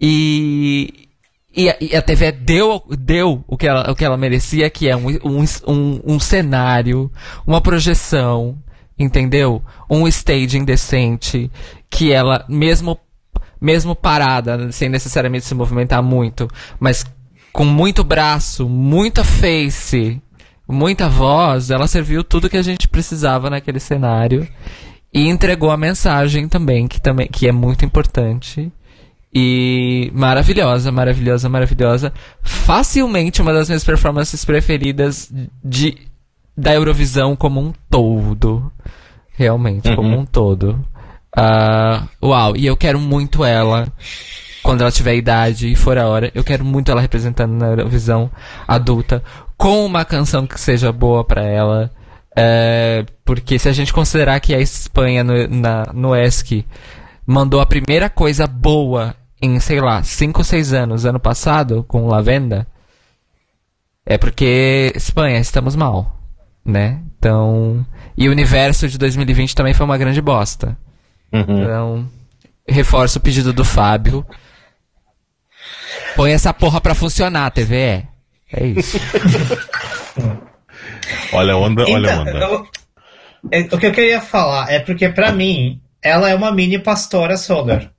[0.00, 1.08] E,
[1.56, 4.88] e, a, e a TV deu, deu o, que ela, o que ela merecia, que
[4.88, 7.10] é um, um, um, um cenário,
[7.46, 8.58] uma projeção,
[8.98, 9.62] entendeu?
[9.90, 11.50] Um staging decente,
[11.90, 12.98] que ela, mesmo
[13.60, 16.46] mesmo parada, sem necessariamente se movimentar muito,
[16.78, 17.06] mas
[17.50, 20.20] com muito braço, muita face,
[20.68, 24.46] muita voz, ela serviu tudo que a gente precisava naquele cenário
[25.12, 28.70] e entregou a mensagem também, que também que é muito importante.
[29.32, 32.12] E maravilhosa, maravilhosa, maravilhosa.
[32.42, 35.32] Facilmente uma das minhas performances preferidas
[35.64, 35.96] de,
[36.56, 38.70] da Eurovisão como um todo.
[39.36, 39.96] Realmente, Uhum.
[39.96, 40.84] como um todo.
[41.36, 43.88] Ah, uau, e eu quero muito ela.
[44.62, 48.30] Quando ela tiver idade e for a hora, eu quero muito ela representando na Eurovisão
[48.66, 49.22] adulta,
[49.58, 51.90] com uma canção que seja boa pra ela.
[52.36, 56.64] É, porque se a gente considerar que a Espanha no, na, no ESC
[57.26, 62.06] mandou a primeira coisa boa em, sei lá, 5 ou 6 anos, ano passado, com
[62.08, 62.66] Lavenda,
[64.06, 66.16] é porque Espanha, estamos mal,
[66.64, 67.00] né?
[67.18, 67.84] Então.
[68.16, 70.76] E o universo de 2020 também foi uma grande bosta.
[71.32, 71.62] Uhum.
[71.62, 72.08] Então,
[72.68, 74.24] reforço o pedido do Fábio.
[76.16, 78.06] Põe essa porra pra funcionar, TVE.
[78.52, 78.98] É isso.
[81.32, 82.38] Olha a onda, olha a Então, onda.
[82.38, 82.66] eu-
[83.50, 87.36] é, o que eu queria falar é porque, pra mim, ela é uma mini pastora
[87.36, 87.90] Solar.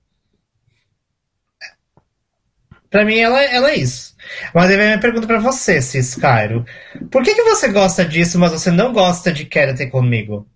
[2.96, 4.16] Pra mim, ela, ela é isso.
[4.54, 6.66] Mas aí vem a minha pergunta pra você, Cis Cairo.
[7.12, 10.48] Por que, que você gosta disso, mas você não gosta de Quédate Comigo?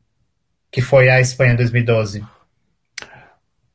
[0.71, 2.23] Que foi a Espanha 2012.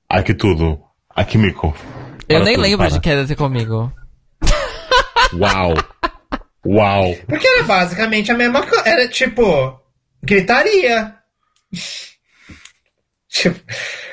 [0.08, 0.82] Há aqui tudo.
[1.14, 1.76] Há químico.
[2.26, 2.90] Eu nem tudo, lembro para.
[2.94, 3.92] de Queda-te comigo.
[5.34, 5.74] Uau!
[6.64, 7.14] Uau!
[7.26, 8.88] Porque era basicamente a mesma coisa.
[8.88, 9.78] Era tipo.
[10.22, 11.16] Gritaria.
[13.34, 13.60] Tipo.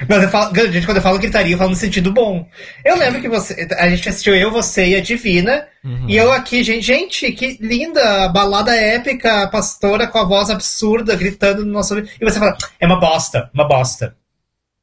[0.10, 2.46] Mas eu falo, gente, quando eu falo gritaria, eu falo no sentido bom.
[2.84, 3.68] Eu lembro que você.
[3.78, 5.68] A gente assistiu eu, você e a Divina.
[6.08, 8.28] E eu aqui, gente, gente, que linda!
[8.30, 11.98] Balada épica, pastora com a voz absurda, gritando no nosso.
[11.98, 14.16] E você fala, é uma bosta, uma bosta.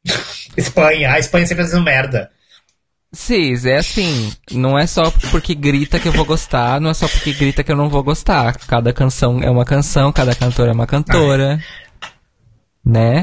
[0.56, 2.30] Espanha, a Espanha sempre fazendo merda.
[3.12, 7.08] Cis, é assim, não é só porque grita que eu vou gostar, não é só
[7.08, 8.58] porque grita que eu não vou gostar.
[8.66, 11.58] Cada canção é uma canção, cada cantora é uma cantora.
[12.84, 13.22] Né?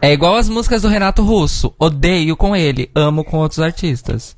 [0.00, 1.74] É igual as músicas do Renato Russo.
[1.78, 4.36] Odeio com ele, amo com outros artistas.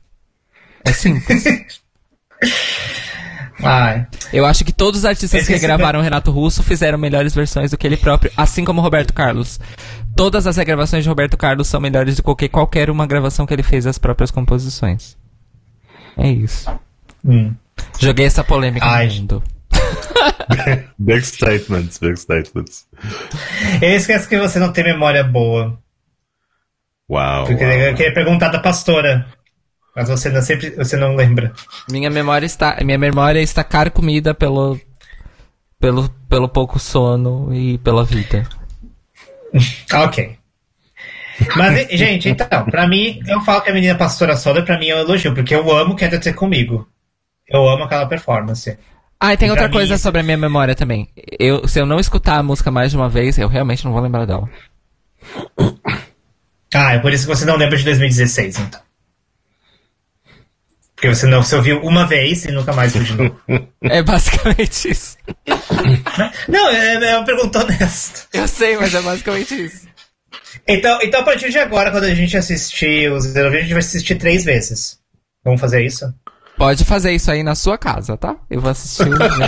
[0.85, 1.81] É simples.
[3.63, 4.07] Ai.
[4.33, 7.35] Eu acho que todos os artistas Esse- que esse- gravaram o Renato Russo fizeram melhores
[7.35, 9.61] versões do que ele próprio, assim como Roberto Carlos.
[10.17, 13.63] Todas as regravações de Roberto Carlos são melhores do que qualquer uma gravação que ele
[13.63, 15.17] fez das próprias composições.
[16.17, 16.71] É isso.
[17.25, 17.53] Hum.
[17.99, 19.09] Joguei essa polêmica Ai.
[19.09, 19.43] no mundo.
[20.99, 22.87] Big statements, big statements.
[23.81, 25.79] Eu esqueço que você não tem memória boa.
[27.09, 27.47] Uau!
[27.47, 27.73] Porque uau.
[27.73, 29.27] eu queria perguntar da pastora.
[29.95, 31.53] Mas você não, sempre, você não lembra.
[31.91, 34.79] Minha memória está, minha memória está carcomida pelo,
[35.79, 38.47] pelo, pelo pouco sono e pela vida.
[39.93, 40.39] Ok.
[41.57, 44.95] Mas, gente, então, pra mim, eu falo que a menina pastora soda, pra mim é
[44.95, 46.87] um elogio, porque eu amo Quer Ter Comigo.
[47.49, 48.79] Eu amo aquela performance.
[49.21, 51.09] Ah, e tem outra coisa sobre a minha memória também.
[51.39, 54.01] Eu, se eu não escutar a música mais de uma vez, eu realmente não vou
[54.01, 54.49] lembrar dela.
[56.73, 58.81] Ah, é por isso que você não lembra de 2016, então.
[60.95, 63.37] Porque você não você ouviu uma vez e nunca mais ouviu.
[63.83, 65.17] É basicamente isso.
[66.47, 68.27] Não, é, é uma pergunta honesta.
[68.33, 69.89] Eu sei, mas é basicamente isso.
[70.69, 73.81] Então, então, a partir de agora, quando a gente assistir os Eurovision, a gente vai
[73.81, 74.99] assistir três vezes.
[75.43, 76.15] Vamos fazer isso?
[76.61, 78.37] Pode fazer isso aí na sua casa, tá?
[78.51, 79.47] Eu vou assistir e vou dormir.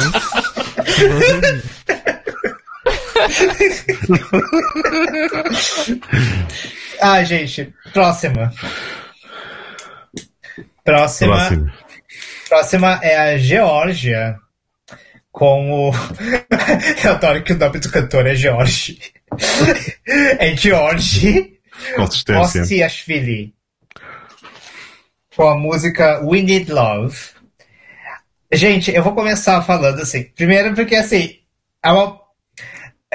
[7.02, 8.50] Ah, gente, próxima.
[10.82, 11.36] Próxima.
[11.36, 11.72] Próximo.
[12.48, 14.38] Próxima é a Geórgia.
[15.30, 15.92] Com o.
[17.04, 18.98] Eu adoro que o nome do cantor é George.
[20.38, 21.58] é George
[21.94, 22.62] Consistência.
[22.62, 23.54] Ostiashvili.
[25.36, 27.16] Com a música We Need Love.
[28.52, 30.24] Gente, eu vou começar falando assim.
[30.24, 31.38] Primeiro porque assim.
[31.82, 32.20] é uma-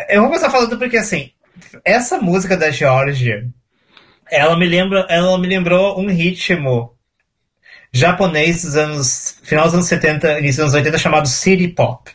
[0.10, 1.32] Eu vou começar falando porque assim.
[1.86, 3.48] Essa música da Georgia.
[4.32, 5.06] Ela me lembra.
[5.10, 6.96] Ela me lembrou um ritmo
[7.94, 9.38] japonês dos anos.
[9.44, 12.12] Final dos anos 70, início dos anos 80, chamado City Pop.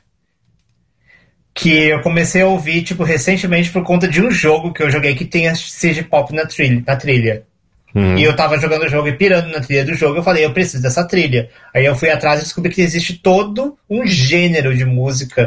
[1.54, 5.14] Que eu comecei a ouvir, tipo, recentemente por conta de um jogo que eu joguei
[5.14, 6.82] que tem a City Pop na trilha.
[6.86, 7.46] Na trilha.
[7.94, 8.16] Hum.
[8.16, 10.52] E eu tava jogando o jogo e pirando na trilha do jogo, eu falei, eu
[10.52, 11.50] preciso dessa trilha.
[11.74, 15.44] Aí eu fui atrás e descobri que existe todo um gênero de música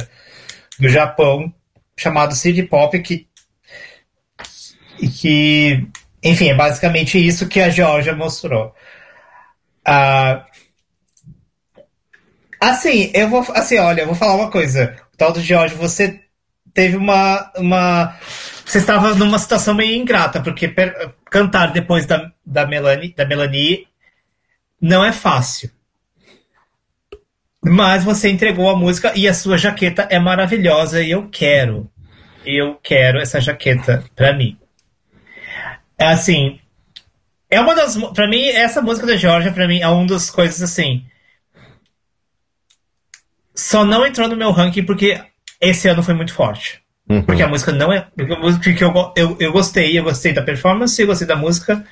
[0.80, 1.54] do Japão
[1.98, 3.28] chamado City Pop que.
[5.22, 5.88] Que.
[6.24, 8.74] Enfim, é basicamente isso que a Georgia mostrou.
[9.84, 10.46] Ah,
[12.60, 13.46] assim, eu vou.
[13.54, 14.96] Assim, olha, eu vou falar uma coisa.
[15.14, 16.20] O tal do George, você
[16.74, 17.52] teve uma.
[17.56, 18.18] uma
[18.66, 23.88] você estava numa situação meio ingrata, porque per, cantar depois da, da, Melanie, da Melanie
[24.82, 25.70] não é fácil.
[27.63, 31.89] Mas você entregou a música e a sua jaqueta é maravilhosa e eu quero.
[32.43, 34.57] Eu quero essa jaqueta pra mim.
[35.97, 36.59] É assim,
[37.49, 37.95] é uma das.
[38.13, 41.05] Pra mim, essa música da Georgia, pra mim, é uma das coisas assim.
[43.53, 45.24] Só não entrou no meu ranking porque
[45.61, 46.85] esse ano foi muito forte.
[47.08, 47.22] Uhum.
[47.22, 48.08] Porque a música não é.
[48.16, 51.86] Porque eu, eu, eu gostei, eu gostei da performance, eu gostei da música.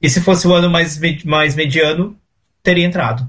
[0.00, 2.16] E se fosse o ano mais, mais mediano,
[2.62, 3.28] teria entrado.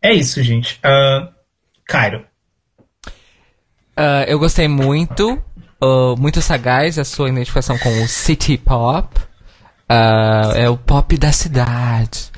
[0.00, 0.78] É isso, gente.
[0.78, 1.28] Uh,
[1.86, 2.24] Cairo.
[3.96, 5.42] Uh, eu gostei muito.
[5.82, 9.18] Uh, muito sagaz a sua identificação com o city pop.
[9.90, 12.30] Uh, é o pop da cidade.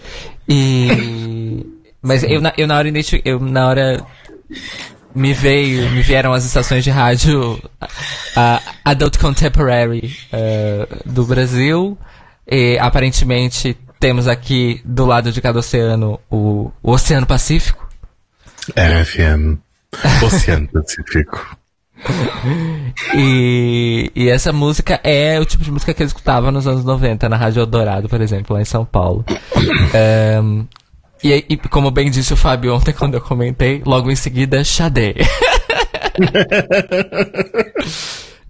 [0.49, 1.67] E.
[2.01, 2.93] Mas eu, eu na hora
[3.25, 4.07] eu na hora
[5.15, 11.97] me veio, me vieram as estações de rádio uh, Adult Contemporary uh, do Brasil.
[12.47, 17.89] E aparentemente temos aqui do lado de cada oceano o, o Oceano Pacífico.
[18.77, 19.59] RFM.
[20.23, 21.57] Oceano Pacífico.
[23.17, 27.29] e, e essa música é o tipo de música que eu escutava nos anos 90
[27.29, 29.25] na Rádio Eldorado, por exemplo, lá em São Paulo.
[30.43, 30.67] Um,
[31.25, 35.15] e, e, como bem disse o Fábio ontem quando eu comentei, logo em seguida, Xadê.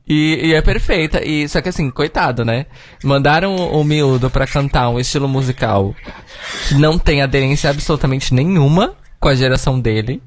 [0.06, 1.24] e, e, é perfeita.
[1.24, 2.66] E, só que assim, coitado, né?
[3.04, 5.94] Mandaram o, o miúdo pra cantar um estilo musical
[6.68, 10.20] que não tem aderência absolutamente nenhuma com a geração dele.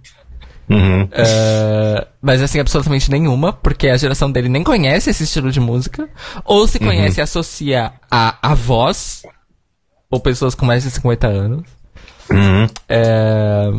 [0.70, 1.04] Uhum.
[1.04, 6.10] Uh, mas assim, absolutamente nenhuma, porque a geração dele nem conhece esse estilo de música,
[6.44, 7.22] ou se conhece uhum.
[7.22, 9.22] e associa a, a voz,
[10.10, 11.77] ou pessoas com mais de 50 anos.
[12.30, 12.68] Uhum.
[12.90, 13.72] É,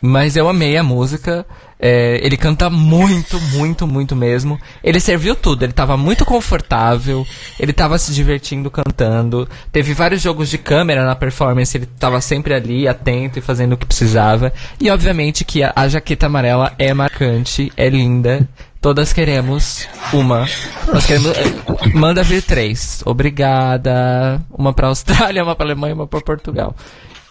[0.00, 1.44] mas eu amei a música.
[1.80, 4.58] É, ele canta muito, muito, muito mesmo.
[4.82, 5.64] Ele serviu tudo.
[5.64, 7.24] Ele estava muito confortável.
[7.58, 9.48] Ele estava se divertindo cantando.
[9.70, 11.76] Teve vários jogos de câmera na performance.
[11.76, 14.52] Ele estava sempre ali, atento e fazendo o que precisava.
[14.80, 18.48] E obviamente que a, a jaqueta amarela é marcante, é linda.
[18.80, 20.48] Todas queremos uma.
[20.92, 21.32] Nós queremos.
[21.36, 23.02] É, manda vir três.
[23.04, 24.40] Obrigada.
[24.50, 26.74] Uma pra Austrália, uma pra Alemanha, uma pra Portugal.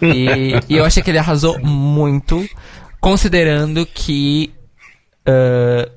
[0.02, 0.28] E,
[0.70, 2.48] e eu achei que ele arrasou muito,
[3.00, 4.54] considerando que.
[5.28, 5.91] Uh,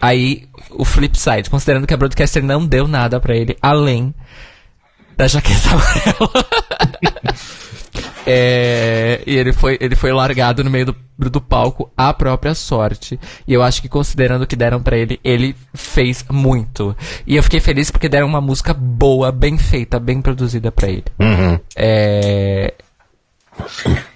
[0.00, 4.14] aí, o flip side, considerando que a Broadcaster não deu nada para ele, além
[5.16, 6.46] da jaqueta amarela.
[8.26, 10.96] é, e ele foi, ele foi largado no meio do,
[11.30, 13.18] do palco à própria sorte.
[13.46, 16.96] E eu acho que considerando o que deram para ele, ele fez muito.
[17.26, 21.04] E eu fiquei feliz porque deram uma música boa, bem feita, bem produzida para ele.
[21.18, 21.58] Uhum.
[21.76, 22.74] É,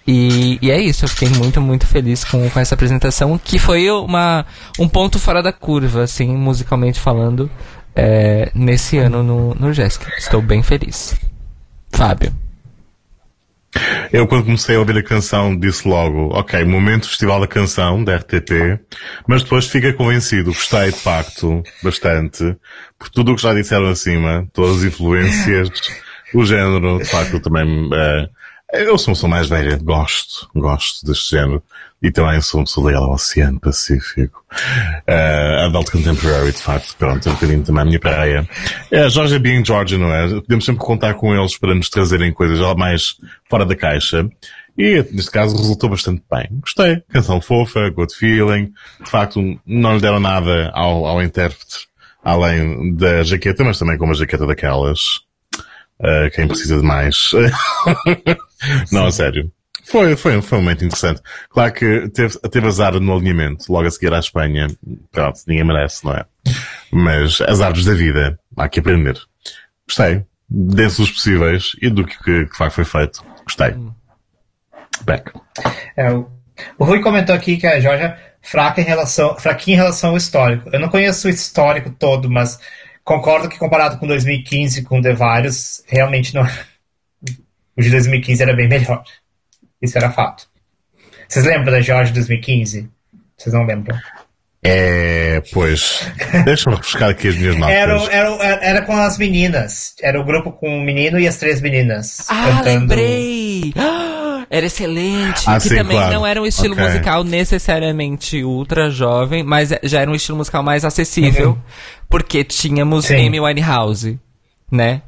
[0.07, 3.91] e, e, é isso, eu fiquei muito, muito feliz com, com essa apresentação, que foi
[3.91, 4.45] uma,
[4.78, 7.51] um ponto fora da curva, assim, musicalmente falando,
[7.95, 10.11] é, nesse ano no, no Jessica.
[10.16, 11.14] Estou bem feliz.
[11.91, 12.32] Fábio.
[14.12, 18.16] Eu, quando comecei a ouvir a canção, disse logo, ok, momento Festival da Canção, da
[18.16, 18.80] RTP,
[19.26, 22.57] mas depois fiquei convencido, gostei de facto, bastante,
[22.99, 25.68] por tudo o que já disseram acima, todas as influências,
[26.34, 28.28] o género, de facto, também, uh,
[28.73, 31.62] eu sou uma pessoa mais velha, gosto, gosto deste género.
[32.01, 34.45] E também sou uma pessoa ligada ao Oceano Pacífico.
[35.09, 38.49] Uh, adult Contemporary, de facto, pronto, é um bocadinho também a minha praia.
[38.89, 40.29] É, Georgia Being Georgia, não é?
[40.29, 43.16] Podemos sempre contar com eles para nos trazerem coisas mais
[43.51, 44.29] fora da caixa.
[44.77, 46.47] E, neste caso, resultou bastante bem.
[46.61, 47.03] Gostei.
[47.09, 48.73] Canção fofa, good feeling.
[49.05, 51.89] De facto, não lhe deram nada ao, ao intérprete,
[52.23, 55.27] além da jaqueta, mas também com uma jaqueta daquelas
[56.01, 57.32] Uh, quem precisa de mais.
[58.92, 59.51] não, a sério.
[59.84, 61.20] Foi, foi, foi um momento interessante.
[61.51, 64.68] Claro que teve, teve azar no alinhamento, logo a seguir à Espanha.
[65.11, 66.24] Pronto, ninguém merece, não é?
[66.92, 69.18] Mas as árvores da vida, há que aprender.
[69.86, 70.24] Gostei.
[70.49, 73.24] Dentro dos possíveis e do que, que, que foi feito.
[73.44, 73.74] Gostei.
[75.05, 75.32] Back.
[75.96, 76.30] É, o,
[76.78, 80.68] o Rui comentou aqui que a Georgia fraca em relação, fraquinha em relação ao histórico.
[80.72, 82.59] Eu não conheço o histórico todo, mas
[83.09, 86.43] Concordo que comparado com 2015, com The Virus, realmente não.
[87.75, 89.05] O de 2015 era bem melhor.
[89.81, 90.49] Isso era fato.
[91.29, 92.91] Vocês lembram da George 2015?
[93.37, 93.97] Vocês não lembram?
[94.65, 96.05] É, pois.
[96.45, 97.77] Deixa eu buscar aqui as minhas notas.
[97.77, 99.95] Era, era, era com as meninas.
[100.03, 102.27] Era o grupo com o menino e as três meninas.
[102.29, 102.81] Ah, cantando...
[102.81, 103.73] lembrei!
[104.51, 105.42] Era excelente.
[105.46, 106.14] Ah, que sim, também claro.
[106.14, 106.84] não era um estilo Okay.
[106.86, 111.51] musical necessariamente ultra jovem, mas já era um estilo musical mais acessível.
[111.51, 111.59] Uhum.
[112.09, 113.26] Porque tínhamos Sim.
[113.26, 114.18] Amy Winehouse,
[114.70, 115.03] né?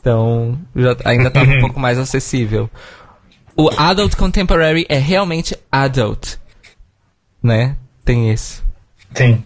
[0.00, 1.60] Então, já ainda estava um Uhum.
[1.60, 2.68] pouco mais acessível.
[3.56, 6.36] O Adult Contemporary é realmente adult,
[7.42, 7.76] né?
[8.04, 8.64] Tem isso.
[9.14, 9.44] Sim.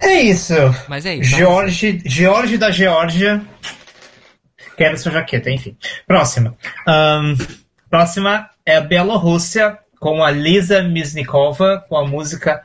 [0.00, 0.54] É isso.
[0.88, 1.36] Mas é isso.
[1.36, 3.42] George, George da Geórgia.
[4.78, 5.76] Quero sua jaqueta, enfim.
[6.06, 6.54] Próxima.
[6.86, 7.34] Ahn,
[7.90, 12.62] próxima é a Bielorrússia com a Lisa Misnikova com a música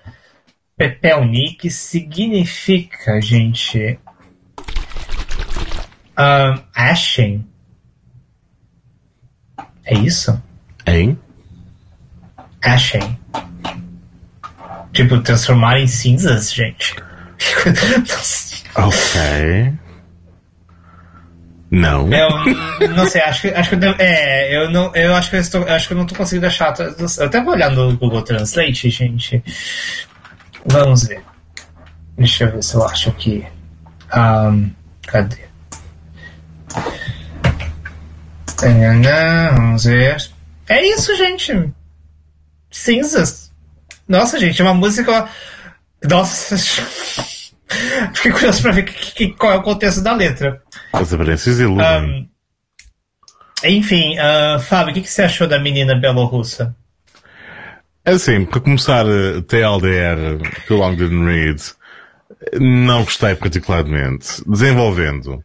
[0.78, 3.99] Pepelnik, que significa, gente.
[6.16, 7.49] ahn, Ashen.
[9.84, 10.39] É isso?
[10.86, 11.18] Hein?
[12.61, 13.20] Ashen.
[14.93, 16.95] Tipo, transformar em cinzas, gente.
[18.76, 19.83] Ok.
[21.76, 22.07] Não.
[22.80, 25.36] Eu não sei, acho que, acho que eu, devo- é, eu não, eu acho que
[25.38, 26.71] eu estou, acho que eu não tô conseguindo achar.
[26.80, 29.43] Eu até vou olhar no Google Translate, gente.
[30.65, 31.24] Vamos ver.
[32.17, 33.43] Deixa eu ver se eu acho aqui.
[34.11, 34.69] Ahn,
[35.07, 35.38] cadê?
[39.55, 40.17] Vamos ver.
[40.69, 41.71] É isso, gente.
[42.69, 43.51] Cinzas.
[44.07, 45.28] Nossa, gente, uma música.
[46.07, 46.55] Nossa.
[48.13, 50.61] Fiquei curioso pra ver que- que- qual é o contexto da letra.
[50.91, 51.86] As aparências iludem.
[51.86, 52.26] Ahn,
[53.65, 56.76] enfim, ah, Fábio, o que, que você achou da menina belorrussa?
[58.05, 61.61] Assim, para começar, eh, TLDR, Too Long Didn't Read,
[62.59, 64.43] não gostei particularmente.
[64.45, 65.41] Desenvolvendo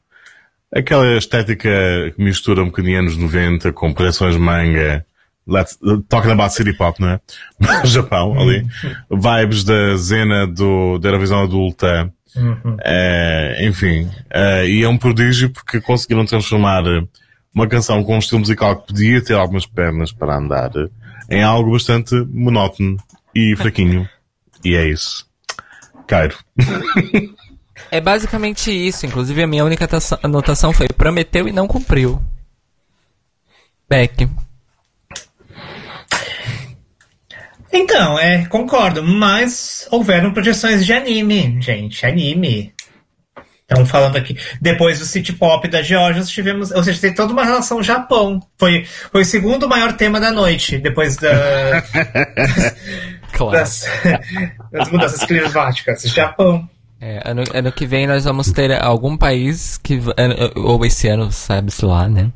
[0.74, 1.68] aquela estética
[2.16, 5.06] que mistura um bocadinho anos 90 com coleções manga,
[5.46, 7.20] let's, talking about city pop, não é?
[7.86, 8.66] Japão, ali.
[9.08, 12.12] Vibes da Zena do, da Eurovisão adulta.
[12.84, 17.02] Eh, enfim, eh, e é um prodígio porque conseguiram transformar eh,
[17.54, 20.70] uma canção com um estilo musical que podia ter algumas pernas para andar
[21.30, 22.96] em algo bastante monótono
[23.34, 24.08] e fraquinho.
[24.64, 25.26] E é isso.
[26.06, 26.36] Cairo.
[27.90, 29.06] É basicamente isso.
[29.06, 29.88] Inclusive, a minha única
[30.22, 32.20] anotação foi prometeu e não cumpriu.
[33.88, 34.28] Beck.
[37.72, 42.72] Então, é, concordo, mas houveram projeções de anime, gente, anime.
[43.70, 47.34] Então, falando aqui, depois do City Pop da Geórgia, nós tivemos, ou seja, tem toda
[47.34, 48.40] uma relação Japão.
[48.58, 51.82] Foi, foi o segundo maior tema da noite, depois da,
[53.32, 53.52] Claro.
[53.58, 53.84] das,
[54.72, 56.02] das mudanças climáticas.
[56.04, 56.66] Japão.
[57.00, 60.00] É, ano, ano que vem nós vamos ter algum país que.
[60.16, 62.30] ano- Ou esse ano, sabe-se lá, né?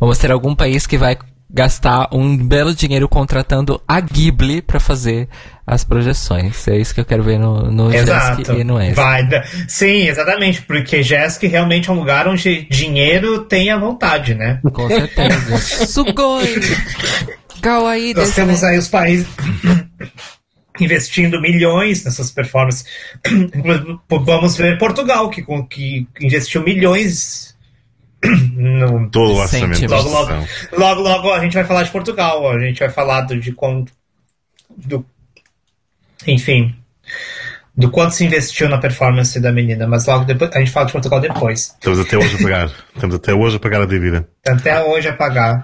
[0.00, 1.18] Vamos ter algum país que vai
[1.48, 5.28] gastar um belo dinheiro contratando a Ghibli pra fazer
[5.66, 6.66] as projeções.
[6.68, 7.90] É isso que eu quero ver no, no.
[7.90, 8.94] Jesk e no S.
[8.94, 9.26] Vai
[9.68, 14.60] Sim, exatamente, porque Jesk realmente é um lugar onde dinheiro tem à vontade, né?
[14.72, 15.58] Com certeza.
[15.86, 16.60] Sugoi!
[17.60, 18.68] Kawaii Nós temos ne.
[18.68, 19.26] aí os países
[20.78, 22.84] investindo milhões nessas performances.
[24.08, 27.55] Vamos ver Portugal, que, que investiu milhões
[28.56, 32.50] no, Todo o orçamento da Logo, logo, logo, logo a gente vai falar de Portugal,
[32.50, 33.92] a gente vai falar do, de quanto.
[34.76, 35.04] Do,
[36.26, 36.74] enfim.
[37.76, 40.50] Do quanto se investiu na performance da menina, mas logo depois.
[40.54, 41.74] A gente fala de Portugal depois.
[41.74, 42.70] Estamos até hoje a pagar.
[42.94, 44.28] Estamos até hoje a pagar a dívida.
[44.46, 45.62] Até hoje a pagar.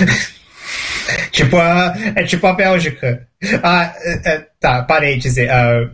[1.30, 1.94] tipo a.
[2.16, 3.28] É tipo a Bélgica.
[3.62, 5.50] Ah, é, é, tá, parei de dizer.
[5.50, 5.88] Ah,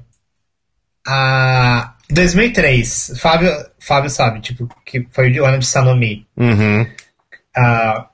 [1.07, 6.27] a 2003, Fábio, Fábio sabe, tipo, que foi o ano de Sanomi.
[6.37, 6.87] Uhum.
[7.57, 8.09] Ah,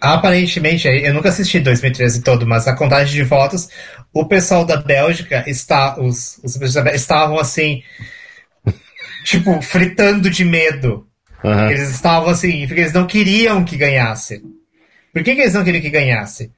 [0.00, 3.68] aparentemente, eu nunca assisti 2013 todo, mas a contagem de votos,
[4.12, 6.56] o pessoal da Bélgica está, os, os
[6.94, 7.82] estavam assim,
[9.24, 11.06] tipo, fritando de medo.
[11.44, 11.70] Aham.
[11.70, 14.42] Eles estavam assim, porque eles não queriam que ganhasse.
[15.12, 16.52] Por que, que eles não queriam que ganhasse?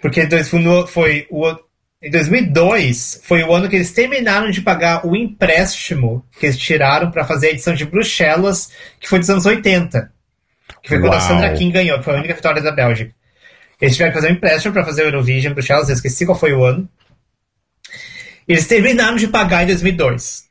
[0.00, 0.48] Porque dois-
[0.86, 1.54] foi o,
[2.02, 7.10] em 2002 foi o ano que eles terminaram de pagar o empréstimo que eles tiraram
[7.10, 10.10] para fazer a edição de Bruxelas, que foi dos anos 80.
[10.82, 11.28] Que foi quando a Uau.
[11.28, 13.14] Sandra King ganhou, que foi a única vitória da Bélgica.
[13.80, 16.52] Eles tiveram que fazer um empréstimo para fazer o Eurovision Bruxelas, eu esqueci qual foi
[16.52, 16.88] o ano.
[18.48, 20.44] Eles terminaram de pagar em 2002.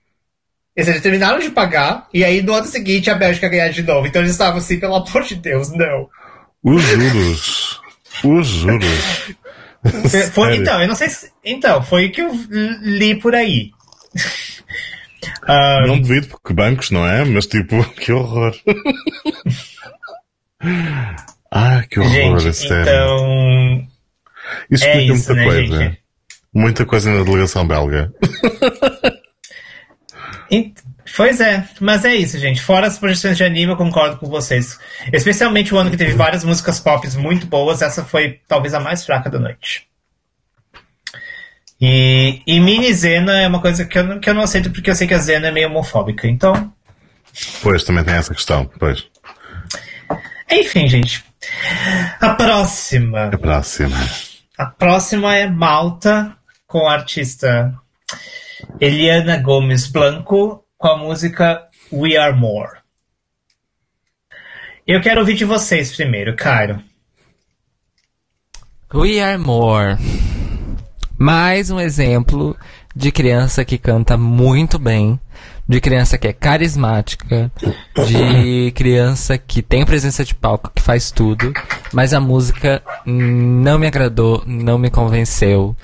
[0.75, 4.07] Eles terminaram de pagar, e aí no ano seguinte a Bélgica ganhar de novo.
[4.07, 6.07] Então eles estavam assim, pelo amor de Deus, não.
[6.63, 7.81] Os juros.
[8.23, 9.35] Os juros.
[10.33, 10.55] Foi, Sério?
[10.61, 11.31] então, eu não sei se.
[11.43, 12.29] Então, foi o que eu
[12.81, 13.71] li por aí.
[15.43, 17.23] Ah, Não devido, porque bancos, não é?
[17.23, 18.53] Mas tipo, que horror.
[21.51, 22.81] ah, que horror, gente, sério.
[22.81, 23.87] então.
[24.69, 25.77] Isso é explica isso, muita né, coisa.
[25.83, 25.99] gente?
[26.53, 28.11] Muita coisa na delegação belga.
[31.15, 32.61] Pois é, mas é isso, gente.
[32.61, 34.79] Fora as projeções de anime, eu concordo com vocês.
[35.11, 39.05] Especialmente o ano que teve várias músicas pop muito boas, essa foi talvez a mais
[39.05, 39.87] fraca da noite.
[41.81, 44.89] E, e mini Zena é uma coisa que eu, não, que eu não aceito porque
[44.89, 46.27] eu sei que a Zena é meio homofóbica.
[46.27, 46.73] Então,
[47.61, 48.69] Pois, também tem essa questão.
[48.79, 49.05] Pois.
[50.51, 51.23] enfim, gente.
[52.19, 53.25] A próxima.
[53.25, 53.97] A próxima.
[54.57, 56.35] A próxima é Malta,
[56.67, 57.73] com a artista
[58.79, 62.79] Eliana Gomes Blanco com a música We Are More.
[64.87, 66.81] Eu quero ouvir de vocês primeiro, Cairo.
[68.93, 69.97] We Are More.
[71.17, 72.57] Mais um exemplo
[72.95, 75.19] de criança que canta muito bem,
[75.67, 77.51] de criança que é carismática,
[78.07, 81.51] de criança que tem presença de palco, que faz tudo,
[81.91, 85.75] mas a música não me agradou, não me convenceu.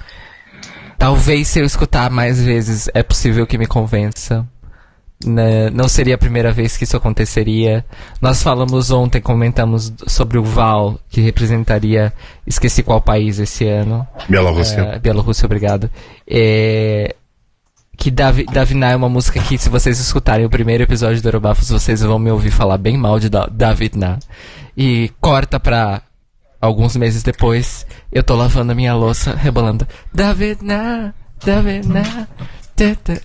[0.98, 4.48] Talvez se eu escutar mais vezes é possível que me convença.
[5.24, 5.70] Né?
[5.70, 7.86] Não seria a primeira vez que isso aconteceria.
[8.22, 12.12] Nós falamos ontem, comentamos sobre o Val, que representaria,
[12.46, 14.06] esqueci qual país esse ano.
[14.28, 14.82] Bielorrússia.
[14.82, 15.90] É, Bielorrússia, obrigado.
[16.28, 17.16] É,
[17.98, 21.70] que Davi, Daviná é uma música que, se vocês escutarem o primeiro episódio do Eurobafos,
[21.70, 24.20] vocês vão me ouvir falar bem mal de da Davidna.
[24.78, 26.02] E corta pra
[26.60, 31.14] alguns meses depois, eu tô lavando a minha louça, rebolando Davidna,
[31.44, 32.28] Davidna,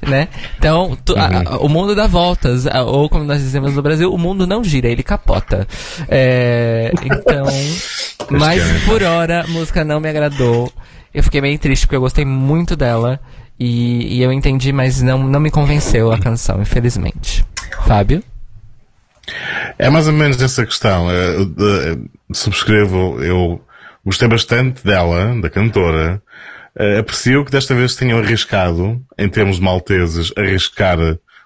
[0.06, 0.28] né?
[0.58, 4.12] Então, tu, a, a, o mundo dá voltas, a, ou como nós dizemos no Brasil,
[4.12, 5.66] o mundo não gira, ele capota.
[6.08, 7.46] É, então,
[8.30, 10.72] mas por hora a música não me agradou.
[11.12, 13.20] Eu fiquei meio triste porque eu gostei muito dela
[13.58, 17.44] e, e eu entendi, mas não, não me convenceu a canção, infelizmente.
[17.86, 18.22] Fábio?
[19.78, 21.10] É mais ou menos essa questão.
[21.10, 23.60] Eu, eu, subscrevo, eu
[24.04, 26.22] gostei bastante dela, da cantora.
[26.78, 30.98] Uh, aprecio que desta vez tenham arriscado, em termos malteses, arriscar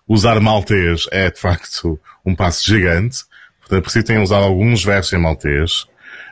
[0.09, 3.25] usar maltês é de facto um passo gigante.
[3.61, 5.87] Portanto, aprecio que tenham usado alguns versos em maltês.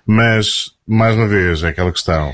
[0.06, 2.32] Mas, mais uma vez, é aquela questão.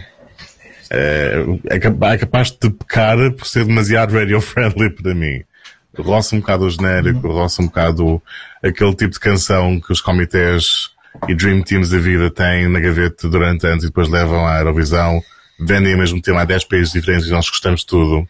[0.90, 5.44] É, é capaz de pecar por ser demasiado radio-friendly para mim.
[5.96, 8.22] Roça um bocado o genérico, roça um bocado
[8.62, 10.90] aquele tipo de canção que os comitês
[11.26, 15.20] e Dream Teams da vida têm na gaveta durante anos e depois levam à Eurovisão,
[15.58, 18.28] vendem o mesmo tema a 10 países diferentes e nós gostamos de tudo.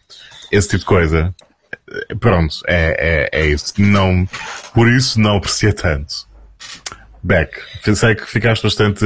[0.51, 1.35] Esse tipo de coisa.
[2.19, 3.73] Pronto, é, é, é isso.
[3.77, 4.27] Não,
[4.73, 6.27] por isso não aprecia tanto.
[7.21, 7.51] Beck,
[7.95, 9.05] sei que ficaste bastante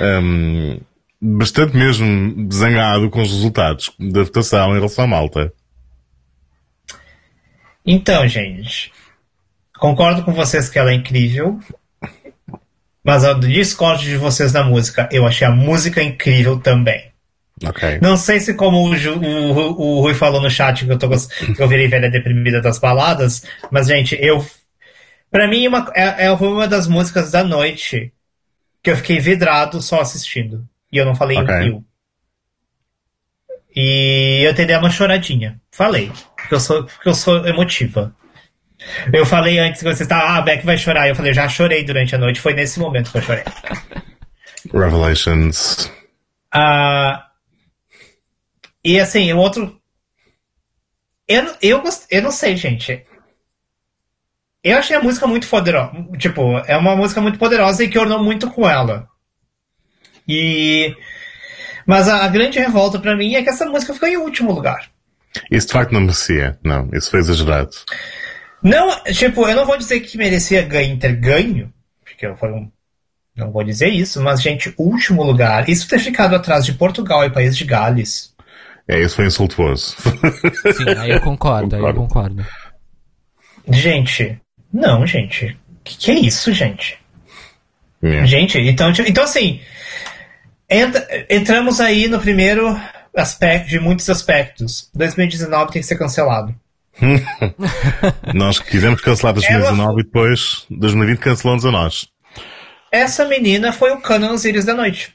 [0.00, 0.80] um,
[1.20, 5.52] bastante mesmo zangado com os resultados da votação em relação à Malta.
[7.86, 8.92] Então, gente,
[9.78, 11.58] concordo com vocês que ela é incrível,
[13.02, 17.10] mas ao discordo de vocês da música, eu achei a música incrível também.
[17.66, 17.98] Okay.
[18.00, 21.60] Não sei se como o, o, o, Rui falou no chat que eu, tô, que
[21.60, 24.44] eu virei velha deprimida das baladas, mas gente, eu
[25.30, 28.12] para mim uma, é, é uma das músicas da noite
[28.82, 30.66] que eu fiquei vidrado só assistindo.
[30.90, 31.68] E eu não falei okay.
[31.68, 31.84] em
[33.76, 35.60] E eu tentei uma choradinha.
[35.70, 36.10] Falei.
[36.36, 38.14] Porque eu sou, porque eu sou emotiva.
[39.12, 41.08] Eu falei antes que você estava, ah, Beck vai chorar.
[41.08, 42.40] Eu falei, já chorei durante a noite.
[42.40, 43.44] Foi nesse momento que eu chorei.
[44.72, 45.92] Revelations.
[46.52, 47.27] Ah,
[48.88, 49.78] e assim, o outro.
[51.26, 53.04] Eu, eu, eu não sei, gente.
[54.64, 55.92] Eu achei a música muito poderosa.
[56.18, 59.08] Tipo, é uma música muito poderosa e que ornou muito com ela.
[60.26, 60.96] E
[61.86, 64.90] mas a, a grande revolta para mim é que essa música ficou em último lugar.
[65.50, 67.70] Isso de facto não merecia, não, isso foi exagerado.
[68.62, 71.72] Não, tipo, eu não vou dizer que merecia ganho, ter ganho,
[72.04, 72.70] porque eu um,
[73.34, 77.30] não vou dizer isso, mas, gente, último lugar, isso ter ficado atrás de Portugal e
[77.30, 78.34] País de Gales.
[78.88, 79.96] É, isso foi insultuoso.
[80.76, 82.44] Sim, aí eu concordo, aí eu concordo.
[83.68, 84.40] Gente,
[84.72, 85.56] não, gente.
[85.84, 86.98] Que que é isso, gente?
[88.02, 88.26] Yeah.
[88.26, 89.60] Gente, então, então assim,
[90.70, 92.78] Entra, entramos aí no primeiro
[93.16, 94.90] aspecto, de muitos aspectos.
[94.94, 96.54] 2019 tem que ser cancelado.
[98.34, 100.00] nós quisemos cancelar 2019 Ela...
[100.00, 102.08] e depois 2020 cancelamos a nós.
[102.92, 105.14] Essa menina foi o Canon Osiris da noite.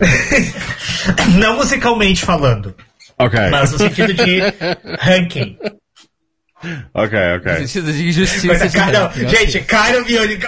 [1.38, 2.74] Não musicalmente falando.
[3.18, 3.38] Ok.
[3.50, 4.40] Mas no sentido de
[4.98, 5.58] ranking.
[6.92, 7.52] Ok, ok.
[7.52, 8.68] No sentido de injustiça.
[8.68, 10.04] de Cairo, gente, Cairo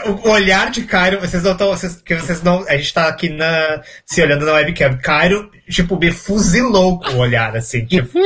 [0.07, 1.69] o olhar de Cairo, vocês não estão.
[1.69, 2.67] Vocês, que vocês não.
[2.69, 4.99] A gente tá aqui na, se olhando na webcam.
[4.99, 8.11] Cairo, tipo, me fuzilou com o olhar, assim, tipo.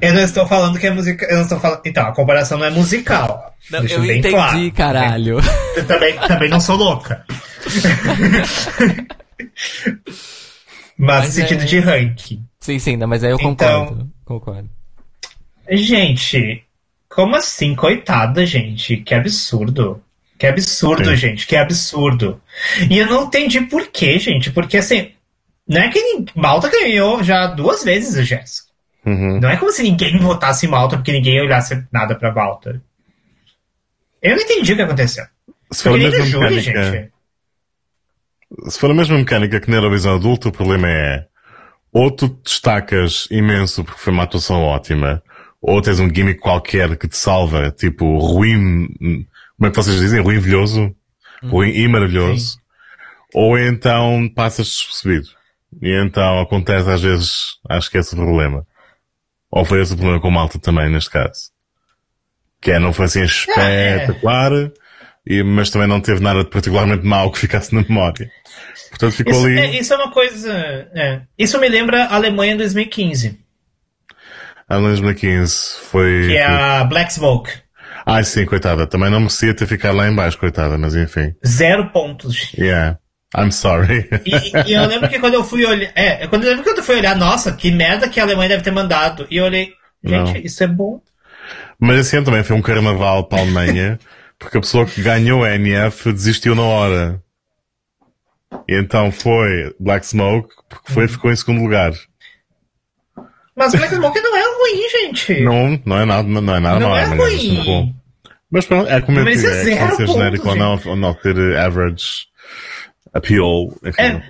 [0.00, 1.28] eu não estou falando que é musical.
[1.28, 1.80] Eu não estou falando.
[1.84, 3.54] Então, a comparação não é musical.
[3.70, 4.72] Não, eu entendi, claro.
[4.72, 5.38] caralho.
[5.76, 7.24] Eu também, também não sou louca.
[10.96, 11.66] mas, mas no sentido é...
[11.66, 12.44] de ranking.
[12.60, 14.10] Sim, sim, não, mas aí eu então, concordo.
[14.24, 14.70] Concordo.
[15.70, 16.64] Gente,
[17.08, 18.96] como assim, coitada, gente?
[18.98, 20.02] Que absurdo.
[20.38, 21.16] Que absurdo, Sim.
[21.16, 22.40] gente, que absurdo.
[22.90, 25.12] E eu não entendi por quê, gente, porque assim,
[25.68, 28.71] não é que Malta ganhou já duas vezes o Jéssica.
[29.04, 29.40] Uhum.
[29.40, 32.80] Não é como se ninguém votasse em Malta porque ninguém olhasse nada pra Malta.
[34.22, 35.24] Eu não entendi o que aconteceu.
[35.70, 37.10] Se for a mesma júri, gente.
[38.68, 41.26] se for a mesma mecânica que na Eurovisão adulta, o problema é
[41.92, 45.22] ou tu destacas imenso porque foi uma atuação ótima,
[45.60, 48.88] ou tens um gimmick qualquer que te salva, tipo ruim,
[49.56, 50.20] como é que vocês dizem?
[50.20, 50.94] Ruim velhoso?
[51.44, 52.52] Ruim e maravilhoso.
[52.52, 52.58] Sim.
[53.34, 55.28] Ou então passas despercebido.
[55.80, 58.66] E então acontece às vezes, acho que é esse o problema.
[59.52, 61.50] Ou foi esse o problema com Malta também, neste caso.
[62.58, 64.70] Que é, não foi assim espetacular, é.
[65.26, 68.30] e, mas também não teve nada de particularmente mau que ficasse na memória.
[68.88, 69.58] Portanto, ficou isso, ali.
[69.58, 70.52] É, isso é uma coisa.
[70.94, 71.20] É.
[71.38, 73.38] Isso me lembra a Alemanha em 2015.
[74.68, 76.28] A Alemanha em 2015 foi.
[76.28, 77.50] Que é a Black Smoke.
[78.06, 78.86] Ai sim, coitada.
[78.86, 81.34] Também não merecia ter ficado lá embaixo, coitada, mas enfim.
[81.46, 82.52] Zero pontos.
[82.54, 82.98] Yeah.
[83.36, 84.08] I'm sorry.
[84.26, 85.90] E, e eu lembro que quando eu fui olhar.
[85.94, 88.62] É, quando eu lembro que eu fui olhar, nossa, que merda que a Alemanha deve
[88.62, 89.26] ter mandado.
[89.30, 89.72] E eu olhei,
[90.04, 90.36] gente, não.
[90.36, 91.00] isso é bom.
[91.78, 93.98] Mas esse ano também foi um carnaval para a Alemanha,
[94.38, 97.22] porque a pessoa que ganhou a NF desistiu na hora.
[98.68, 101.92] E então foi Black Smoke, porque foi, ficou em segundo lugar.
[103.56, 105.40] Mas Black Smoke não é ruim, gente.
[105.40, 106.98] Não, não é nada, não é nada não mal.
[106.98, 107.94] É, é ruim.
[108.50, 111.56] Mas pronto, é como eu digo, é, é ser genérico ou não, ou não ter
[111.56, 112.26] average
[113.12, 113.74] appeal.
[113.84, 114.22] Enfim, é,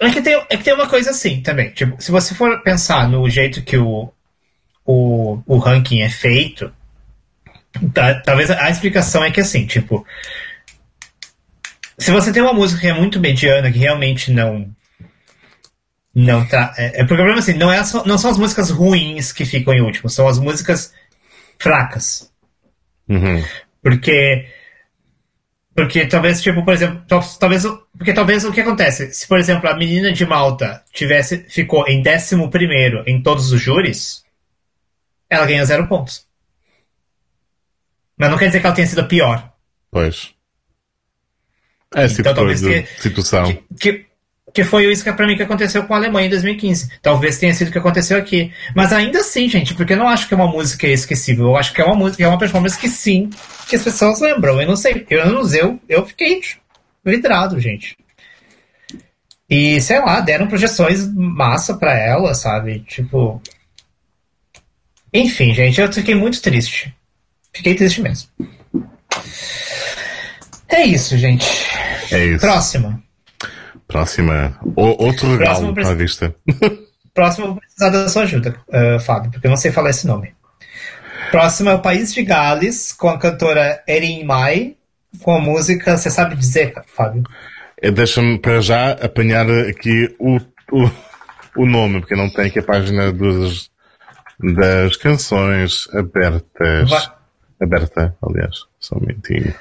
[0.00, 1.70] é, que tem, é que tem uma coisa assim também.
[1.70, 4.12] Tipo, se você for pensar no jeito que o,
[4.84, 6.72] o, o ranking é feito,
[7.92, 10.06] tá, talvez a explicação é que assim, tipo,
[11.98, 14.68] se você tem uma música que é muito mediana, que realmente não.
[16.14, 16.74] Não tá.
[16.76, 19.72] É, é, o problema assim, não, é só, não são as músicas ruins que ficam
[19.72, 20.92] em último, são as músicas
[21.58, 22.30] fracas.
[23.08, 23.42] Uhum.
[23.82, 24.48] Porque.
[25.74, 27.02] Porque talvez, tipo, por exemplo,
[27.38, 27.64] talvez.
[27.96, 29.12] Porque talvez o que acontece?
[29.12, 32.36] Se, por exemplo, a menina de Malta tivesse, ficou em 11
[33.06, 34.24] em todos os júris,
[35.28, 36.26] ela ganha zero pontos.
[38.16, 39.52] Mas não quer dizer que ela tenha sido a pior.
[39.90, 40.30] Pois.
[41.94, 43.52] É esse então, tipo de que, situação.
[43.78, 44.06] Que, que,
[44.54, 46.98] que foi isso que para mim que aconteceu com a Alemanha em 2015.
[47.02, 48.52] Talvez tenha sido o que aconteceu aqui.
[48.74, 51.46] Mas ainda assim, gente, porque eu não acho que é uma música esquecível.
[51.46, 53.28] Eu acho que é uma música, é uma performance que sim,
[53.68, 54.60] que as pessoas lembram.
[54.60, 56.40] Eu não sei, eu não eu, eu fiquei
[57.04, 57.96] vidrado, gente.
[59.48, 62.80] E sei lá, deram projeções massa para ela, sabe?
[62.80, 63.40] Tipo.
[65.12, 66.94] Enfim, gente, eu fiquei muito triste.
[67.52, 68.28] Fiquei triste mesmo.
[70.68, 71.46] É isso, gente.
[72.10, 72.40] É isso.
[72.40, 73.02] Próxima.
[73.86, 74.58] Próxima.
[74.74, 76.34] O, outro regalo à vista.
[77.12, 80.34] Próximo, vou precisar da sua ajuda, uh, Fábio, porque eu não sei falar esse nome.
[81.30, 84.76] Próximo é o País de Gales, com a cantora Erin Mai,
[85.20, 85.96] com a música.
[85.96, 87.22] Você sabe dizer, Fábio?
[87.80, 90.36] É, deixa-me para já apanhar aqui o,
[90.70, 90.90] o,
[91.56, 93.70] o nome, porque não tem aqui a página dos,
[94.38, 96.88] das canções abertas.
[96.88, 97.12] Vai.
[97.60, 99.54] Aberta, aliás, só um momentinho.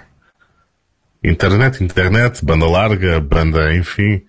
[1.24, 4.24] Internet, internet, banda larga, banda, enfim.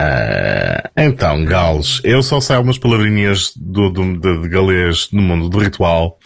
[0.00, 5.50] Uh, então, Gales, eu só sei algumas palavrinhas do, do, de, de galês no mundo
[5.50, 6.18] do ritual,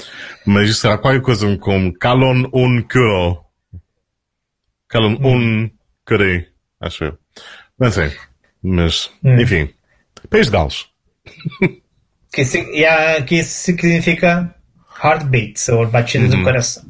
[0.46, 3.44] mas isso será qualquer coisa como Calon un curo.
[4.88, 5.26] Calon hum.
[5.26, 5.70] un
[6.06, 6.46] curei,
[6.80, 7.18] acho eu.
[7.78, 8.12] Não sei.
[8.62, 9.40] Mas, hum.
[9.40, 9.68] enfim.
[10.30, 10.86] País de Gales.
[12.32, 14.54] que, yeah, que significa
[15.02, 16.44] heartbeats, ou batida do uhum.
[16.44, 16.84] coração.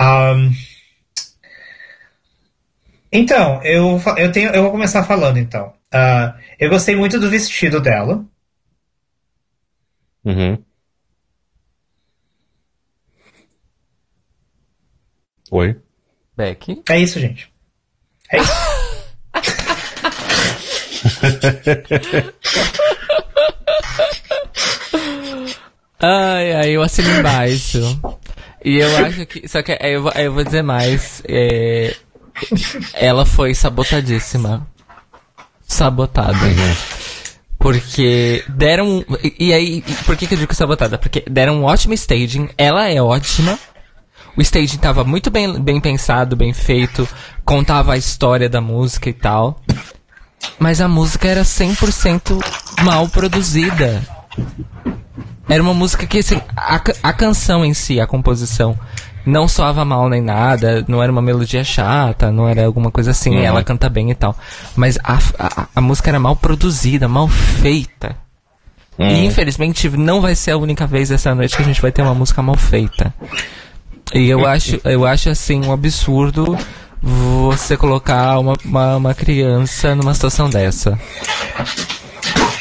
[0.00, 0.50] Um,
[3.16, 5.68] então, eu, eu, tenho, eu vou começar falando então.
[5.94, 8.24] Uh, eu gostei muito do vestido dela.
[10.24, 10.58] Uhum.
[15.50, 15.76] Oi?
[16.36, 16.82] Beck?
[16.88, 17.52] É isso, gente.
[18.30, 18.52] É isso.
[26.00, 27.78] ai, ai, eu assino embaixo.
[28.64, 29.46] E eu acho que.
[29.46, 31.22] Só que aí eu, eu vou dizer mais.
[31.28, 31.94] É,
[32.94, 34.66] ela foi sabotadíssima.
[35.66, 36.38] Sabotada.
[37.58, 39.04] Porque deram.
[39.38, 40.98] E aí, por que, que eu digo sabotada?
[40.98, 43.58] Porque deram um ótimo staging, ela é ótima.
[44.36, 47.08] O staging tava muito bem, bem pensado, bem feito,
[47.44, 49.60] contava a história da música e tal.
[50.58, 52.38] Mas a música era 100%
[52.82, 54.02] mal produzida.
[55.48, 58.78] Era uma música que, assim, a, a canção em si, a composição,
[59.26, 63.36] não soava mal nem nada, não era uma melodia chata, não era alguma coisa assim,
[63.36, 63.42] uhum.
[63.42, 64.36] ela canta bem e tal.
[64.76, 68.16] Mas a, a, a música era mal produzida, mal feita.
[68.96, 69.08] Uhum.
[69.08, 72.02] E infelizmente não vai ser a única vez essa noite que a gente vai ter
[72.02, 73.12] uma música mal feita.
[74.14, 76.56] E eu acho, eu acho assim um absurdo
[77.02, 80.98] você colocar uma, uma, uma criança numa situação dessa.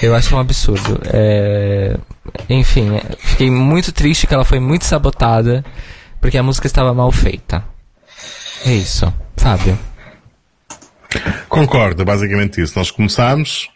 [0.02, 1.00] Eu acho um absurdo.
[1.06, 1.96] É...
[2.50, 5.64] Enfim, fiquei muito triste que ela foi muito sabotada
[6.20, 7.64] porque a música estava mal feita.
[8.66, 9.78] É isso, Fábio.
[11.48, 12.78] Concordo, é basicamente isso.
[12.78, 13.70] Nós começámos,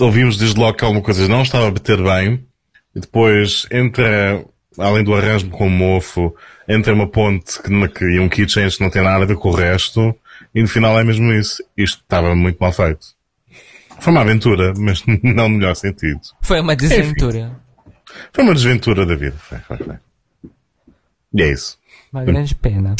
[0.00, 2.44] ouvimos desde logo que alguma coisa não estava a bater bem,
[2.94, 4.44] e depois entra,
[4.78, 6.34] além do arranjo com o mofo,
[6.68, 9.36] entra uma ponte que, que, e um key change que não tem nada a ver
[9.36, 10.14] com o resto,
[10.54, 11.62] e no final é mesmo isso.
[11.76, 13.06] Isto estava muito mal feito.
[14.00, 16.20] Foi uma aventura, mas não no melhor sentido.
[16.40, 17.60] Foi uma desventura.
[18.32, 19.36] Foi uma desventura da vida.
[19.38, 19.96] Foi, foi, foi.
[21.34, 21.76] E é isso.
[22.12, 22.94] Uma grande pena.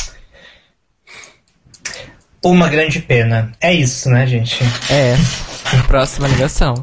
[2.43, 3.53] Uma grande pena.
[3.61, 4.63] É isso, né, gente?
[4.91, 5.15] É.
[5.87, 6.75] Próxima ligação.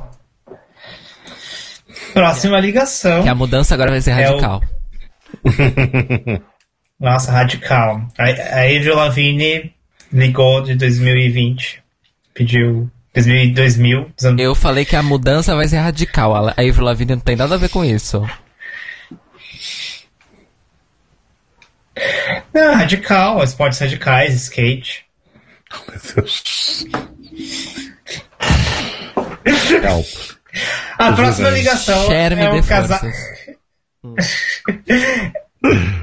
[2.14, 3.23] Próxima ligação.
[3.23, 4.61] Que a mudança agora vai ser É o- radical.
[6.99, 8.02] Nossa, radical.
[8.18, 9.73] A, a Avril Lavigne
[10.11, 11.82] ligou de 2020.
[12.34, 16.36] Pediu 2000, 2000 dizendo- Eu falei que a mudança vai ser radical.
[16.36, 18.26] A Avril Lavigne não tem nada a ver com isso.
[22.53, 25.05] Não, radical, esportes radicais, skate.
[25.88, 26.85] Meu Deus.
[29.84, 30.07] Help.
[30.97, 31.59] A próxima bem.
[31.59, 32.99] ligação Share-me é um casal.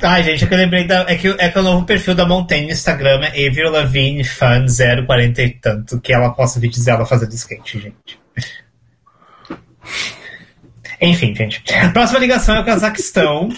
[0.02, 1.00] Ai, gente, é que eu lembrei da.
[1.08, 4.66] É que, é que o novo perfil da Montaigne no Instagram é Avril Lavigne Fan
[4.66, 8.20] 040 e tanto, que ela posta vídeos dela fazendo skate, gente.
[11.00, 11.62] Enfim, gente.
[11.74, 13.48] A próxima ligação é o Cazaquistão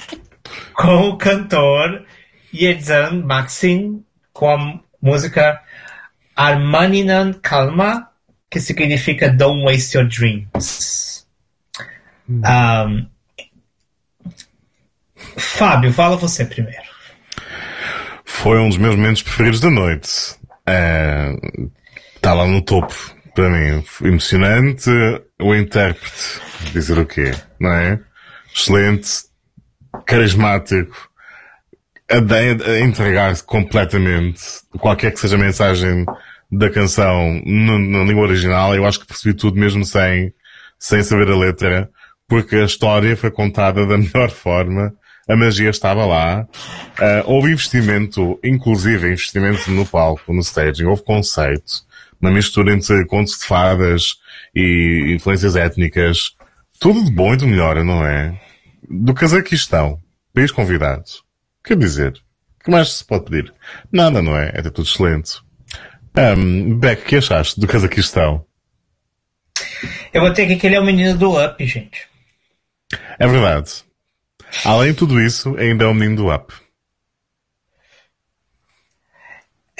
[0.74, 2.05] com o cantor
[2.55, 5.61] Yedzan Maxim com a música
[6.37, 8.09] Armaninan Kalma,
[8.51, 11.27] que significa Don't Waste Your Dreams.
[12.29, 13.07] Um,
[15.37, 16.89] Fábio, fala você primeiro.
[18.25, 20.09] Foi um dos meus momentos preferidos da noite.
[22.17, 22.95] Está lá no topo,
[23.35, 23.85] para mim.
[24.03, 24.91] Emocionante.
[25.41, 26.41] O intérprete,
[26.73, 28.01] dizer o quê, não é?
[28.55, 29.09] Excelente.
[30.07, 31.10] Carismático.
[32.11, 34.41] A, de- a entregar-se completamente.
[34.78, 36.05] Qualquer que seja a mensagem
[36.51, 40.32] da canção no- na língua original, eu acho que percebi tudo mesmo sem,
[40.78, 41.89] sem saber a letra,
[42.28, 44.93] porque a história foi contada da melhor forma,
[45.28, 46.49] a magia estava lá,
[46.99, 51.85] ah, houve investimento, inclusive investimento no palco, no staging, houve conceito,
[52.20, 54.16] uma mistura entre contos de fadas
[54.55, 56.32] e influências étnicas,
[56.81, 58.37] tudo de bom e do melhor, não é?
[58.89, 60.01] Do Cazaquistão,
[60.35, 61.05] país convidado.
[61.65, 62.12] Quer dizer,
[62.61, 63.53] o que mais se pode pedir?
[63.93, 64.51] Nada, não é?
[64.55, 65.41] É tudo excelente.
[66.16, 68.45] Um, Beck, o que achaste do Cazaquistão?
[70.12, 72.09] Eu vou ter que ele é o menino do Up, gente.
[73.19, 73.85] É verdade.
[74.65, 76.53] Além de tudo isso, ainda é o menino do Up.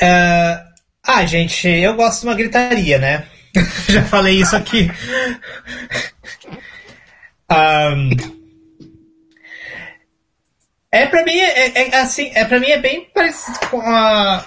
[0.01, 0.65] É,
[1.03, 3.27] Ah, gente, eu gosto de uma gritaria, né?
[3.89, 4.89] Já falei isso aqui.
[7.49, 8.11] Ahn,
[10.93, 14.45] É pra mim, é, é- assim, é pra mim é bem parecido com a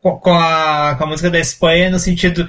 [0.00, 2.46] com a, com a música da Espanha no sentido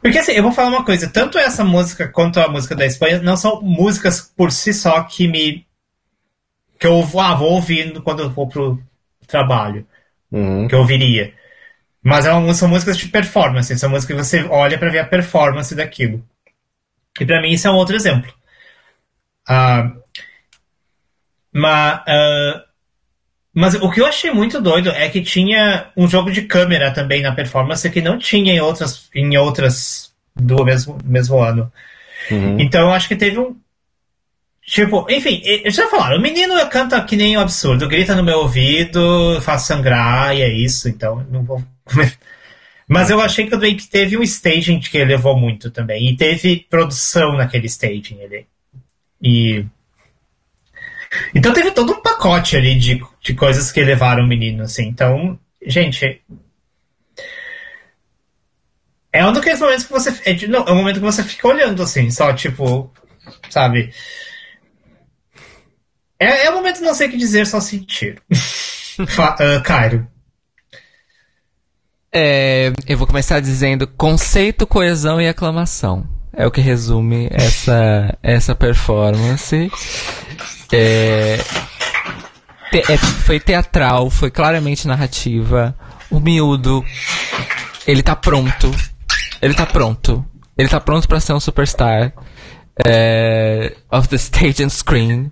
[0.00, 3.20] porque assim, eu vou falar uma coisa, tanto essa música quanto a música da Espanha
[3.22, 5.66] não são músicas por si só que me
[6.78, 8.82] que eu vou, ah, vou ouvindo quando eu vou pro
[9.26, 9.86] trabalho
[10.68, 11.32] que eu ouviria.
[12.02, 15.06] Mas é uma, são músicas de performance, são músicas que você olha pra ver a
[15.06, 16.24] performance daquilo.
[17.20, 18.32] E pra mim isso é um outro exemplo.
[19.48, 19.92] Ah,
[21.54, 22.64] mas, ah,
[23.54, 27.22] mas o que eu achei muito doido é que tinha um jogo de câmera também
[27.22, 31.72] na performance que não tinha em outras, em outras do mesmo, mesmo ano.
[32.58, 33.56] Então eu acho que teve um.
[34.66, 39.38] Tipo, enfim, já falaram, o menino canta que nem um absurdo, grita no meu ouvido,
[39.42, 41.62] faz sangrar e é isso, então não vou.
[42.88, 46.08] Mas eu achei que também que teve um staging que ele levou muito também.
[46.08, 48.46] E teve produção naquele staging ali.
[49.22, 49.64] E.
[51.34, 54.84] Então teve todo um pacote ali de, de coisas que levaram o menino, assim.
[54.88, 56.22] Então, gente.
[59.12, 60.12] É um daqueles momentos que você.
[60.24, 62.90] É, de- não, é um momento que você fica olhando, assim, só tipo.
[63.48, 63.92] Sabe?
[66.18, 68.20] É, é um momento não sei o que dizer, só sentir.
[69.18, 70.06] Ah, Cairo.
[72.12, 76.06] É, eu vou começar dizendo conceito, coesão e aclamação.
[76.32, 79.68] É o que resume essa, essa performance.
[80.76, 81.38] É,
[82.70, 85.74] te- é- foi teatral, foi claramente narrativa.
[86.10, 86.84] O miúdo,
[87.86, 88.70] ele tá pronto.
[89.40, 90.24] Ele tá pronto.
[90.56, 92.12] Ele tá pronto pra ser um superstar.
[92.84, 95.30] é, of the stage and screen.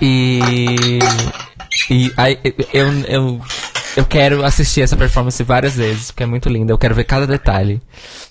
[0.00, 0.98] E.
[1.90, 2.38] E aí,
[2.72, 3.40] eu, eu,
[3.96, 6.72] eu quero assistir essa performance várias vezes, porque é muito linda.
[6.72, 7.80] Eu quero ver cada detalhe.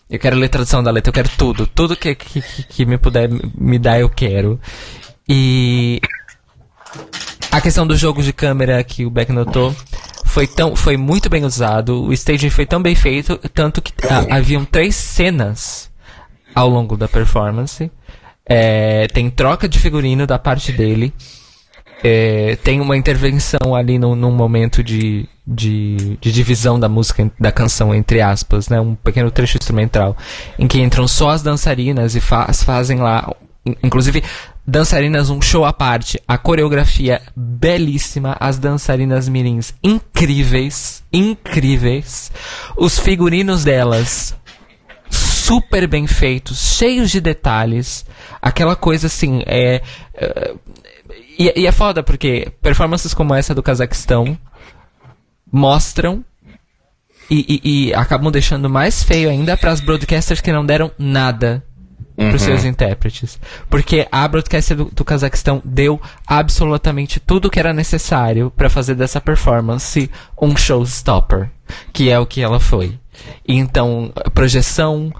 [0.10, 1.68] Eu quero ler tradução da letra, eu quero tudo.
[1.68, 4.60] Tudo que, que- que me puder me dar, eu quero.
[5.28, 6.02] E
[7.52, 9.76] a questão do jogo de câmera que o Beck notou
[10.26, 14.38] foi tão, foi muito bem usado, o staging foi tão bem feito, tanto que ah,
[14.38, 15.90] haviam três cenas
[16.54, 17.92] ao longo da performance.
[18.46, 21.14] É, tem troca de figurino da parte dele.
[22.04, 27.52] É, tem uma intervenção ali no, num momento de, de, de, divisão da música, da
[27.52, 28.80] canção, entre aspas, né?
[28.80, 30.16] Um pequeno trecho instrumental,
[30.58, 33.36] em que entram só as dançarinas e faz, fazem lá,
[33.84, 34.24] inclusive,
[34.70, 42.32] dançarinas um show à parte, a coreografia belíssima, as dançarinas mirins incríveis, incríveis,
[42.78, 44.36] os figurinos delas
[45.10, 48.06] super bem feitos, cheios de detalhes,
[48.42, 49.82] aquela coisa assim, é,
[50.14, 50.54] é
[51.40, 54.38] e, e é foda porque performances como essa do Cazaquistão
[55.50, 56.24] mostram
[57.30, 61.64] e, e, e, acabam deixando mais feio ainda para as broadcasters que não deram nada
[62.20, 62.28] uhum.
[62.28, 63.40] para os seus intérpretes.
[63.70, 69.22] Porque a broadcaster do, do Cazaquistão deu absolutamente tudo que era necessário para fazer dessa
[69.22, 70.10] performance
[70.40, 71.50] um showstopper,
[71.94, 73.00] que é o que ela foi.
[73.48, 75.12] Então, projeção,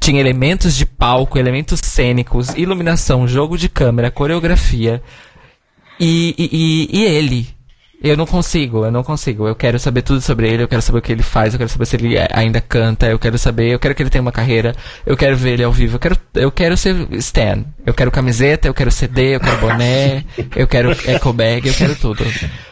[0.00, 5.02] tinha elementos de palco, elementos cênicos, iluminação, jogo de câmera, coreografia,
[6.00, 7.48] e, e, e, ele.
[8.00, 9.48] Eu não consigo, eu não consigo.
[9.48, 11.68] Eu quero saber tudo sobre ele, eu quero saber o que ele faz, eu quero
[11.68, 14.72] saber se ele ainda canta, eu quero saber, eu quero que ele tenha uma carreira,
[15.04, 17.64] eu quero ver ele ao vivo, eu quero, eu quero ser Stan.
[17.84, 21.96] Eu quero camiseta, eu quero CD, eu quero boné, eu quero eco bag, eu quero
[21.96, 22.24] tudo.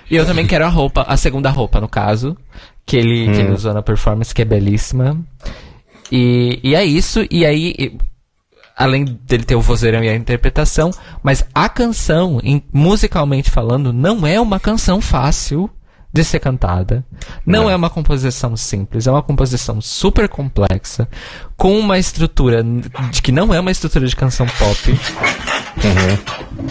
[0.08, 2.36] E eu também quero a roupa, a segunda roupa, no caso,
[2.84, 3.32] que ele, hum.
[3.32, 3.54] que ele hum.
[3.54, 5.18] usou na performance, que é belíssima.
[6.12, 7.98] E, e é isso, e aí
[8.76, 10.90] além dele ter o vozeirão e a interpretação,
[11.22, 15.70] mas a canção, em, musicalmente falando, não é uma canção fácil
[16.12, 17.04] de ser cantada.
[17.44, 21.08] Não, não, é uma composição simples, é uma composição super complexa,
[21.56, 22.62] com uma estrutura
[23.10, 24.90] de que não é uma estrutura de canção pop.
[24.90, 26.14] Uhum.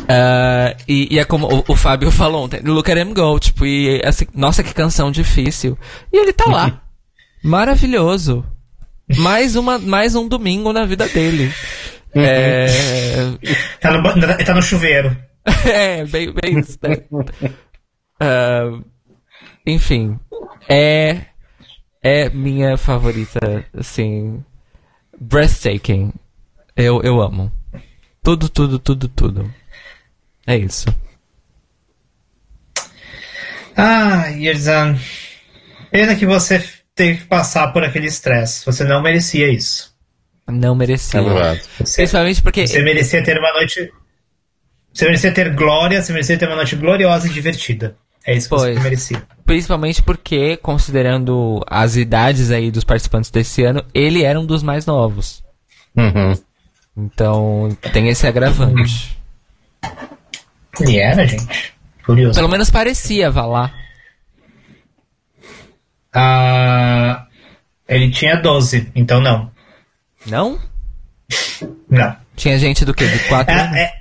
[0.04, 3.66] Uh, e, e, é como o, o, Fábio falou ontem, look at him go, tipo,
[3.66, 5.78] e assim, nossa, que canção difícil.
[6.12, 6.82] E ele tá lá.
[7.44, 8.44] Maravilhoso.
[9.18, 11.54] Mais, uma, mais um domingo na vida dele.
[12.16, 12.68] É...
[13.82, 14.04] tá, no,
[14.46, 15.16] tá no chuveiro.
[15.66, 16.98] é, bem, bem isso, né?
[18.22, 18.84] uh,
[19.68, 20.20] enfim,
[20.70, 21.22] é,
[22.02, 24.44] é minha favorita, assim,
[25.20, 26.14] breathtaking.
[26.76, 27.52] Eu, eu amo.
[28.24, 29.54] Tudo, tudo, tudo, tudo.
[30.48, 30.88] É isso.
[33.78, 34.98] Ah, Yerzan.
[35.92, 36.64] Pena que você
[36.94, 38.66] teve que passar por aquele estresse.
[38.66, 39.95] Você não merecia isso.
[40.48, 41.20] Não merecia.
[41.20, 41.62] É verdade.
[41.78, 42.68] Principalmente porque.
[42.68, 43.92] Você merecia ter uma noite.
[44.94, 47.98] Você merecia ter glória, você merecia ter uma noite gloriosa e divertida.
[48.26, 48.76] É isso que pois.
[48.76, 49.24] você merecia.
[49.46, 54.86] Principalmente porque, considerando as idades aí dos participantes desse ano, ele era um dos mais
[54.86, 55.44] novos.
[55.96, 56.34] Uhum.
[56.98, 59.18] Então, tem esse agravante.
[60.80, 61.74] Ele era, gente.
[62.06, 62.36] Curioso.
[62.36, 63.74] Pelo menos parecia, vá lá.
[66.14, 67.28] Ah,
[67.88, 69.52] ele tinha 12, então não.
[70.26, 70.60] Não?
[71.90, 72.16] Não.
[72.36, 73.08] Tinha gente do quê?
[73.08, 73.78] De quatro é, anos?
[73.78, 73.94] É,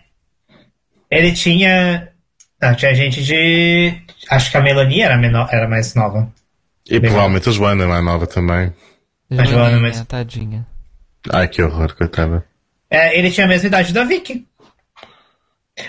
[1.11, 2.09] ele tinha.
[2.61, 3.95] Não, tinha gente de.
[4.29, 6.31] Acho que a Melanie era, menor, era mais nova.
[6.89, 8.73] E provavelmente a Joana é mais nova também.
[9.31, 10.01] A Joana, mas.
[10.03, 10.67] Tadinha.
[11.33, 12.45] Ai, que horror, coitada.
[12.91, 14.47] É, ele tinha a mesma idade da Vicky.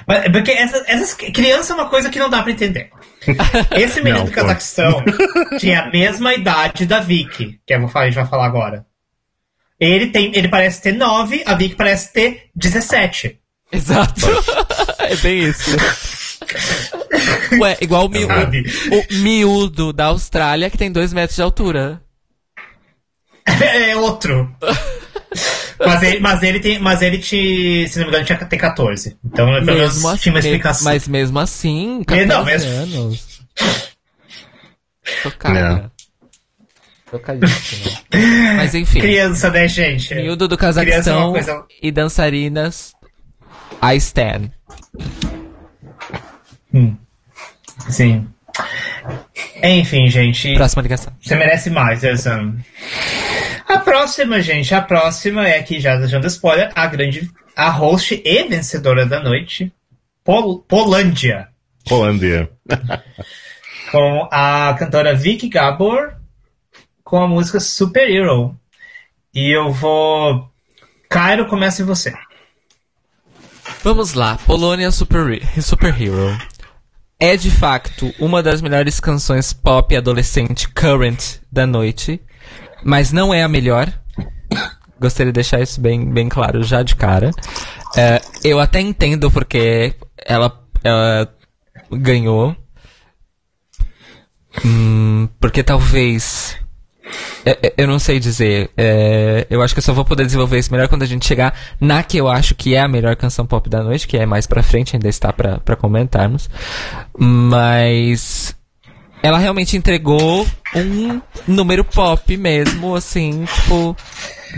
[0.07, 2.89] Mas, porque essas, essas criança é uma coisa que não dá pra entender.
[3.75, 5.03] Esse menino não, do Cazaquistão
[5.59, 8.85] tinha a mesma idade da Vicky, que a gente vai falar agora.
[9.79, 13.39] Ele tem, ele parece ter 9, a Vicky parece ter 17.
[13.71, 14.21] Exato.
[14.99, 15.71] é bem isso.
[17.59, 22.01] Ué, igual o, miú o miúdo da Austrália que tem 2 metros de altura.
[23.45, 24.55] É outro.
[25.79, 26.79] mas, ele, mas ele tem.
[26.79, 27.87] Mas ele te.
[27.87, 29.17] Se não me engano, tinha tem 14.
[29.23, 30.85] Então pelo menos assim, tinha uma explicação.
[30.85, 32.71] Mas mesmo assim, 14 não, mesmo...
[32.71, 33.41] anos.
[35.21, 35.91] Chocada.
[37.09, 37.97] Chocadíssimo.
[38.57, 38.99] Mas enfim.
[38.99, 40.13] Criança, né, gente?
[40.15, 41.65] Miúdo do Cazaquistão é coisa...
[41.81, 42.93] e dançarinas.
[43.81, 44.51] I stand.
[46.73, 46.95] Hum.
[47.89, 48.27] Sim.
[49.61, 50.53] Enfim, gente.
[50.55, 51.13] Próxima ligação.
[51.21, 52.59] Você merece mais, Elzano.
[53.67, 58.43] A próxima, gente, a próxima é aqui, já dando spoiler, a grande, a host e
[58.47, 59.71] vencedora da noite,
[60.23, 61.49] Pol Polândia.
[61.87, 62.49] Polândia.
[63.91, 66.15] com a cantora Vicky Gabor,
[67.05, 68.53] com a música Super Hero.
[69.33, 70.49] E eu vou.
[71.07, 72.13] Cairo, começa em você.
[73.83, 76.37] Vamos lá, Polônia Super, Super Hero.
[77.17, 82.19] É de facto uma das melhores canções pop adolescente current da noite,
[82.83, 83.87] mas não é a melhor.
[84.99, 87.31] Gostaria de deixar isso bem, bem claro já de cara.
[87.95, 89.95] É, eu até entendo porque
[90.25, 91.33] ela, ela
[91.91, 92.55] ganhou
[94.63, 96.57] Hum, porque talvez.
[97.45, 98.69] É, é, eu não sei dizer.
[98.75, 101.53] É, eu acho que eu só vou poder desenvolver isso melhor quando a gente chegar
[101.79, 104.47] na que eu acho que é a melhor canção pop da noite, que é mais
[104.47, 106.49] pra frente, ainda está pra, pra comentarmos.
[107.17, 108.55] Mas.
[109.21, 110.45] Ela realmente entregou
[110.75, 113.95] um número pop mesmo, assim, tipo.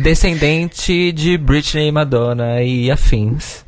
[0.02, 3.65] Descendente de Britney, Madonna e afins.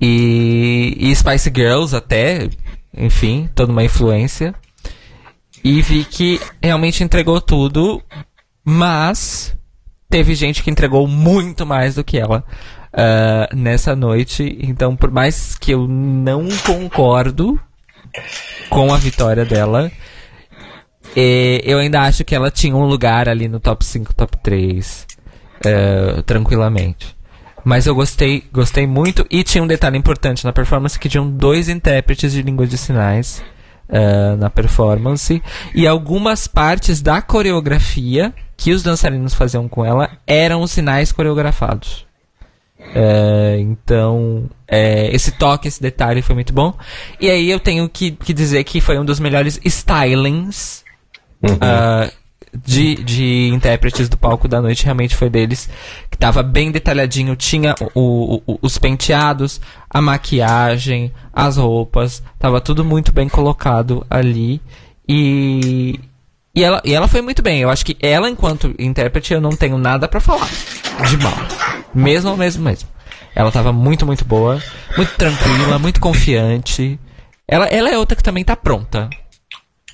[0.00, 2.48] E, e Spice Girls até,
[2.96, 4.54] enfim, toda uma influência.
[5.64, 8.02] E vi que realmente entregou tudo,
[8.64, 9.56] mas
[10.10, 12.44] teve gente que entregou muito mais do que ela
[12.92, 14.58] uh, nessa noite.
[14.60, 17.60] Então, por mais que eu não concordo
[18.68, 19.90] com a vitória dela,
[21.16, 25.06] eh, eu ainda acho que ela tinha um lugar ali no top 5, top 3,
[25.64, 27.16] uh, tranquilamente.
[27.64, 31.68] Mas eu gostei, gostei muito e tinha um detalhe importante na performance que tinham dois
[31.68, 33.42] intérpretes de língua de sinais
[33.88, 35.42] uh, na performance.
[35.74, 42.06] E algumas partes da coreografia que os dançarinos faziam com ela eram os sinais coreografados.
[42.78, 46.74] Uh, então, é, esse toque, esse detalhe foi muito bom.
[47.20, 50.84] E aí eu tenho que, que dizer que foi um dos melhores stylings
[51.42, 51.54] uhum.
[51.54, 52.12] uh,
[52.64, 54.84] de, de intérpretes do palco da noite.
[54.84, 55.70] Realmente foi deles.
[56.22, 57.34] Tava bem detalhadinho.
[57.34, 64.60] Tinha o, o, os penteados, a maquiagem, as roupas, tava tudo muito bem colocado ali.
[65.08, 65.98] E,
[66.54, 67.58] e, ela, e ela foi muito bem.
[67.62, 70.48] Eu acho que ela, enquanto intérprete, eu não tenho nada para falar
[71.08, 71.34] de mal.
[71.92, 72.88] Mesmo, mesmo, mesmo.
[73.34, 74.62] Ela tava muito, muito boa,
[74.96, 77.00] muito tranquila, muito confiante.
[77.48, 79.10] Ela, ela é outra que também tá pronta.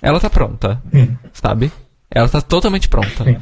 [0.03, 1.17] Ela tá pronta, hum.
[1.33, 1.73] sabe?
[2.11, 3.25] Ela tá totalmente pronta.
[3.25, 3.39] Sim.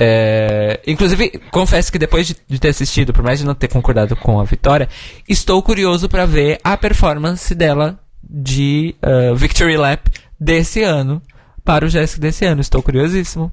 [0.00, 4.14] É, inclusive, confesso que depois de, de, ter assistido, por mais de não ter concordado
[4.14, 4.88] com a vitória,
[5.28, 10.06] estou curioso para ver a performance dela de uh, Victory Lap
[10.38, 11.20] desse ano
[11.64, 12.60] para o Jessica desse ano.
[12.60, 13.52] Estou curiosíssimo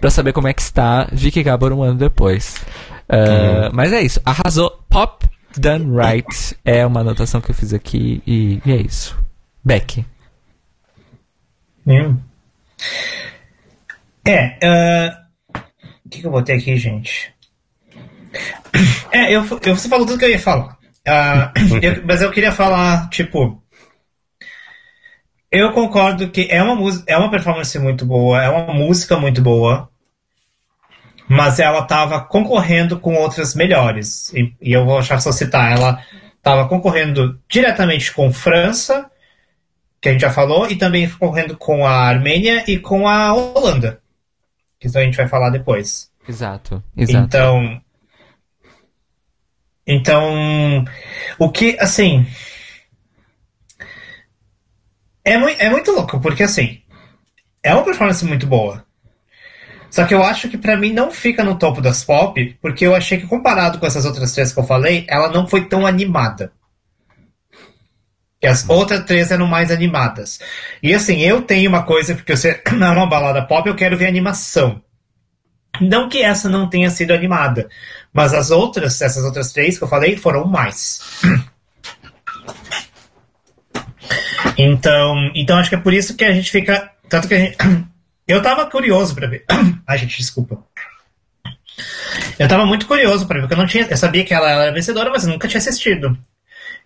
[0.00, 2.56] para saber como é que está Vicky Gabor um ano depois.
[3.08, 4.20] Uh, Mas é isso.
[4.24, 4.80] Arrasou.
[4.88, 9.16] Pop Done Right é uma anotação que eu fiz aqui e, e é isso.
[9.64, 10.04] Beck.
[11.86, 12.16] Hum.
[14.26, 15.23] É, uh,
[16.14, 17.34] que, que eu botei aqui, gente?
[19.10, 20.76] É, eu, eu, você falou tudo que eu ia falar.
[21.06, 23.62] Uh, eu, mas eu queria falar, tipo.
[25.50, 29.88] Eu concordo que é uma, é uma performance muito boa, é uma música muito boa,
[31.28, 34.32] mas ela estava concorrendo com outras melhores.
[34.34, 36.02] E, e, eu vou só citar, ela
[36.36, 39.08] estava concorrendo diretamente com França,
[40.00, 44.00] que a gente já falou, e também concorrendo com a Armênia e com a Holanda,
[44.86, 46.10] isso a gente vai falar depois.
[46.28, 47.26] Exato, exato.
[47.26, 47.80] Então.
[49.86, 50.84] Então.
[51.38, 52.26] O que, assim.
[55.24, 56.82] É, mu é muito louco, porque, assim.
[57.62, 58.84] É uma performance muito boa.
[59.90, 62.96] Só que eu acho que para mim não fica no topo das pop, porque eu
[62.96, 66.52] achei que comparado com essas outras três que eu falei, ela não foi tão animada.
[68.44, 70.38] E as outras três eram mais animadas.
[70.82, 73.96] E assim, eu tenho uma coisa, porque você não é uma balada pop, eu quero
[73.96, 74.82] ver animação.
[75.80, 77.70] Não que essa não tenha sido animada,
[78.12, 81.00] mas as outras, essas outras três que eu falei, foram mais.
[84.56, 86.88] Então, então acho que é por isso que a gente fica.
[87.08, 87.56] Tanto que a gente.
[88.28, 89.44] Eu tava curioso para ver.
[89.84, 90.62] Ai, gente, desculpa.
[92.38, 93.86] Eu tava muito curioso para ver, porque eu não tinha.
[93.90, 96.16] Eu sabia que ela era vencedora, mas eu nunca tinha assistido.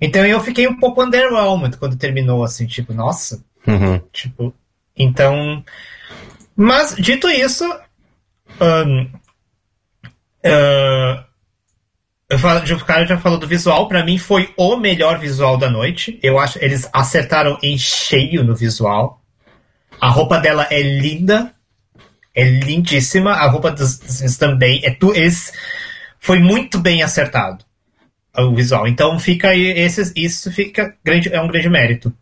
[0.01, 3.43] Então eu fiquei um pouco underwhelmed quando terminou, assim, tipo, nossa.
[3.67, 4.01] Uhum.
[4.13, 4.55] Tipo.
[4.97, 5.65] Então.
[6.57, 7.65] Mas, dito isso,
[8.61, 9.03] um,
[10.45, 11.25] uh,
[12.75, 16.19] o cara já falou do visual, para mim foi o melhor visual da noite.
[16.23, 19.21] Eu acho eles acertaram em cheio no visual.
[20.01, 21.53] A roupa dela é linda,
[22.35, 23.33] é lindíssima.
[23.33, 25.53] A roupa dos, dos também é tu, eles,
[26.21, 27.68] foi muito bem acertado
[28.41, 28.87] o visual.
[28.87, 32.13] Então fica aí esse, isso fica grande, é um grande mérito.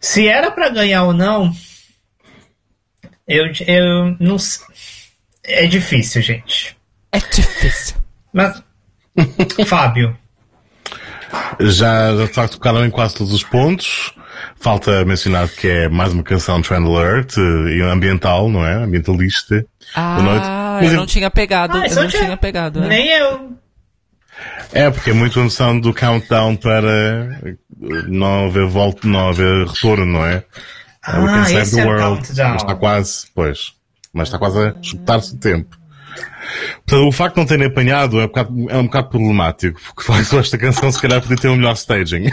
[0.00, 1.52] Se era para ganhar ou não,
[3.26, 4.66] eu, eu não sei.
[5.42, 6.76] É difícil, gente.
[7.12, 7.96] É difícil.
[8.32, 8.62] Mas,
[9.66, 10.16] Fábio.
[11.60, 14.12] Já, de facto tocaram em quase todos os pontos.
[14.56, 18.74] Falta mencionar que é mais uma canção Trend Alert e ambiental, não é?
[18.74, 19.64] Ambientalista.
[19.94, 21.78] Ah, eu não tinha pegado.
[21.78, 22.82] Ah, eu não tinha, tinha pegado.
[22.84, 22.88] É.
[22.88, 23.56] Nem eu.
[24.72, 27.54] É, porque é muito a noção do countdown para
[28.08, 30.44] não haver volta, não haver retorno, não é?
[31.02, 32.30] Ah, We Can Save the é World.
[32.30, 33.76] Está quase, pois
[34.16, 35.76] mas está quase a chutar-se o tempo.
[36.86, 40.00] Portanto, o facto de não terem apanhado é um bocado, é um bocado problemático, porque
[40.10, 42.30] o facto esta canção se calhar podia ter um melhor staging.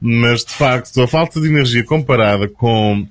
[0.00, 3.06] Mas de facto, a falta de energia comparada com,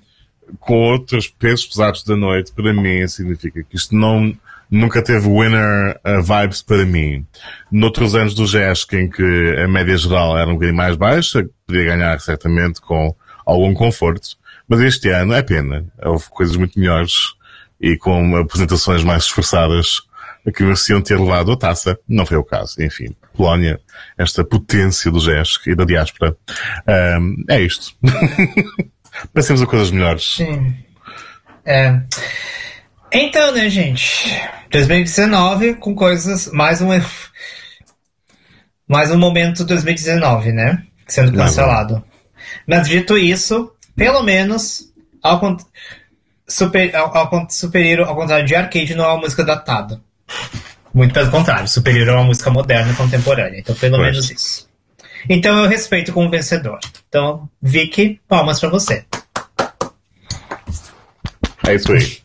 [0.59, 4.35] com outros pesos pesados da noite, para mim, significa que isto não,
[4.69, 7.25] nunca teve winner uh, vibes para mim.
[7.71, 11.85] Noutros anos do JESC, em que a média geral era um bocadinho mais baixa, podia
[11.85, 13.15] ganhar certamente com
[13.45, 14.29] algum conforto.
[14.67, 15.85] Mas este ano é pena.
[16.01, 17.33] Houve coisas muito melhores
[17.79, 20.01] e com apresentações mais esforçadas
[20.51, 21.97] que mereciam ter levado a taça.
[22.07, 22.81] Não foi o caso.
[22.81, 23.79] Enfim, Polónia,
[24.17, 26.35] esta potência do GESC e da diáspora.
[27.19, 27.95] Um, é isto.
[29.33, 30.35] Pensemos a coisas melhores.
[30.37, 30.75] Sim.
[31.65, 32.01] É.
[33.13, 34.35] Então, né, gente?
[34.71, 36.47] 2019 com coisas.
[36.47, 36.87] Mais um.
[38.87, 40.83] Mais um momento 2019, né?
[41.07, 42.03] Sendo cancelado.
[42.67, 44.91] Mas dito isso, pelo menos,
[45.21, 45.57] ao,
[46.47, 50.01] super, ao, ao, superior ao contrário de arcade, não é uma música datada.
[50.91, 53.59] Muito pelo contrário, superior a uma música moderna contemporânea.
[53.59, 54.67] Então, pelo menos isso.
[55.29, 56.79] Então, eu respeito como vencedor.
[57.07, 59.05] Então, Vicky, palmas para você.
[61.65, 62.23] É isso aí.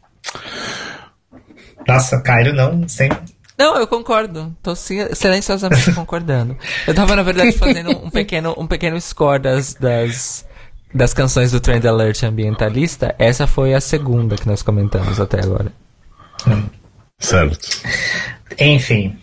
[1.89, 3.09] Nossa, Cairo não, sem.
[3.56, 4.55] Não, eu concordo.
[4.62, 6.56] Tô silenciosamente concordando.
[6.86, 10.47] Eu tava, na verdade, fazendo um pequeno, um pequeno score das, das,
[10.94, 13.15] das canções do Trend Alert ambientalista.
[13.19, 15.73] Essa foi a segunda que nós comentamos até agora.
[16.47, 16.65] Hum.
[17.19, 17.59] Certo.
[18.60, 19.19] Enfim.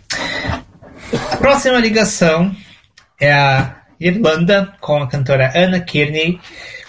[1.32, 2.54] A próxima ligação
[3.20, 6.42] é a Irlanda com a cantora Anna Kearney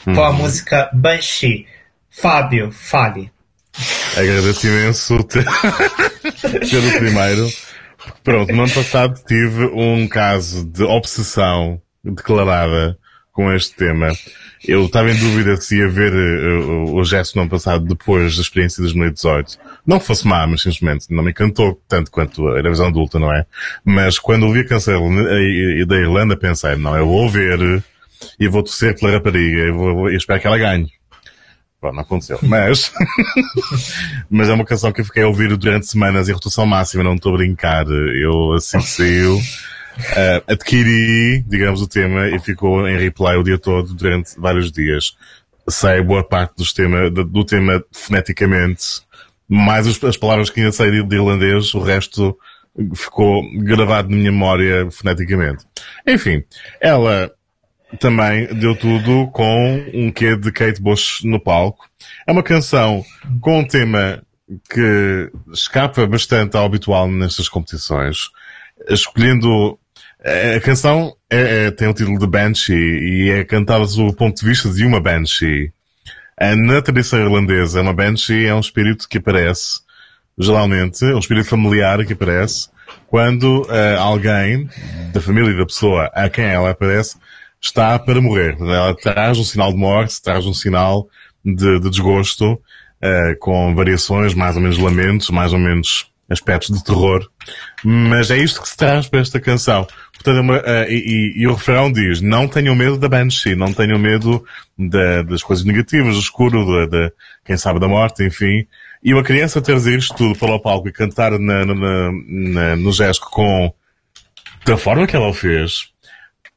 [0.05, 0.37] com a uhum.
[0.37, 1.67] música Banshee.
[2.11, 3.31] Fábio, fale.
[4.17, 7.49] Agradeço imenso ter, o primeiro.
[8.23, 12.97] Pronto, no ano passado tive um caso de obsessão declarada
[13.33, 14.13] com este tema.
[14.67, 18.43] Eu estava em dúvida se ia ver uh, o gesto no ano passado depois da
[18.43, 19.59] experiência de 2018.
[19.87, 23.45] Não fosse má, mas simplesmente não me encantou tanto quanto a visão adulta, não é?
[23.85, 25.09] Mas quando ouvi a canção
[25.87, 27.85] da Irlanda pensei, não, eu vou ver
[28.41, 30.91] e vou torcer pela rapariga e vou, vou, espero que ela ganhe.
[31.81, 32.39] Bom, não aconteceu.
[32.43, 32.93] Mas,
[34.31, 37.15] mas é uma canção que eu fiquei a ouvir durante semanas em rotação máxima, não
[37.15, 37.87] estou a brincar.
[37.87, 43.59] Eu assim que saiu, uh, adquiri, digamos, o tema e ficou em replay o dia
[43.59, 45.17] todo durante vários dias.
[45.69, 49.03] Sei boa parte dos tema, do tema foneticamente,
[49.49, 52.37] mais as palavras que ainda sei de irlandês, o resto
[52.95, 55.65] ficou gravado na minha memória foneticamente.
[56.07, 56.45] Enfim,
[56.81, 57.33] ela
[57.99, 61.89] também deu tudo com um quê de Kate Bush no palco.
[62.27, 63.05] É uma canção
[63.41, 64.23] com um tema
[64.71, 68.31] que escapa bastante ao habitual nestas competições,
[68.89, 69.79] escolhendo
[70.57, 74.47] a canção é, é, tem o título de Banshee e é cantada do ponto de
[74.47, 75.73] vista de uma Banshee.
[76.67, 79.81] Na tradição irlandesa, uma Banshee é um espírito que aparece,
[80.37, 82.69] geralmente, um espírito familiar que aparece
[83.07, 84.69] quando uh, alguém
[85.13, 87.17] da família da pessoa a quem ela aparece
[87.61, 88.57] está para morrer.
[88.61, 91.09] Ela traz um sinal de morte, traz um sinal
[91.45, 96.83] de, de desgosto, uh, com variações, mais ou menos lamentos, mais ou menos aspectos de
[96.83, 97.27] terror.
[97.85, 99.87] Mas é isto que se traz para esta canção.
[100.13, 104.45] Portanto, uh, e, e, o refrão diz, não tenham medo da Banshee, não tenham medo
[104.77, 107.11] da, das coisas negativas, do escuro, da,
[107.45, 108.67] quem sabe da morte, enfim.
[109.03, 112.93] E uma criança trazer isto tudo para o palco e cantar na, na, na, no
[112.93, 113.73] gesto com,
[114.65, 115.93] da forma que ela o fez,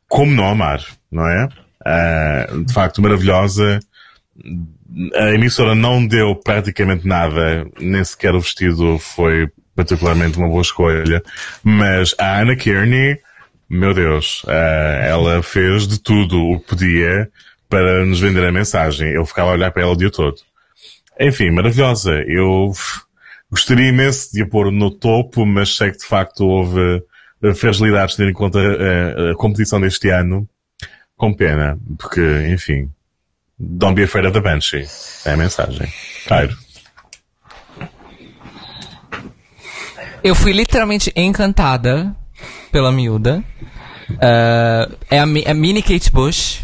[0.09, 1.47] como não amar, não é?
[1.85, 3.79] Uh, de facto, maravilhosa.
[5.15, 11.23] A emissora não deu praticamente nada, nem sequer o vestido foi particularmente uma boa escolha.
[11.63, 13.19] Mas a Anna Kearney,
[13.69, 14.49] meu Deus, uh,
[15.03, 17.29] ela fez de tudo o que podia
[17.69, 19.11] para nos vender a mensagem.
[19.11, 20.37] Eu ficava a olhar para ela o dia todo.
[21.19, 22.23] Enfim, maravilhosa.
[22.27, 22.71] Eu
[23.51, 27.03] gostaria imenso de a pôr no topo, mas sei que de facto houve
[27.55, 30.47] fragilidades tendo em conta a, a competição deste ano.
[31.15, 32.89] Com pena, porque, enfim,
[33.59, 34.87] don't be afraid of the Banshee.
[35.25, 35.91] É a mensagem.
[36.25, 36.57] Cairo.
[40.23, 42.15] Eu fui literalmente encantada
[42.71, 43.43] pela miúda.
[44.11, 46.61] Uh, é a, a mini Kate Bush.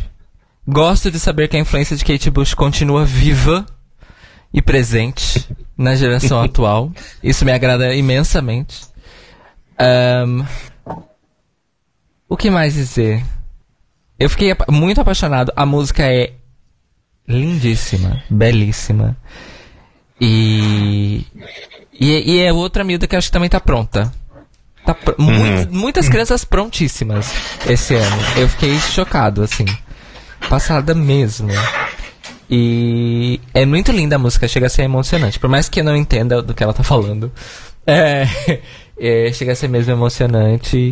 [0.68, 3.65] Gosto de saber que a influência de Kate Bush continua viva
[4.53, 5.47] e presente
[5.77, 6.91] na geração atual.
[7.22, 8.81] Isso me agrada imensamente.
[9.80, 10.45] Um,
[12.30, 13.23] o que mais dizer?
[14.18, 15.52] Eu fiquei muito apaixonado.
[15.56, 16.34] A música é
[17.27, 19.18] lindíssima, belíssima.
[20.19, 21.26] E
[21.99, 24.11] e, e é outra miúda que acho que também tá pronta.
[24.85, 25.34] Tá pr uhum.
[25.34, 27.34] muito, muitas crianças prontíssimas
[27.68, 28.22] esse ano.
[28.38, 29.65] Eu fiquei chocado, assim.
[30.49, 31.49] Passada mesmo.
[32.49, 35.39] E é muito linda a música, chega a ser emocionante.
[35.39, 37.31] Por mais que eu não entenda do que ela tá falando.
[37.88, 38.27] É,
[38.99, 40.91] é, chega a ser mesmo emocionante.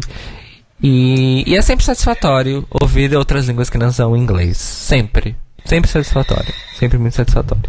[0.82, 4.58] E, e é sempre satisfatório ouvir outras línguas que não são o inglês.
[4.58, 5.36] Sempre.
[5.64, 6.54] Sempre satisfatório.
[6.78, 7.64] Sempre muito satisfatório.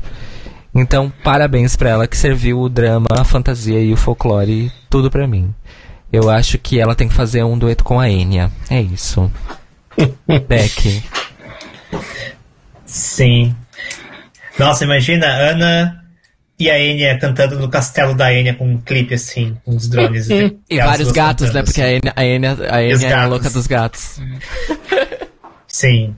[0.74, 5.26] Então, parabéns pra ela que serviu o drama, a fantasia e o folclore tudo pra
[5.26, 5.54] mim.
[6.12, 8.50] Eu acho que ela tem que fazer um dueto com a Enya.
[8.68, 9.30] É isso.
[10.48, 11.04] Beck.
[12.84, 13.54] Sim.
[14.58, 16.03] Nossa, imagina a Ana
[16.58, 20.28] e a Enya cantando no castelo da Enya com um clipe assim, com os drones.
[20.30, 21.62] E elas vários gatos, cantando, né?
[21.64, 21.94] Porque a assim.
[21.96, 24.20] Enya, a Enya, a E Enya é a louca dos gatos.
[25.66, 26.14] Sim.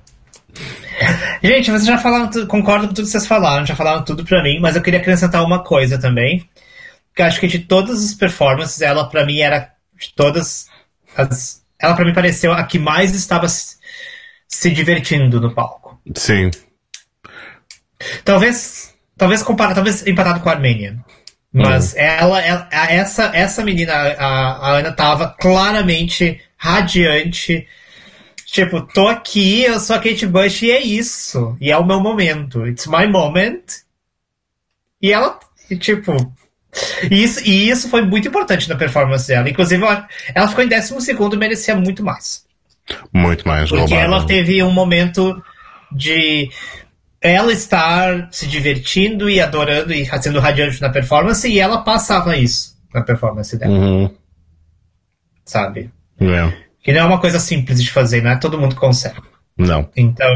[1.42, 4.42] Gente, vocês já falaram, tudo, concordo com tudo que vocês falaram, já falaram tudo pra
[4.42, 6.48] mim, mas eu queria acrescentar uma coisa também.
[7.14, 10.66] Que eu acho que de todas as performances, ela pra mim era de todas
[11.16, 11.62] as.
[11.78, 13.76] Ela pra mim pareceu a que mais estava se,
[14.48, 15.98] se divertindo no palco.
[16.14, 16.50] Sim.
[18.24, 18.94] Talvez.
[19.16, 20.98] Talvez compara, talvez empatado com a Armênia.
[21.52, 27.66] Mas ela, ela- a- essa, essa menina, a, a Ana, tava claramente radiante.
[28.44, 31.56] Tipo, tô aqui, eu sou a Kate Bush e é isso.
[31.60, 32.66] E é o meu momento.
[32.66, 33.62] It's my moment.
[35.00, 35.38] E ela,
[35.70, 36.12] e, tipo.
[37.10, 39.48] E isso, e isso foi muito importante na performance dela.
[39.48, 42.44] Inclusive, ela, ela ficou em décimo segundo e merecia muito mais.
[43.12, 44.02] Muito mais Porque roubado.
[44.02, 45.42] ela teve um momento
[45.90, 46.50] de
[47.20, 52.76] ela estar se divertindo e adorando e sendo radiante na performance e ela passava isso
[52.94, 54.14] na performance dela, Uhum.
[55.44, 55.90] sabe?
[56.20, 56.52] É.
[56.82, 59.20] Que não é uma coisa simples de fazer, não é todo mundo consegue.
[59.58, 59.88] Não.
[59.96, 60.28] Então,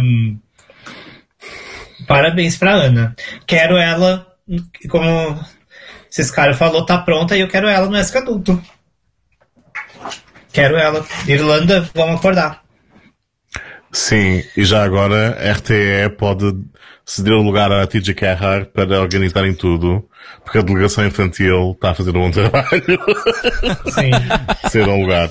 [2.07, 3.15] parabéns pra Ana.
[3.47, 4.27] Quero ela,
[4.89, 5.39] como
[6.11, 8.61] esse cara falou, tá pronta e eu quero ela no ESC adulto.
[10.53, 11.07] Quero ela.
[11.29, 12.63] Irlanda, vamos acordar.
[13.93, 16.45] Sim, e já agora a RTE pode
[17.05, 20.09] ceder o lugar à TJ Carrar para organizarem tudo,
[20.45, 22.69] porque a delegação infantil está a fazer um bom trabalho.
[23.91, 24.11] Sim.
[24.69, 25.31] Ceder um lugar.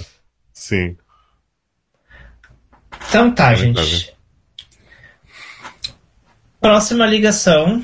[0.53, 0.97] Sim.
[3.07, 3.73] Então tá, bem.
[3.75, 4.13] gente.
[6.59, 7.81] Próxima ligação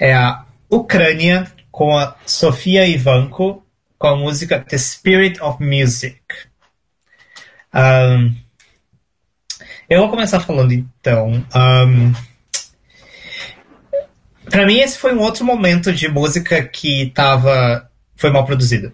[0.00, 3.62] é a Ucrânia com a Sofia Ivanko
[3.98, 6.22] com a música The Spirit of Music.
[7.72, 8.34] Ahn,
[9.88, 11.44] eu vou começar falando então.
[11.54, 12.12] Um,
[14.50, 18.92] para mim esse foi um outro momento de música que tava foi mal produzida.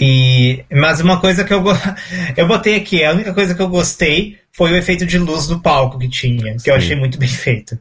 [0.00, 1.62] E, mas uma coisa que eu,
[2.36, 5.60] eu botei aqui, a única coisa que eu gostei foi o efeito de luz do
[5.60, 6.78] palco que tinha, que eu Sim.
[6.78, 7.78] achei muito bem feito.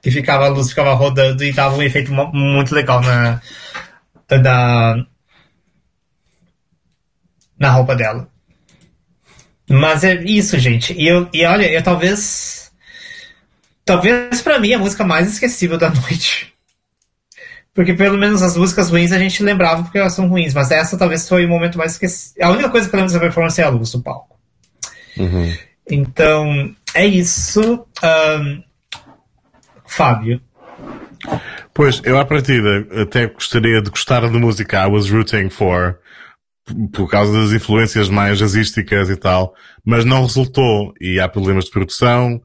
[0.00, 3.40] Que ficava a luz ficava rodando e dava um efeito muito legal na,
[4.30, 5.06] na,
[7.58, 8.29] na roupa dela.
[9.70, 10.92] Mas é isso, gente.
[10.94, 12.72] E, eu, e olha, eu talvez.
[13.84, 16.52] Talvez pra mim a música mais esquecível da noite.
[17.72, 20.98] Porque pelo menos as músicas ruins a gente lembrava porque elas são ruins, mas essa
[20.98, 22.42] talvez foi o momento mais esquecido.
[22.42, 24.36] A única coisa que eu lembro dessa performance é a luz do palco.
[25.16, 25.56] Uhum.
[25.88, 27.86] Então, é isso.
[28.02, 28.62] Ahn,
[29.86, 30.40] Fábio.
[31.72, 35.96] Pois, eu à partida até gostaria de gostar da música I Was Rooting For,
[36.92, 40.92] por causa das influências mais jazzísticas e tal, mas não resultou.
[41.00, 42.40] E há problemas de produção,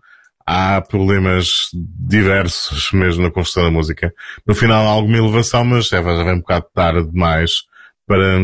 [0.46, 4.14] há problemas diversos mesmo na construção da música.
[4.46, 7.64] No final há alguma elevação, mas vai já vai um bocado tarde demais
[8.06, 8.40] para,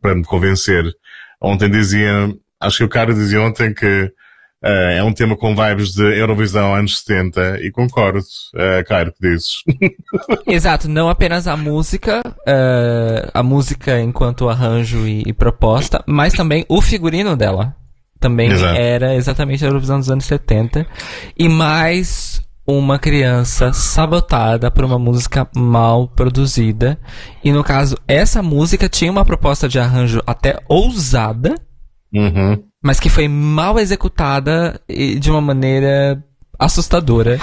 [0.00, 0.84] para me convencer.
[1.40, 4.12] Ontem dizia, acho que o cara dizia ontem que
[4.62, 9.28] eh, é um tema com vibes de Eurovisão anos 70 e concordo, uh, Cairo, que
[9.28, 9.62] dizes.
[10.46, 16.64] Exato, não apenas a música, eh, a música enquanto arranjo e, e proposta, mas também
[16.68, 17.74] o figurino dela.
[18.20, 18.78] Também Exato.
[18.78, 20.86] era exatamente a Eurovisão dos anos 70.
[21.36, 26.98] E mais uma criança sabotada por uma música mal produzida.
[27.42, 31.56] E no caso, essa música tinha uma proposta de arranjo até ousada,
[32.14, 32.62] Uhum.
[32.82, 36.22] mas que foi mal executada e de uma maneira
[36.58, 37.38] assustadora.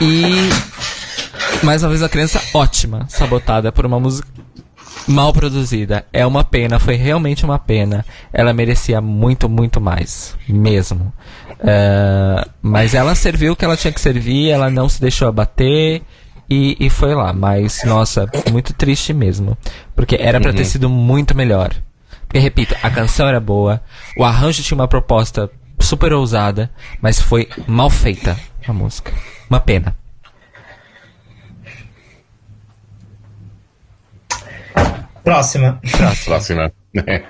[0.00, 0.50] E
[1.64, 4.28] mais uma vez a criança ótima, sabotada por uma música
[5.06, 6.04] mal produzida.
[6.12, 8.04] É uma pena, foi realmente uma pena.
[8.32, 11.12] Ela merecia muito, muito mais, mesmo.
[11.60, 16.02] Eh, mas ela serviu o que ela tinha que servir, ela não se deixou abater.
[16.48, 19.56] E, e foi lá, mas nossa, muito triste mesmo.
[19.96, 21.74] Porque era pra ter sido muito melhor.
[22.34, 23.80] Porque, repito, a canção era boa,
[24.16, 25.48] o arranjo tinha uma proposta
[25.78, 26.68] super ousada,
[27.00, 28.36] mas foi mal feita
[28.66, 29.12] a música.
[29.48, 29.96] Uma pena.
[35.22, 35.80] Próxima.
[36.24, 36.72] Próxima.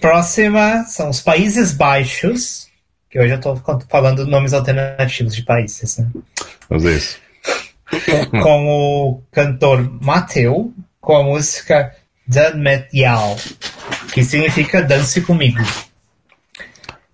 [0.00, 2.68] Próxima são os Países Baixos.
[3.10, 3.60] Que hoje eu tô
[3.90, 6.08] falando nomes alternativos de países, né?
[6.70, 7.18] Vamos a isso.
[8.42, 11.94] com o cantor Mateu, com a música
[12.26, 13.36] Dan Met Yao,
[14.12, 15.62] que significa dance comigo.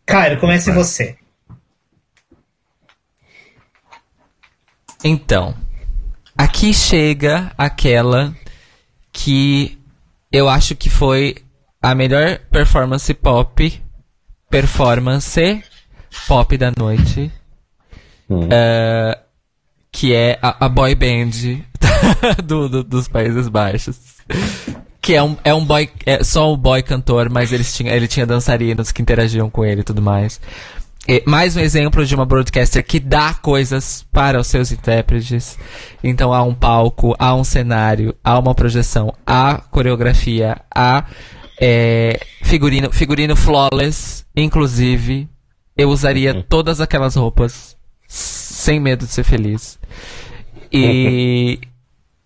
[0.06, 1.16] Caio, comece você.
[5.02, 5.54] Então,
[6.36, 8.34] aqui chega aquela
[9.12, 9.78] que
[10.30, 11.36] eu acho que foi
[11.82, 13.82] a melhor performance pop,
[14.50, 15.64] performance
[16.28, 17.32] pop da noite,
[18.30, 19.18] uh,
[19.90, 21.30] que é a, a boy band
[22.44, 23.98] do, do, dos Países Baixos.
[25.00, 28.06] Que é um, é um boy, é só um boy cantor, mas eles tinha, ele
[28.06, 30.40] tinha dançarinos que interagiam com ele e tudo mais.
[31.08, 35.58] E mais um exemplo de uma broadcaster que dá coisas para os seus intérpretes.
[36.04, 41.06] Então há um palco, há um cenário, há uma projeção, há coreografia, há
[41.60, 45.28] é, figurino, figurino flawless, inclusive.
[45.76, 46.42] Eu usaria uhum.
[46.42, 49.78] todas aquelas roupas sem medo de ser feliz.
[50.72, 51.58] E,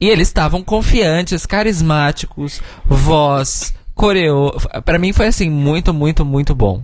[0.05, 4.52] e eles estavam confiantes, carismáticos, voz, coreo.
[4.85, 6.82] Para mim foi assim muito, muito, muito bom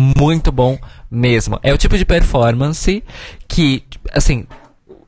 [0.00, 0.78] muito bom
[1.10, 1.58] mesmo.
[1.60, 3.02] É o tipo de performance
[3.48, 4.46] que, assim,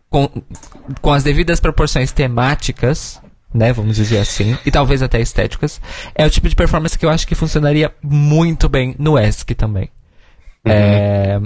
[0.09, 0.29] com,
[1.01, 3.23] com as devidas proporções temáticas,
[3.55, 5.81] né, vamos dizer assim, e talvez até estéticas,
[6.13, 9.89] é o tipo de performance que eu acho que funcionaria muito bem no ESC também.
[10.67, 10.73] Uhum.
[10.73, 11.41] É,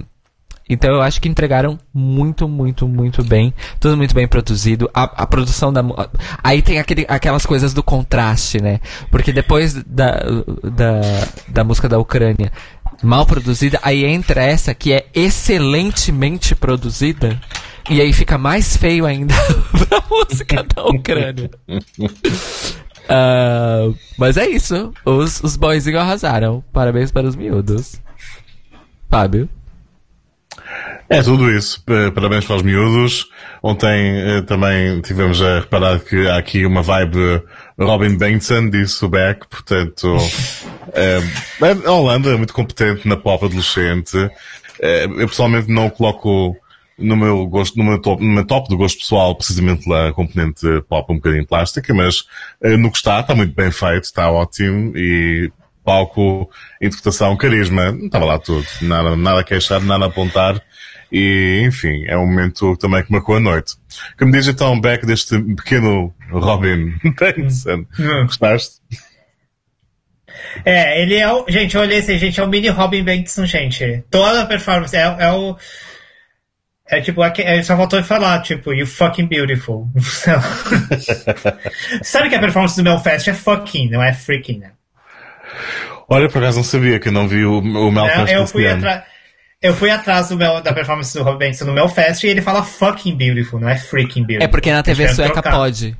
[0.69, 3.53] então eu acho que entregaram muito, muito, muito bem.
[3.78, 4.91] Tudo muito bem produzido.
[4.95, 5.82] A, a produção da.
[6.43, 8.81] Aí tem aquele, aquelas coisas do contraste, né?
[9.11, 10.20] Porque depois da,
[10.62, 11.01] da,
[11.49, 12.51] da música da Ucrânia
[13.03, 17.39] mal produzida, aí entra essa que é excelentemente produzida.
[17.91, 19.35] E aí fica mais feio ainda
[19.86, 21.51] pra música da Ucrânia.
[23.05, 24.91] Uh, mas é isso.
[25.05, 26.65] Os, os boyzinhos arrasaram.
[26.73, 28.01] Parabéns para os miúdos.
[29.11, 29.47] Fábio.
[31.09, 31.83] É tudo isso.
[32.15, 33.29] Parabéns para os miúdos.
[33.63, 37.43] Ontem eh, também tivemos a reparar que há aqui uma vibe
[37.79, 40.17] Robin Benson, disse o Beck, portanto,
[40.95, 41.21] é,
[41.87, 44.17] a Holanda é muito competente na pop adolescente.
[44.81, 46.57] É, eu pessoalmente não coloco
[46.99, 51.13] no meu gosto, no meu top, meu top do gosto pessoal, precisamente a componente pop
[51.13, 52.25] um bocadinho plástica, mas
[52.63, 55.51] eh, no que está, está muito bem feito, está ótimo e
[55.85, 56.51] palco,
[56.81, 58.66] interpretação, carisma, não estava lá tudo.
[58.82, 60.61] Nada, nada a queixar, nada a apontar.
[61.12, 63.77] E, enfim, é um momento também que marcou a noite.
[64.19, 67.86] Que me diz então, Beck, deste pequeno Robin Benson?
[67.98, 68.27] Hum.
[68.27, 68.81] Gostaste?
[70.65, 71.44] É, ele é o.
[71.48, 74.02] Gente, eu olhei assim, gente, é o mini Robin Benson, gente.
[74.11, 75.56] Toda a performance é, é o.
[76.86, 79.89] É tipo, ele só faltou falar, tipo, you fucking beautiful.
[82.02, 84.73] Sabe que a performance do Melfest é fucking, não é freaking, né?
[86.09, 88.32] Olha, por acaso não sabia que eu não vi o, o Melfest.
[88.32, 89.02] eu fui atrás.
[89.62, 92.62] Eu fui atrás do meu, da performance do Robin Benson no Melfest e ele fala
[92.62, 94.44] fucking beautiful, não é freaking beautiful.
[94.44, 95.97] É porque na TV sueca pode.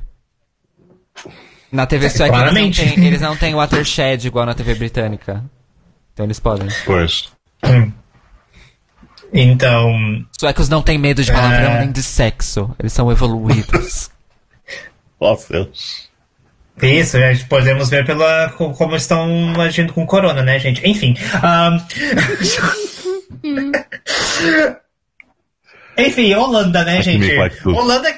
[1.71, 5.43] Na TV sueca eles não, têm, eles não têm watershed igual na TV britânica.
[6.13, 6.67] Então eles podem.
[6.85, 7.31] Pois.
[7.63, 7.91] Hum.
[9.33, 10.25] Então.
[10.39, 11.79] Suecos não têm medo de palavrão é...
[11.79, 12.73] nem de sexo.
[12.79, 14.11] Eles são evoluídos.
[15.19, 16.09] oh, Deus.
[16.81, 20.85] Isso, gente, podemos ver pela, como estão agindo com corona, né, gente?
[20.87, 21.15] Enfim.
[21.43, 21.79] Um...
[25.97, 27.31] Enfim, Holanda, né, gente?
[27.65, 28.13] Holanda,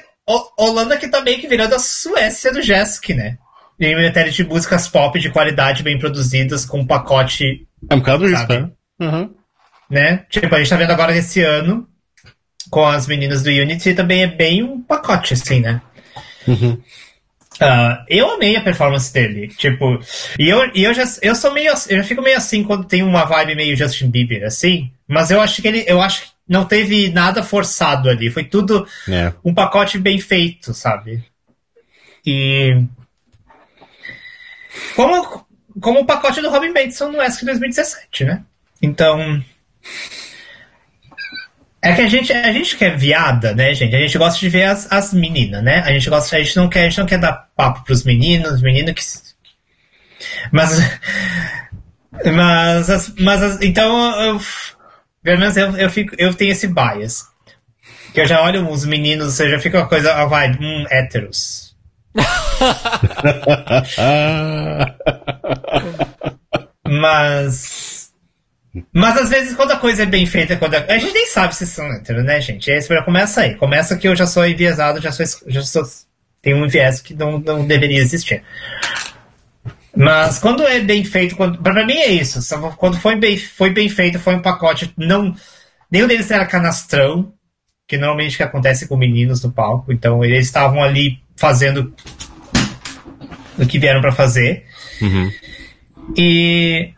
[0.57, 3.37] Holanda que tá meio que virando a Suécia do Jesk, né?
[3.79, 7.67] Em matéria de músicas pop de qualidade, bem produzidas, com um pacote.
[7.89, 8.71] É um bocado isso, né?
[8.99, 9.35] Uhum.
[9.87, 10.25] né?
[10.29, 11.87] Tipo, a gente tá vendo agora esse ano,
[12.71, 15.79] com as meninas do Unity, também é bem um pacote, assim, né?
[16.47, 16.81] Uhum.
[17.61, 19.99] Uh, eu amei a performance dele, tipo,
[20.37, 23.01] e eu, e eu já eu sou meio eu já fico meio assim quando tem
[23.01, 26.65] uma vibe meio Justin Bieber, assim, mas eu acho que ele, eu acho que não
[26.65, 29.33] teve nada forçado ali, foi tudo é.
[29.43, 31.23] um pacote bem feito, sabe?
[32.25, 32.79] E
[34.95, 35.45] como
[35.79, 38.43] como o pacote do Robin Benson no ESC 2017, né?
[38.81, 39.43] Então,
[41.87, 43.95] é que a gente, a gente quer viada, né, gente?
[43.95, 45.81] A gente gosta de ver as, as meninas, né?
[45.85, 48.53] A gente gosta, a gente não quer, a gente não quer dar papo pros meninos,
[48.53, 49.03] os meninos que.
[50.51, 50.79] Mas.
[52.25, 54.41] Mas, mas então eu,
[55.21, 57.25] pelo menos eu, eu, fico, eu tenho esse bias.
[58.11, 61.75] Que eu já olho os meninos, você já fica uma coisa, ah, vai, hum, héteros.
[66.87, 67.96] mas.
[68.93, 71.55] Mas às vezes, quando a coisa é bem feita, quando a, a gente nem sabe
[71.55, 72.69] se são héteros, né, gente?
[72.69, 73.55] Esse começa aí.
[73.55, 75.25] Começa que eu já sou enviesado, já sou.
[75.47, 75.83] Já sou
[76.41, 78.41] tem um viés que não, não deveria existir.
[79.95, 82.39] Mas quando é bem feito, quando, pra mim é isso.
[82.77, 84.93] Quando foi bem, foi bem feito, foi um pacote.
[84.95, 85.35] Não,
[85.91, 87.33] nenhum deles era canastrão,
[87.87, 89.91] que normalmente que acontece com meninos no palco.
[89.91, 91.93] Então eles estavam ali fazendo
[93.57, 94.65] do que vieram para fazer.
[95.01, 95.31] Uhum.
[96.15, 96.93] E.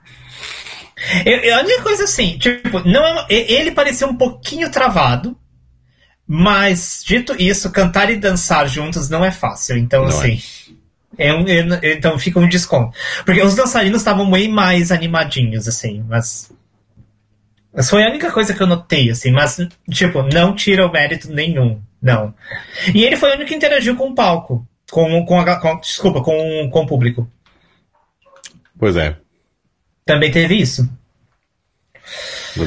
[1.26, 5.38] Eu, eu, a única coisa assim, tipo, não é uma, ele parecia um pouquinho travado,
[6.28, 9.78] mas, dito isso, cantar e dançar juntos não é fácil.
[9.78, 10.40] Então, Não assim.
[11.18, 12.96] É um, é- então fica um desconto.
[13.26, 16.52] Porque os dançarinos estavam bem mais animadinhos, assim, mas.
[17.74, 19.58] Mas foi a única coisa que eu notei, assim, mas,
[19.92, 21.82] tipo, não tira o mérito nenhum.
[22.02, 22.34] Não.
[22.94, 24.68] E ele foi o único que interagiu com o palco.
[24.92, 27.30] Com, com, a, com desculpa, com, com o público.
[28.78, 29.18] Pois é.
[30.10, 30.90] Também teve isso.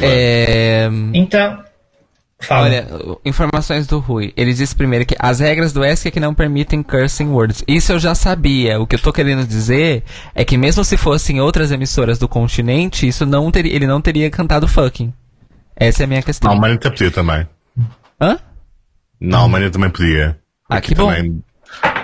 [0.00, 1.64] É, Então.
[2.38, 2.66] Fala.
[2.66, 2.86] Olha,
[3.24, 4.32] informações do Rui.
[4.36, 7.64] Ele disse primeiro que as regras do ESC é que não permitem cursing words.
[7.66, 8.80] Isso eu já sabia.
[8.80, 10.04] O que eu tô querendo dizer
[10.36, 14.30] é que mesmo se fossem outras emissoras do continente, isso não teria, ele não teria
[14.30, 15.12] cantado fucking.
[15.74, 16.50] Essa é a minha Na questão.
[16.52, 17.46] Alemanha até podia também.
[18.20, 18.38] Hã?
[19.20, 20.38] Na Alemanha também podia.
[20.68, 21.12] Ah, Aqui que bom.
[21.12, 21.42] também.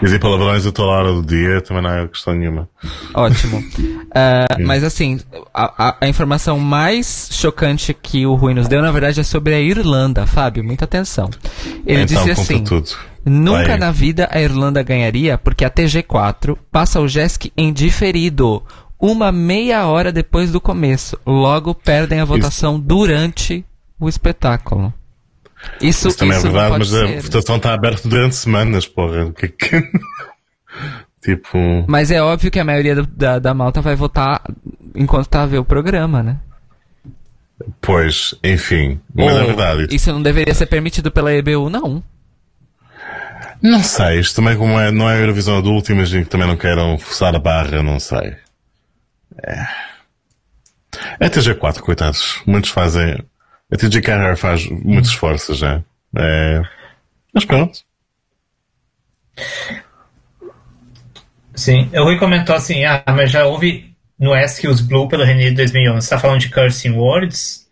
[0.02, 2.68] Dizer palavrões a toda hora do dia também não é questão nenhuma.
[3.14, 3.62] Ótimo.
[4.14, 5.20] Ah, mas assim,
[5.52, 9.60] a, a- informação mais chocante que o Rui nos deu, na verdade, é sobre a
[9.60, 10.64] Irlanda, Fábio.
[10.64, 11.28] Muita atenção.
[11.86, 12.64] Ele então, disse assim.
[12.64, 12.88] tudo.
[13.24, 13.78] Nunca Vai.
[13.78, 18.62] na vida a Irlanda ganharia porque a TG4 passa o JESC em diferido,
[18.98, 21.18] uma meia hora depois do começo.
[21.26, 23.64] Logo perdem a votação durante
[24.00, 24.92] o espetáculo.
[25.80, 27.20] Isso, Isso também é isso não verdade, mas a ser.
[27.20, 29.32] votação está aberta durante semanas, porra.
[29.32, 29.90] Que é que...
[31.22, 31.84] tipo.
[31.88, 34.42] Mas é óbvio que a maioria do- da, da malta vai votar
[34.94, 36.38] enquanto tá a ver o programa, né?
[37.80, 39.00] Pois, enfim.
[39.14, 39.86] Mas Ou é verdade.
[39.94, 42.02] Isso não deveria ser permitido pela EBU, não.
[43.60, 46.56] Não sei, isto também como é, não é a Eurovisão adulta, imagino que também não
[46.56, 48.36] queiram forçar a barra, não sei.
[49.42, 49.66] É.
[51.18, 52.40] A TG4, coitados.
[52.46, 53.18] Muitos fazem.
[53.70, 55.82] A TG Carrera faz muitos esforços já.
[56.16, 56.62] É.
[57.34, 57.80] Mas pronto.
[61.54, 64.32] Sim, o Rui comentou assim, ah, mas já houve no
[64.70, 66.06] os Blue pelo René de 2011.
[66.06, 67.68] Você tá falando de Cursing Words?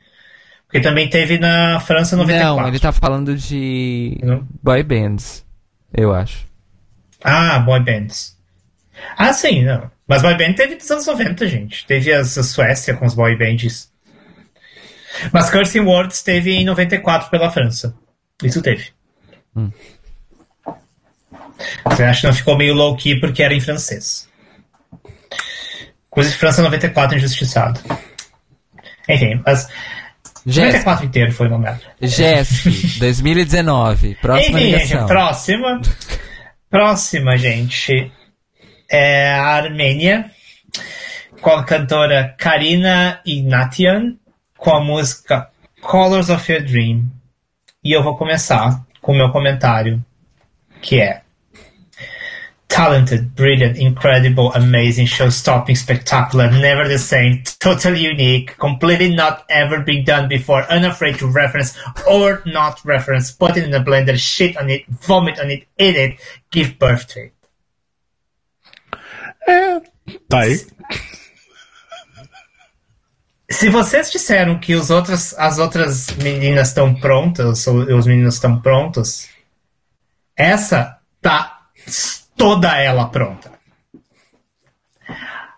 [0.66, 2.56] Porque também teve na França 94.
[2.62, 4.46] Não, ele tá falando de Não?
[4.62, 5.44] boy bands,
[5.96, 6.46] eu acho.
[7.22, 8.36] Ah, boy bands.
[9.16, 9.90] Ah, sim, não.
[10.06, 11.86] Mas boy band teve dos anos 90, gente.
[11.86, 13.90] Teve as, a Suécia com os boy bands.
[15.32, 17.94] Mas Cursing Words teve em 94 pela França.
[18.42, 18.90] Isso teve.
[21.84, 24.28] Você acha que não ficou meio low-key porque era em francês.
[26.10, 27.80] Coisa de França 94 injustiçado.
[29.08, 29.68] Enfim, mas
[30.46, 31.82] Jéssica, 94 inteiro foi merda.
[32.00, 32.70] Jéssica,
[33.00, 35.80] 2019, próxima Enfim, gente, próxima.
[36.70, 38.12] Próxima, gente.
[38.88, 40.30] É a Armênia.
[41.40, 44.16] Com a cantora Karina Ignatian.
[44.56, 45.48] Com a música
[45.80, 47.10] Colors of Your Dream.
[47.84, 50.04] E eu vou começar com o meu comentário.
[50.82, 51.22] Que é.
[52.68, 60.04] Talented, brilliant, incredible, amazing, show-stopping, spectacular, never the same, totally unique, completely not ever been
[60.04, 64.68] done before, unafraid to reference or not reference, put it in a blender, shit on
[64.68, 66.18] it, vomit on it, eat it,
[66.50, 67.32] give birth to it.
[69.48, 69.80] Eh,
[70.28, 70.60] tá aí.
[73.50, 78.60] Se vocês disseram que os outros, as outras meninas estão prontas, ou os meninos estão
[78.60, 79.28] prontos,
[80.36, 81.60] essa tá
[82.36, 83.52] toda ela pronta.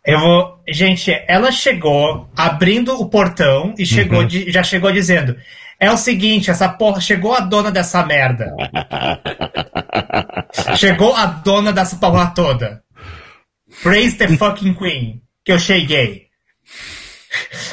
[0.05, 0.63] Eu vou.
[0.69, 5.37] Gente, ela chegou abrindo o portão e chegou de- já chegou dizendo:
[5.81, 7.01] É o seguinte, essa porra.
[7.01, 8.55] Chegou a dona dessa merda.
[10.77, 12.83] chegou a dona dessa porra toda.
[13.83, 15.23] Praise the fucking queen.
[15.45, 16.29] Que eu cheguei.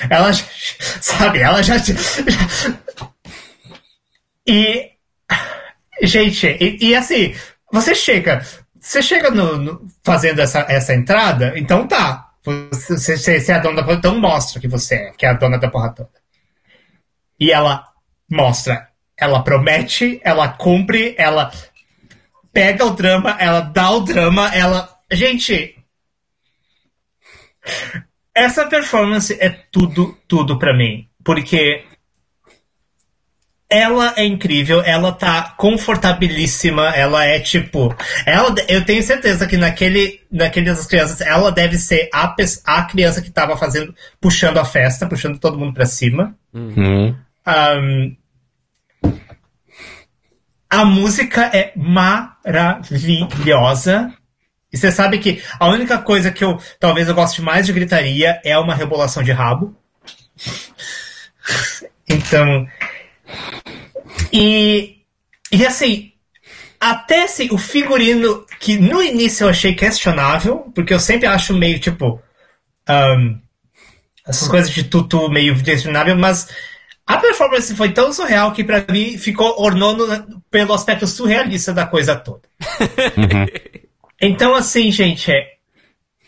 [0.10, 0.32] Ela,
[1.02, 1.76] sabe, ela já-
[4.48, 4.92] E.
[6.04, 7.34] Gente, e, e assim,
[7.72, 8.46] você chega.
[8.80, 12.32] Você chega no, no- fazendo essa, essa entrada, então tá.
[12.44, 15.30] Você, você, você é a dona da porra, então mostra que você é, que é
[15.30, 16.10] a dona da porra toda.
[17.40, 17.88] E ela
[18.30, 18.88] mostra,
[19.18, 21.52] ela promete, ela cumpre, ela
[22.54, 24.94] pega o drama, ela dá o drama, ela.
[25.12, 25.76] Gente,
[28.36, 31.08] essa performance é tudo, tudo pra mim.
[31.24, 31.86] Porque
[33.70, 37.96] ela é incrível, ela tá confortabilíssima, ela é tipo.
[38.26, 42.36] Ela, eu tenho certeza que naquele, naqueles crianças, ela deve ser a,
[42.66, 46.36] a criança que tava fazendo, puxando a festa, puxando todo mundo pra cima.
[46.54, 47.16] Hum.
[47.46, 48.16] Ahn,
[50.70, 54.14] a música é maravilhosa.
[54.76, 58.42] E você sabe que a única coisa que eu talvez eu goste mais de gritaria
[58.44, 59.74] é uma rebolação de rabo.
[62.10, 62.68] Então.
[64.34, 64.98] E.
[65.50, 66.12] E assim.
[66.78, 71.80] Até assim, o figurino que no início eu achei questionável, porque eu sempre acho meio
[71.80, 72.22] tipo.
[72.90, 73.40] Um,
[74.28, 76.50] essas coisas de tutu meio questionável, mas
[77.08, 80.06] a performance foi tão surreal que para mim ficou ornando
[80.52, 82.42] pelo aspecto surrealista da coisa toda.
[83.16, 83.46] Uhum.
[84.22, 85.56] Então, assim, gente, é...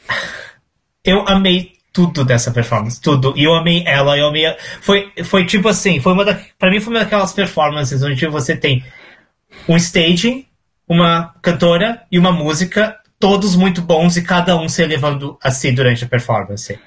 [1.03, 3.33] eu amei tudo dessa performance, tudo.
[3.35, 4.43] E eu amei ela, eu amei.
[4.81, 8.55] Foi, foi tipo assim, foi uma da, pra mim foi uma daquelas performances onde você
[8.55, 8.85] tem
[9.67, 10.45] um staging,
[10.87, 16.03] uma cantora e uma música, todos muito bons e cada um se elevando assim durante
[16.03, 16.79] a performance.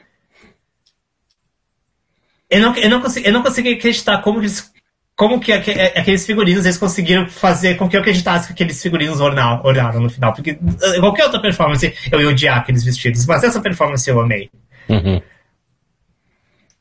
[2.49, 4.73] Eu não, eu não, consegui, eu não consegui acreditar como eles,
[5.21, 9.61] como que aqueles figurinos eles conseguiram fazer com que eu acreditasse que aqueles figurinos ornaram,
[9.63, 10.33] ornaram no final.
[10.33, 14.49] Porque eh, qualquer outra performance eu ia odiar aqueles vestidos, mas essa performance eu amei.
[14.89, 15.21] Uhum.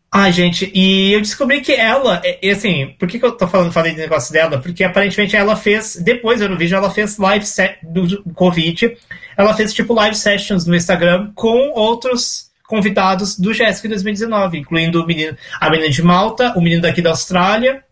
[0.09, 3.73] Ai, gente, e eu descobri que ela, e assim, por que, que eu tô falando,
[3.73, 4.57] falei do negócio dela?
[4.57, 8.95] Porque aparentemente ela fez, depois do vídeo, ela fez live set do Covid,
[9.35, 15.05] ela fez tipo live sessions no Instagram com outros convidados do Jéssica 2019, incluindo o
[15.05, 17.83] menino, a menina de Malta, o menino daqui da Austrália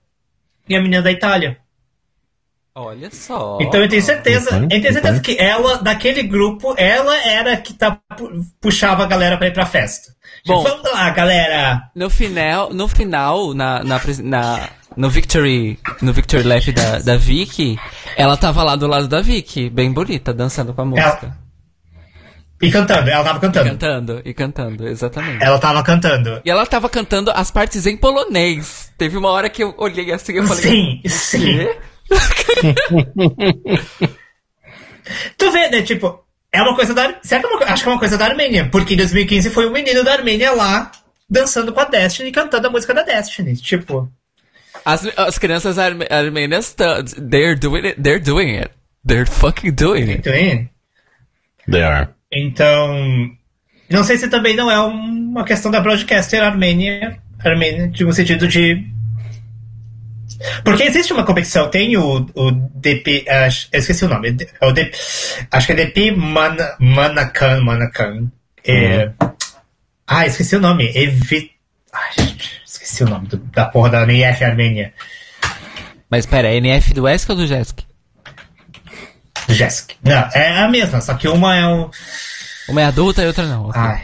[0.68, 1.57] e a menina da Itália.
[2.80, 3.57] Olha só.
[3.60, 5.22] Então eu tenho certeza, uhum, eu tenho certeza uhum.
[5.22, 7.99] que ela, daquele grupo, ela era que tá,
[8.61, 10.11] puxava a galera para ir pra festa.
[10.45, 11.89] Bom, Vamos lá, galera!
[11.95, 17.80] No final, no final, na, na, na no Victory, no Victory Lap da, da Vicky,
[18.15, 21.19] ela tava lá do lado da Vicky, bem bonita, dançando com a música.
[21.23, 21.47] Ela,
[22.59, 23.67] e cantando, ela tava cantando.
[23.67, 25.43] E cantando, e cantando, exatamente.
[25.43, 26.41] Ela tava cantando.
[26.43, 28.91] E ela tava cantando as partes em polonês.
[28.97, 30.63] Teve uma hora que eu olhei assim e falei.
[30.63, 31.67] Sim, sim.
[35.38, 35.84] tu vê, né?
[35.84, 37.19] Tipo, é uma coisa da.
[37.21, 38.67] Será que é uma, acho que é uma coisa da Armênia?
[38.71, 40.91] Porque em 2015 foi o um menino da Armênia lá
[41.29, 43.55] dançando com a Destiny, cantando a música da Destiny.
[43.55, 44.11] Tipo.
[44.84, 48.01] As, as crianças arme, armênias, they're doing it.
[48.01, 48.71] They're doing it.
[49.05, 50.23] They're fucking doing it.
[50.23, 50.69] They're doing it.
[51.67, 52.16] They are.
[52.31, 53.29] Então,
[53.89, 58.47] não sei se também não é uma questão da broadcaster armênia, armênia de um sentido
[58.47, 58.83] de.
[60.63, 64.71] Porque existe uma competição, tem o, o DP, acho, eu esqueci o nome, é o
[64.71, 64.95] DP,
[65.49, 68.31] acho que é DP Man, Manakan, Manakan.
[68.63, 69.31] É, uhum.
[70.05, 71.51] Ah, esqueci o nome, Evi,
[71.91, 72.11] ai,
[72.65, 74.93] esqueci o nome do, da porra da NF Armênia.
[76.09, 77.83] Mas pera, é NF do ESC ou do JESC?
[79.48, 79.95] Jessica.
[80.03, 81.90] Não, é a mesma, só que uma é o.
[82.68, 83.69] Uma é adulta e outra não.
[83.69, 83.82] Okay.
[83.82, 84.03] Ai.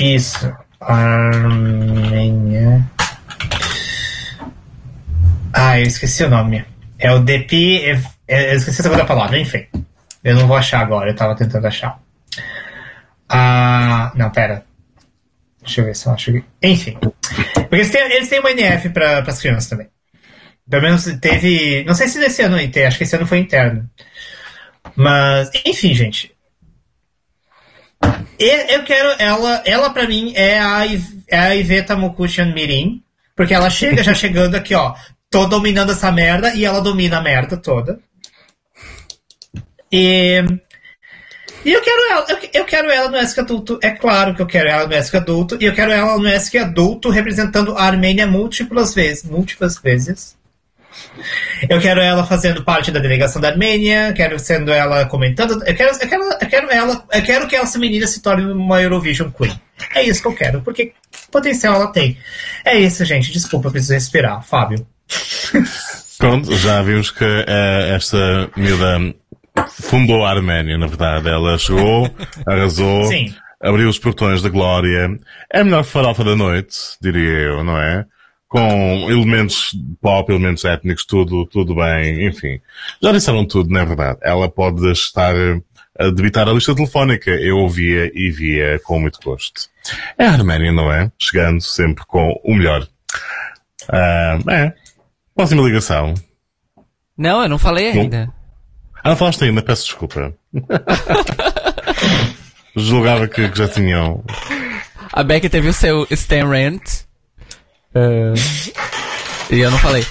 [0.00, 0.52] Isso.
[0.80, 2.08] Armênia.
[5.52, 6.64] Ah, eu esqueci o nome.
[6.98, 7.84] É o DP.
[7.84, 9.66] É, é, eu esqueci a segunda palavra, enfim.
[10.22, 11.98] Eu não vou achar agora, eu tava tentando achar.
[13.28, 14.12] Ah.
[14.14, 14.64] Não, pera.
[15.62, 16.42] Deixa eu ver se eu acho.
[16.62, 16.96] Enfim.
[17.00, 19.88] Porque eles têm, eles têm uma NF para as crianças também.
[20.68, 21.84] Pelo menos teve.
[21.84, 23.88] Não sei se nesse ano tem, acho que esse ano foi interno.
[24.96, 26.32] Mas, enfim, gente.
[28.38, 29.62] Eu quero ela.
[29.64, 30.84] Ela, pra mim, é a,
[31.26, 33.02] é a Iveta Mokuchan Mirim.
[33.34, 34.94] Porque ela chega já chegando aqui, ó.
[35.30, 38.00] Tô dominando essa merda e ela domina a merda toda.
[39.92, 40.42] E.
[41.64, 43.78] E eu quero ela, eu, eu quero ela no ESC adulto.
[43.82, 45.58] É claro que eu quero ela no ESC adulto.
[45.60, 49.24] E eu quero ela no ESC adulto representando a Armênia múltiplas vezes.
[49.24, 50.37] Múltiplas vezes.
[51.68, 55.62] Eu quero ela fazendo parte da delegação da Armênia, quero sendo ela comentando.
[55.66, 58.80] Eu quero, eu quero, eu quero ela, eu quero que essa menina se torne uma
[58.80, 59.60] Eurovision Queen.
[59.94, 60.92] É isso que eu quero, porque
[61.30, 62.16] potencial ela tem.
[62.64, 63.32] É isso, gente.
[63.32, 64.42] Desculpa, preciso respirar.
[64.42, 64.86] Fábio.
[66.18, 69.14] Pronto, já vimos que uh, esta miúda
[69.68, 71.28] fundou a Arménia, na verdade.
[71.28, 72.10] Ela chegou,
[72.46, 73.34] arrasou, Sim.
[73.62, 75.08] abriu os portões da glória.
[75.52, 78.04] É a melhor farofa da noite, diria eu, não é?
[78.48, 82.60] Com elementos pop, elementos étnicos, tudo, tudo bem, enfim.
[83.02, 84.18] Já disseram tudo, não é verdade?
[84.22, 85.34] Ela pode estar
[85.98, 87.30] a debitar a lista telefónica.
[87.30, 89.68] Eu ouvia e via com muito gosto.
[90.16, 91.10] É a Arménia, não é?
[91.18, 92.86] Chegando sempre com o melhor.
[93.88, 94.72] Uh, é.
[95.34, 96.14] Próxima ligação.
[97.16, 98.32] Não, eu não falei ainda.
[99.02, 100.34] Ah, não falaste ainda, peço desculpa.
[102.76, 104.24] Julgava que, que já tinham.
[105.12, 107.07] A Becky teve o seu Stan Rant
[107.98, 109.54] é...
[109.54, 110.04] E eu não falei.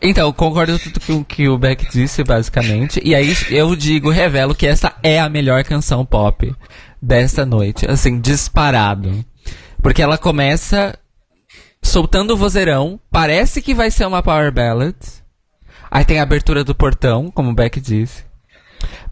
[0.00, 3.00] Então, concordo com tudo que, o Beck disse, basicamente.
[3.04, 6.54] E aí eu digo, revelo que essa é a melhor canção pop
[7.02, 7.90] desta noite.
[7.90, 9.24] Assim, disparado.
[9.82, 10.96] Porque ela começa
[11.82, 13.00] soltando o vozeirão.
[13.10, 14.94] Parece que vai ser uma power ballad.
[15.90, 18.24] Aí tem a abertura do portão, como o Beck disse.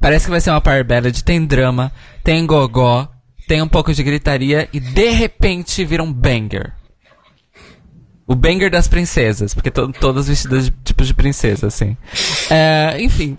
[0.00, 1.20] Parece que vai ser uma power ballad.
[1.22, 1.90] Tem drama,
[2.22, 3.08] tem gogó,
[3.48, 4.68] tem um pouco de gritaria.
[4.72, 6.72] E de repente vira um banger.
[8.26, 11.96] O banger das princesas, porque to todas vestidas de tipos de princesa, assim.
[12.50, 13.36] É, enfim.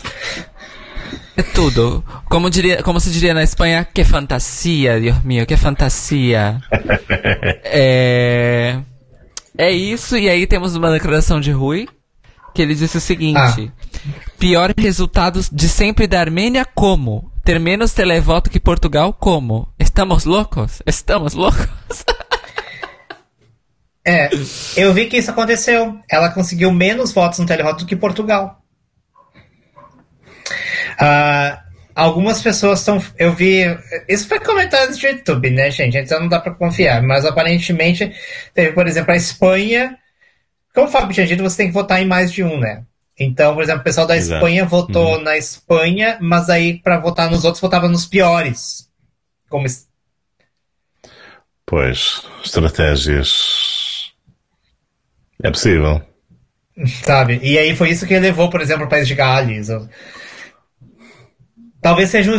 [1.35, 2.03] É tudo.
[2.29, 6.59] Como, diria, como se diria na Espanha, que fantasia, Deus mío, que fantasia.
[7.63, 8.79] é,
[9.57, 11.87] é isso, e aí temos uma declaração de Rui,
[12.55, 13.71] que ele disse o seguinte: Ah.
[14.39, 17.31] pior resultado de sempre da Armênia, como?
[17.43, 19.67] Ter menos televoto que Portugal, como?
[19.79, 20.81] Estamos loucos?
[20.85, 21.67] Estamos loucos?
[24.07, 24.29] É,
[24.77, 25.99] eu vi que isso aconteceu.
[26.09, 28.63] Ela conseguiu menos votos no televoto do que Portugal.
[30.97, 31.61] Ah,
[31.93, 33.03] algumas pessoas estão.
[33.17, 33.63] Eu vi.
[34.07, 35.97] Isso foi comentário do YouTube, né, gente?
[35.97, 37.03] Então não dá pra confiar.
[37.03, 38.15] Mas aparentemente
[38.53, 39.97] teve, por exemplo, a Espanha.
[40.73, 42.83] Como o Fábio tinha dito, você tem que votar em mais de um, né?
[43.19, 44.35] Então, por exemplo, o pessoal da Exato.
[44.35, 48.87] Espanha votou na Espanha, mas aí pra votar nos outros votava nos piores.
[49.49, 49.65] Como
[51.65, 53.66] Pois, estratégias.
[55.43, 56.01] É possível.
[57.03, 57.39] Sabe?
[57.41, 59.69] E aí foi isso que levou, por exemplo, o país de Gales.
[61.81, 62.35] Talvez seja um.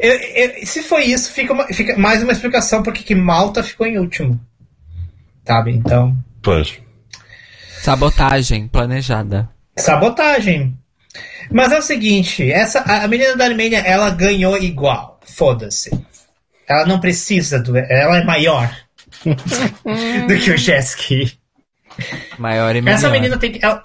[0.00, 3.86] eu- eu- se foi isso, fica, uma- fica mais uma explicação porque que Malta ficou
[3.86, 4.38] em último.
[5.46, 5.72] Sabe?
[5.72, 6.16] Então.
[6.42, 6.78] Pois.
[7.82, 9.48] Sabotagem planejada.
[9.76, 10.76] Sabotagem.
[11.50, 15.18] Mas é o seguinte, essa, a a menina da Armênia, ela ganhou igual.
[15.24, 15.90] Foda-se.
[16.68, 17.76] Ela não precisa do.
[17.76, 18.70] Ela é maior
[19.24, 21.39] do que o Jeski.
[22.38, 22.96] Maior e melhor.
[22.96, 23.64] Essa menina tem que.
[23.64, 23.82] Ela...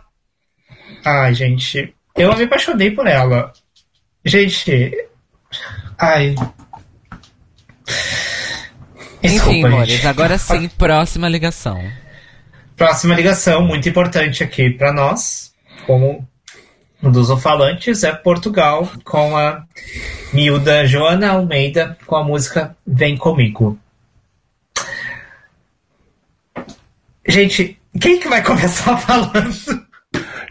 [1.04, 1.94] Ai, gente.
[2.16, 3.52] Eu me apaixonei por ela.
[4.24, 4.92] Gente.
[5.98, 6.36] Ai.
[9.24, 10.08] Enfim, Desculpa, gente.
[10.08, 11.82] agora sim, próxima ligação.
[12.76, 15.54] Próxima ligação, muito importante aqui para nós,
[15.88, 16.28] como
[17.02, 19.64] um dos falantes, é Portugal, com a
[20.34, 23.80] miúda Joana Almeida, com a música Vem Comigo.
[27.28, 29.86] Gente, quem que vai começar falando?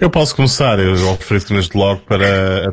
[0.01, 2.73] Eu posso começar, eu ofereço neste logo para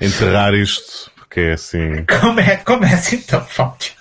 [0.00, 2.04] enterrar isto, porque é assim.
[2.20, 4.00] Come, começa então, Fábio.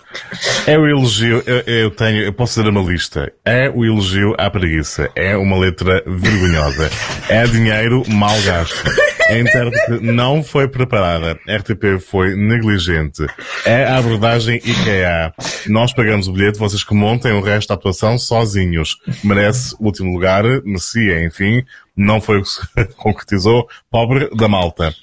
[0.65, 3.31] É o elogio, eu, eu tenho, eu posso fazer uma lista.
[3.45, 5.09] É o elogio à preguiça.
[5.15, 6.89] É uma letra vergonhosa.
[7.27, 8.83] É dinheiro mal gasto.
[9.29, 11.39] A intérprete não foi preparada.
[11.47, 13.25] RTP foi negligente.
[13.65, 15.33] É a abordagem IKEA.
[15.67, 18.97] Nós pagamos o bilhete, vocês que montem o resto da atuação sozinhos.
[19.23, 21.63] Merece último lugar, merecia, enfim.
[21.95, 22.59] Não foi o que se
[22.97, 23.67] concretizou.
[23.89, 24.93] Pobre da malta.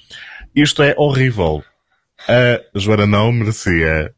[0.55, 1.63] Isto é horrível.
[2.27, 4.13] A Joana não merecia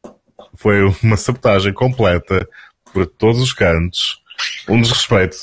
[0.59, 2.47] foi uma sabotagem completa
[2.93, 4.21] por todos os cantos,
[4.67, 5.37] um desrespeito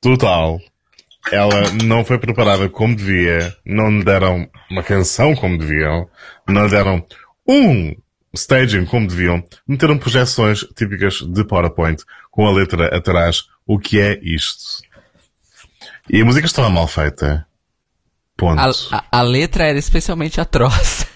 [0.00, 0.60] total.
[1.30, 6.08] Ela não foi preparada como devia, não lhe deram uma canção como deviam,
[6.48, 7.04] não deram
[7.46, 7.94] um
[8.34, 13.44] staging como deviam, meteram projeções típicas de PowerPoint com a letra atrás.
[13.66, 14.82] O que é isto?
[16.10, 17.46] E a música estava mal feita.
[18.36, 18.58] Ponto.
[18.58, 21.06] A, a- a letra era especialmente atroz.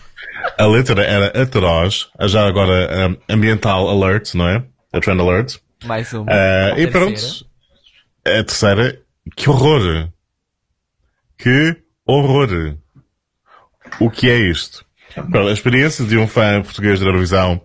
[0.58, 4.62] A letra era atroz, já agora um, ambiental alert, não é?
[4.92, 5.56] A trend alert.
[5.84, 6.30] Mais uma.
[6.32, 7.20] A e pronto.
[8.24, 9.00] A terceira,
[9.34, 10.08] que horror!
[11.38, 11.76] Que
[12.06, 12.76] horror!
[14.00, 14.84] O que é isto?
[15.16, 17.60] A experiência de um fã português da Eurovisão.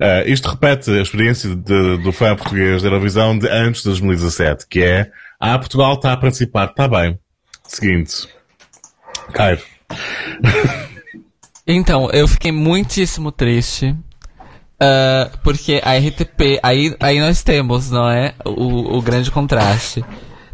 [0.00, 4.66] ah, isto repete a experiência de- do fã português da Eurovisão de antes de 2017,
[4.68, 5.10] que é,
[5.40, 7.18] ah, Portugal está a participar, está bem.
[7.64, 8.28] Seguinte.
[9.32, 9.60] Cairo.
[11.68, 13.92] Então, eu fiquei muitíssimo triste.
[14.80, 18.34] ah, porque a RTP, aí, aí nós temos, não é?
[18.44, 20.04] O, o grande contraste.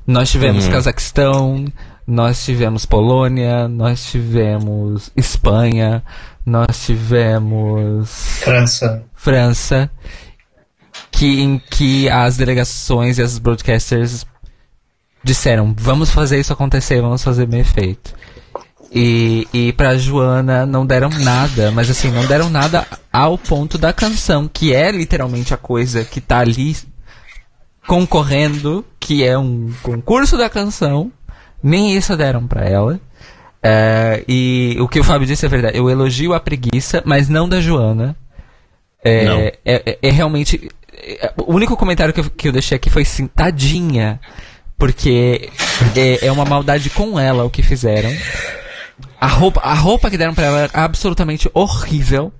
[0.07, 1.65] Nós tivemos Cazaquistão,
[2.07, 6.03] nós tivemos Polônia, nós tivemos Espanha,
[6.45, 8.11] nós tivemos
[8.41, 9.05] França.
[9.15, 9.91] França,
[11.11, 14.27] que, em que as delegações e as broadcasters
[15.23, 18.13] disseram, vamos fazer isso acontecer, vamos fazer bem feito.
[18.95, 23.93] E, e pra Joana não deram nada, mas assim, não deram nada ao ponto da
[23.93, 26.77] canção, que é literalmente a coisa que tá ali
[27.87, 31.11] concorrendo, que é um concurso da canção.
[31.63, 33.01] Nem isso deram pra ela.
[33.63, 35.79] É, e o que o Fábio disse é verdade.
[35.79, 38.17] Eu elogio a preguiça, mas não da Joana.
[39.05, 40.69] É, é, é- é realmente.
[40.93, 44.21] é- o único comentário que eu, que eu deixei aqui foi assim, tadinha.
[44.79, 45.49] Porque
[45.97, 48.11] é, é uma maldade com ela o que fizeram.
[49.21, 52.33] A roupa, a roupa que deram pra ela era absolutamente horrível.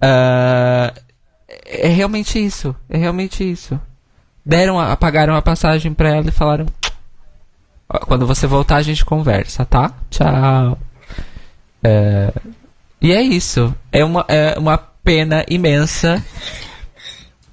[0.00, 0.92] Ah,
[1.66, 2.74] é realmente isso.
[2.88, 3.78] É realmente isso.
[4.44, 6.66] Deram, a, a passagem pra ela e falaram:
[7.88, 9.92] "Ó, Quando você voltar, a gente conversa, tá?
[10.10, 10.78] Tchau.
[11.82, 12.32] É,
[13.00, 13.74] e é isso.
[13.92, 16.22] É uma, é uma pena imensa.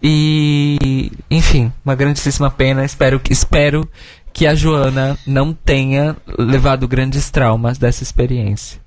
[0.01, 2.83] E, enfim, uma grandíssima pena.
[2.83, 3.87] Espero que, espero
[4.33, 8.79] que a Joana não tenha levado grandes traumas dessa experiência.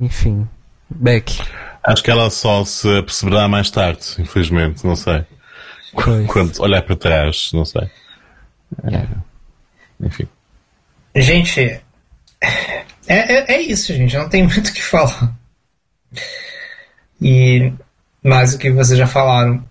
[0.00, 0.48] Enfim,
[0.90, 1.40] Beck.
[1.84, 5.24] Acho que ela só se perceberá mais tarde, infelizmente, não sei.
[5.92, 6.26] Pois.
[6.26, 7.90] Quando olhar para trás, não sei.
[8.84, 9.06] É.
[10.00, 10.26] Enfim.
[11.14, 11.84] Gente, é,
[13.06, 14.16] é, é isso, gente.
[14.16, 15.34] Não tem muito o que falar.
[17.20, 17.72] E
[18.22, 19.64] mais o que vocês já falaram.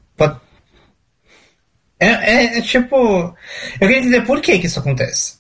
[1.99, 2.95] É, é, é tipo.
[2.95, 5.39] Eu queria entender por que, que isso acontece.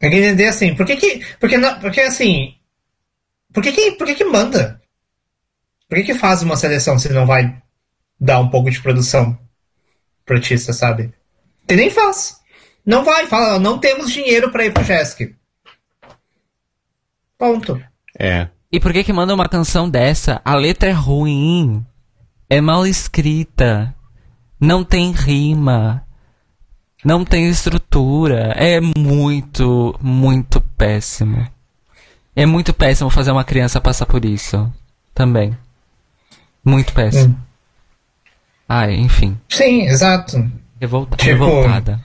[0.00, 1.26] Eu queria entender assim, por que que.
[1.40, 2.54] Porque, não, porque assim.
[3.52, 4.80] Por que que, por que que manda?
[5.88, 7.60] Por que que faz uma seleção se não vai
[8.18, 9.38] dar um pouco de produção
[10.24, 11.12] pro artista, sabe?
[11.68, 12.40] E nem faz.
[12.84, 15.34] Não vai, fala, não temos dinheiro pra ir pro Jesk.
[17.38, 17.82] Ponto.
[18.18, 18.48] É.
[18.70, 20.40] E por que que manda uma canção dessa?
[20.44, 21.84] A letra é ruim.
[22.48, 23.94] É mal escrita.
[24.60, 26.04] Não tem rima.
[27.04, 28.54] Não tem estrutura.
[28.56, 31.46] É muito, muito péssimo.
[32.34, 34.72] É muito péssimo fazer uma criança passar por isso.
[35.14, 35.56] Também.
[36.64, 37.34] Muito péssimo.
[37.34, 37.46] Hum.
[38.68, 39.38] Ai, enfim.
[39.48, 40.50] Sim, exato.
[40.80, 42.00] Revolta Tipo- Revoltada.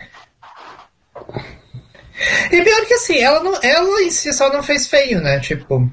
[2.52, 5.40] E pior que assim, ela, não, ela em si só não fez feio, né?
[5.40, 5.90] Tipo.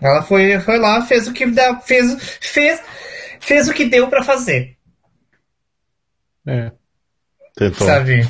[0.00, 2.80] Ela foi, foi lá, fez o que dá, fez, fez,
[3.40, 4.76] fez o que deu pra fazer,
[6.46, 6.72] É.
[7.56, 7.86] Tentou.
[7.86, 8.20] sabe?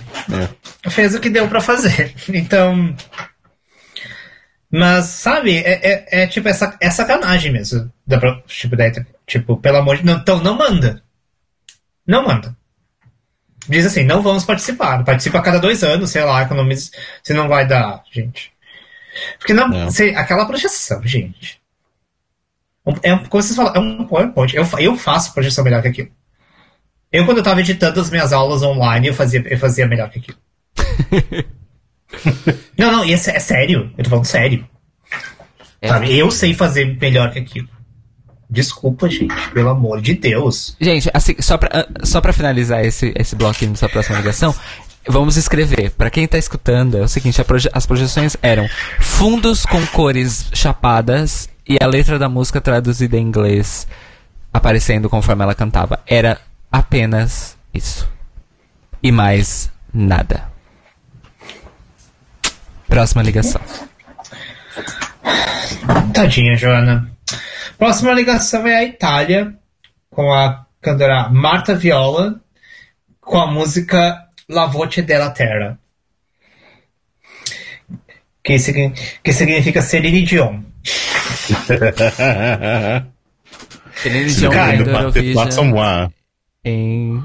[0.85, 0.91] É.
[0.91, 2.15] Fez o que deu pra fazer.
[2.29, 2.95] Então.
[4.73, 7.93] Mas, sabe, é, é, é tipo essa, é sacanagem mesmo.
[8.07, 8.93] Dá pra, tipo, daí,
[9.27, 10.21] tipo, pelo amor de Deus.
[10.21, 11.03] Então, não manda.
[12.11, 12.57] Não manda.
[13.69, 15.05] Diz assim, não vamos participar.
[15.05, 16.91] Participa a cada dois anos, sei lá, economiza.
[17.23, 18.53] Se não vai dar, gente.
[19.39, 19.91] Porque não, Não.
[19.93, 21.61] se- aquela projeção, gente.
[23.05, 24.57] É, um- como vocês falam, é um PowerPoint.
[24.57, 26.11] Eu, eu faço projeção melhor que aquilo.
[27.13, 30.19] Eu, quando eu tava editando as minhas aulas online, eu fazia, eu fazia melhor que
[30.19, 30.39] aquilo.
[32.77, 33.93] não, não, e é, é sério.
[33.97, 34.69] Eu tô falando sério.
[35.81, 35.89] É.
[35.89, 36.17] Sabe?
[36.19, 37.69] Eu sei fazer melhor que aquilo.
[38.51, 40.77] Desculpa, gente, pelo amor de Deus.
[40.81, 44.53] Gente, assim, só pra, ah, só pra finalizar esse, esse bloquinho dessa próxima ligação,
[45.09, 45.91] vamos escrever.
[45.93, 48.69] Pra quem tá escutando, é o seguinte, proje- as projeções eram
[48.99, 53.87] fundos com cores chapadas e a letra da música traduzida em inglês
[54.53, 56.01] aparecendo conforme ela cantava.
[56.05, 56.41] Era
[56.73, 58.09] apenas isso.
[59.01, 60.51] E mais nada.
[62.89, 63.61] Próxima ligação.
[66.13, 67.11] Tadinha, Joana.
[67.79, 69.55] Próxima ligação é a Itália,
[70.11, 72.41] com a cantora Marta Viola,
[73.21, 75.79] com a música La Voce della Terra.
[78.43, 78.93] Que, signi-
[79.23, 80.63] que significa Celine Dion.
[84.03, 86.11] Celine Dion ganhou Eurovision
[86.65, 87.23] em...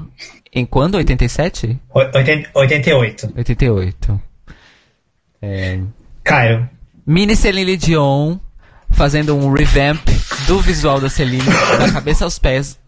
[0.52, 0.94] Em quando?
[0.96, 1.78] 87?
[1.90, 3.32] O- oiten- 88.
[3.36, 4.20] 88.
[5.42, 5.78] É...
[6.24, 6.68] Caio.
[7.06, 8.38] Mini Celine Dion
[8.90, 10.06] fazendo um revamp
[10.46, 11.44] do visual da Celine,
[11.78, 12.78] da cabeça aos pés,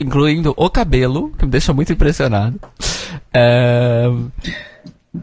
[0.00, 2.60] incluindo o cabelo, que me deixa muito impressionado.
[3.32, 4.08] É,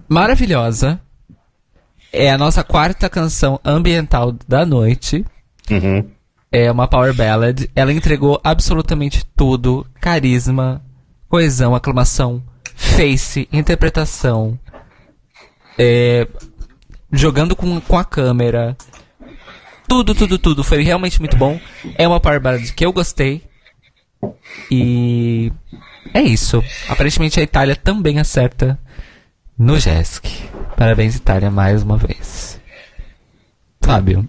[0.08, 1.00] Maravilhosa.
[2.12, 5.26] É a nossa quarta canção ambiental da noite.
[5.70, 6.10] Uhum.
[6.52, 7.70] É uma power ballad.
[7.76, 10.82] Ela entregou absolutamente tudo: carisma,
[11.28, 12.42] coesão, aclamação,
[12.76, 14.58] face, interpretação,
[15.78, 16.28] é,
[17.12, 18.78] jogando com, com a câmera.
[19.88, 20.64] Tudo, tudo, tudo.
[20.64, 21.60] Foi realmente muito bom.
[21.98, 23.44] É uma power ballad que eu gostei.
[24.72, 25.52] E
[26.14, 26.64] é isso.
[26.88, 28.80] Aparentemente a Itália também acerta
[29.58, 30.28] no JESC.
[30.76, 32.60] Parabéns, Itália, mais uma vez.
[33.82, 34.28] Fábio.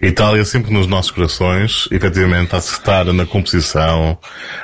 [0.00, 4.18] Itália sempre nos nossos corações, efetivamente a acertar na composição,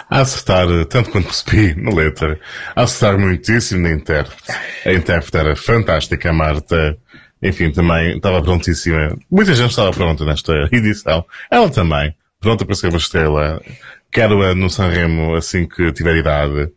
[0.08, 2.38] a acertar tanto quanto percebi na letra,
[2.74, 4.52] a acertar muitíssimo na intérprete.
[4.84, 6.98] A intérprete era fantástica, Marta.
[7.42, 9.16] Enfim, também estava prontíssima.
[9.30, 11.24] Muita gente estava pronta nesta edição.
[11.50, 13.60] Ela também, pronta para ser uma estrela.
[14.10, 16.70] Quero-a no Sanremo assim que tiver idade.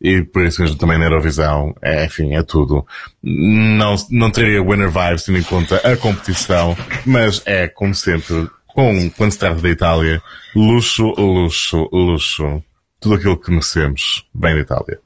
[0.00, 2.86] E por isso mesmo também na Eurovisão, é, enfim, é tudo.
[3.22, 6.76] Não, não teria winner vibes tendo em conta a competição,
[7.06, 10.22] mas é, como sempre, com, quando se trata da Itália,
[10.54, 12.62] luxo, luxo, luxo.
[13.00, 14.26] Tudo aquilo que merecemos.
[14.34, 15.00] Bem da Itália.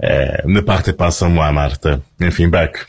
[0.00, 2.02] É, na parte passa-me lá, Marta.
[2.20, 2.86] Enfim, back.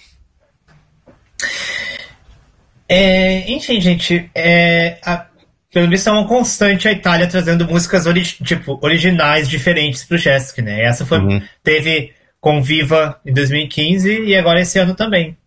[2.90, 5.26] É, enfim, gente, é, a,
[5.74, 10.62] pelo visto é uma constante a Itália trazendo músicas ori tipo, originais diferentes pro Jessica,
[10.62, 10.82] né?
[10.84, 11.42] Essa foi, Uhum.
[11.64, 15.38] teve com Viva em 2015 e agora esse ano também.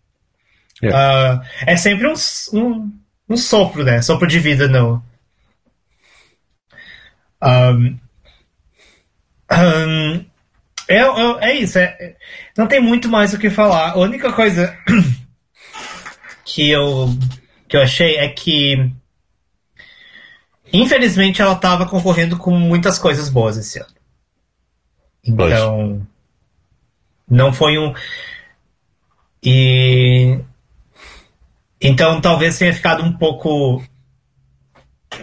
[0.83, 0.89] É.
[0.93, 2.13] Ah, é sempre um,
[2.53, 2.91] um,
[3.29, 4.01] um sopro, né?
[4.01, 5.01] Sopro de vida no.
[7.41, 7.99] Ahn,
[9.49, 10.25] ahn,
[10.87, 11.05] é, é,
[11.49, 12.15] é isso, é-
[12.57, 13.91] não tem muito mais o que falar.
[13.91, 14.77] A única coisa
[16.53, 17.07] que eu,
[17.67, 18.91] que eu achei é que
[20.71, 23.95] infelizmente ela estava concorrendo com muitas coisas boas esse ano.
[25.23, 26.01] Então, pois.
[27.29, 27.93] não foi um.
[29.41, 30.39] E.
[31.79, 33.83] Então talvez tenha ficado um pouco.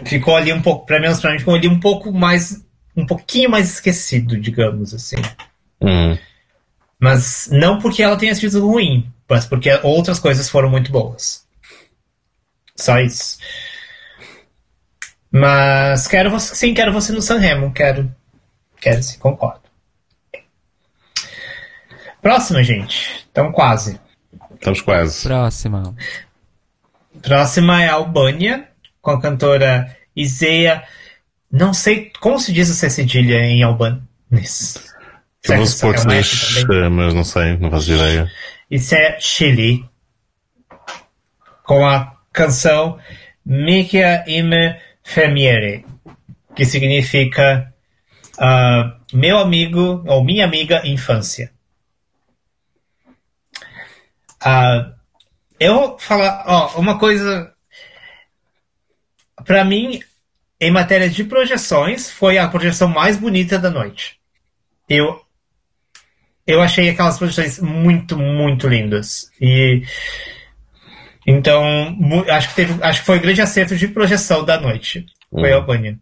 [0.05, 2.65] Ficou ali um pouco, para pra mim, ficou ali um pouco mais.
[2.95, 5.17] Um pouquinho mais esquecido, digamos assim.
[6.99, 11.47] Mas não porque ela tenha sido ruim, mas porque outras coisas foram muito boas.
[12.75, 13.37] Só isso.
[15.31, 18.13] Mas quero você, sim, quero você no Sanremo, quero,
[18.81, 19.61] quero sim, concordo.
[22.21, 23.25] Próxima, gente.
[23.31, 23.99] Então quase.
[24.55, 25.23] Estamos quase.
[25.23, 25.95] Próxima.
[27.21, 28.69] Próxima é a Albânia,
[29.01, 30.83] com a cantora Iseia.
[31.51, 34.93] Não sei como se diz essa cedilha em albanês.
[35.49, 38.31] Eu vou supor que seja, mas não sei, não faço ideia.
[38.69, 39.85] Isso é Chile.
[41.63, 42.99] Com a canção
[43.45, 45.85] Mikia Ime Femiere,
[46.55, 47.73] que significa
[48.37, 51.51] uh, meu amigo ou minha amiga infância.
[54.41, 54.93] Uh,
[55.59, 57.53] eu vou falar, ó, uma coisa.
[59.45, 59.99] Para mim,
[60.59, 64.19] em matéria de projeções, foi a projeção mais bonita da noite.
[64.87, 65.21] Eu
[66.49, 69.29] eu achei aquelas projeções muito, muito lindas.
[69.39, 69.83] E
[71.27, 71.63] então
[72.27, 75.05] acho que teve, acho que foi o grande acerto de projeção da noite.
[75.29, 75.61] Foi a uhum.
[75.61, 75.99] Albânia.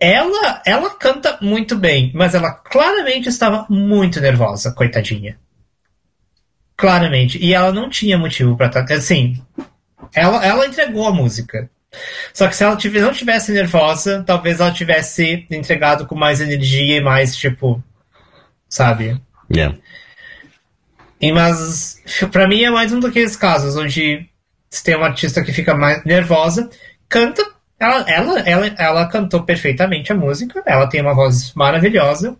[0.00, 5.38] Ela, ela canta muito bem, mas ela claramente estava muito nervosa, coitadinha.
[6.74, 7.38] Claramente.
[7.38, 8.90] E ela não tinha motivo para estar.
[8.94, 9.42] Assim,
[10.14, 11.70] ela, ela entregou a música.
[12.32, 17.00] Só que se ela não tivesse nervosa, talvez ela tivesse entregado com mais energia e
[17.02, 17.82] mais, tipo,
[18.74, 19.20] sabe?
[19.54, 19.78] Yeah.
[21.20, 22.02] E, mas,
[22.32, 24.28] pra mim é mais um daqueles casos onde
[24.82, 26.68] tem uma artista que fica mais nervosa,
[27.08, 27.40] canta,
[27.78, 32.36] ela, ela, ela, ela cantou perfeitamente a música, ela tem uma voz maravilhosa,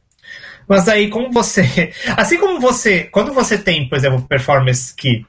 [0.67, 5.25] mas aí como você, assim como você, quando você tem, por exemplo, performances que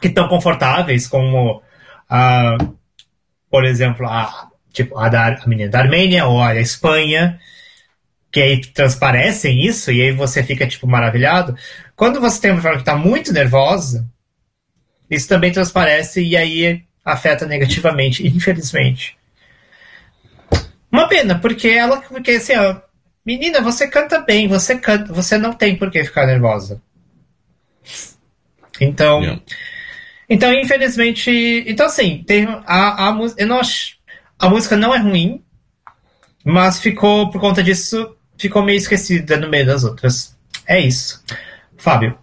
[0.00, 1.62] que estão confortáveis, como
[2.08, 2.56] a,
[3.50, 7.38] por exemplo, a tipo a da a menina da Armênia ou a da Espanha,
[8.34, 11.56] que aí transparecem isso e aí você fica tipo maravilhado.
[11.94, 14.04] Quando você tem uma pessoa que está muito nervosa,
[15.08, 19.16] isso também transparece e aí afeta negativamente, infelizmente.
[20.90, 22.80] Uma pena, porque ela, porque assim, ó,
[23.24, 26.82] menina, você canta bem, você canta, você não tem por que ficar nervosa.
[28.80, 29.42] Então, yeah.
[30.28, 33.96] então infelizmente, então assim, tem a, a eu não acho,
[34.36, 35.40] a música não é ruim,
[36.44, 40.36] mas ficou por conta disso ficou meio esquecida no meio das outras.
[40.66, 41.22] É isso.
[41.76, 42.16] Fábio.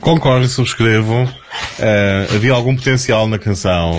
[0.00, 1.24] Concordo e subscrevo.
[1.24, 3.96] Uh, havia algum potencial na canção.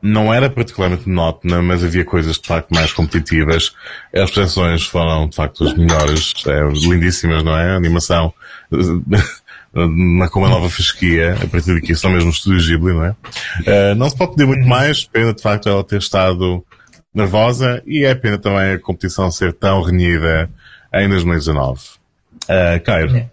[0.00, 3.72] Não era particularmente monótona, mas havia coisas de facto mais competitivas.
[4.14, 7.70] As projeções foram de facto as melhores, é, lindíssimas, não é?
[7.70, 8.34] A animação
[10.30, 13.10] com uma nova fasquia, a partir daqui são mesmo estúdios Ghibli, não é?
[13.10, 16.64] Uh, não se pode pedir muito mais, pena de facto ela ter estado
[17.14, 20.50] nervosa e é pena também a competição ser tão renhida
[20.92, 21.80] em 2019.
[22.44, 23.16] Uh, Cairo.
[23.16, 23.30] É.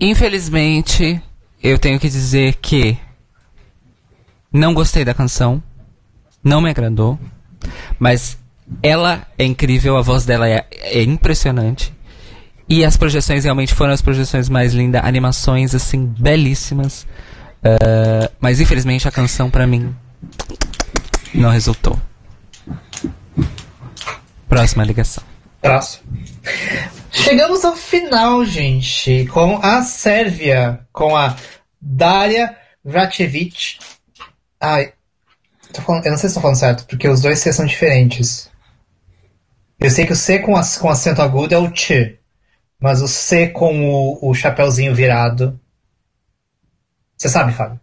[0.00, 1.20] Infelizmente,
[1.62, 2.96] eu tenho que dizer que
[4.52, 5.62] não gostei da canção,
[6.42, 7.18] não me agradou,
[7.98, 8.38] mas
[8.82, 11.92] ela é incrível, a voz dela é, é impressionante.
[12.68, 17.06] E as projeções realmente foram as projeções mais lindas, animações assim belíssimas.
[17.60, 19.92] Uh, mas infelizmente a canção para mim
[21.34, 21.98] não resultou.
[24.48, 25.22] Próxima ligação.
[25.60, 26.04] Próximo.
[27.10, 31.36] Chegamos ao final, gente, com a Sérvia, com a
[31.80, 33.78] Daria Vracevic.
[34.60, 34.92] Ai,
[35.82, 38.50] falando, eu não sei se estou falando certo, porque os dois C são diferentes.
[39.78, 42.18] Eu sei que o C com, com acento agudo é o Ch,
[42.80, 45.58] mas o C com o, o chapéuzinho virado.
[47.16, 47.80] Você sabe, Fábio?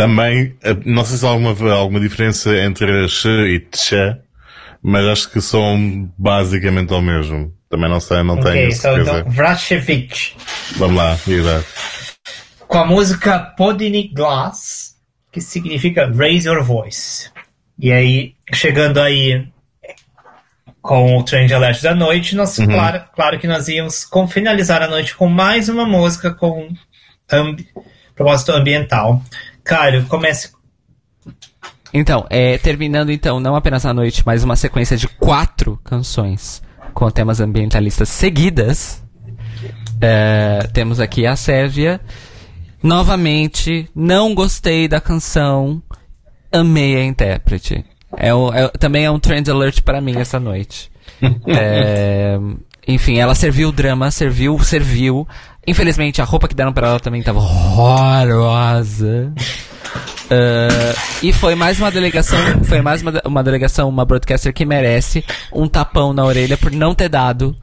[0.00, 4.18] Também, eh, não sei se há alguma, alguma diferença entre ch e tcha,
[4.82, 7.52] mas acho que são basicamente ao mesmo.
[7.68, 9.18] Também não sei, não okay, tenho então, certeza.
[9.18, 10.32] Então, Vracevic.
[10.78, 11.66] Vamos lá, exato.
[12.66, 14.96] Com a música Podny Glass,
[15.30, 17.30] que significa Raise Your Voice.
[17.78, 19.46] E aí, chegando aí
[20.80, 22.68] com o Trend Alert da noite, nós, uhum.
[22.68, 26.68] claro, claro que nós íamos com, finalizar a noite com mais uma música com
[27.30, 27.68] ambi
[28.20, 29.22] propósito ambiental.
[29.64, 30.50] Caio, comece.
[31.92, 36.62] Então, é, terminando então, não apenas a noite, mas uma sequência de quatro canções
[36.94, 39.02] com temas ambientalistas seguidas.
[40.00, 42.00] É, temos aqui a Sérvia.
[42.82, 45.82] Novamente, não gostei da canção.
[46.52, 47.84] amei a intérprete.
[48.16, 50.90] É, o- é- também é um trend alert pra mim essa noite.
[51.46, 52.38] É,
[52.90, 55.26] enfim, ela serviu o drama, serviu, serviu.
[55.66, 59.32] Infelizmente, a roupa que deram pra ela também tava horrorosa.
[60.30, 65.24] Ah, e foi mais uma delegação, foi mais uma, uma delegação, uma broadcaster que merece
[65.52, 67.56] um tapão na orelha por não ter dado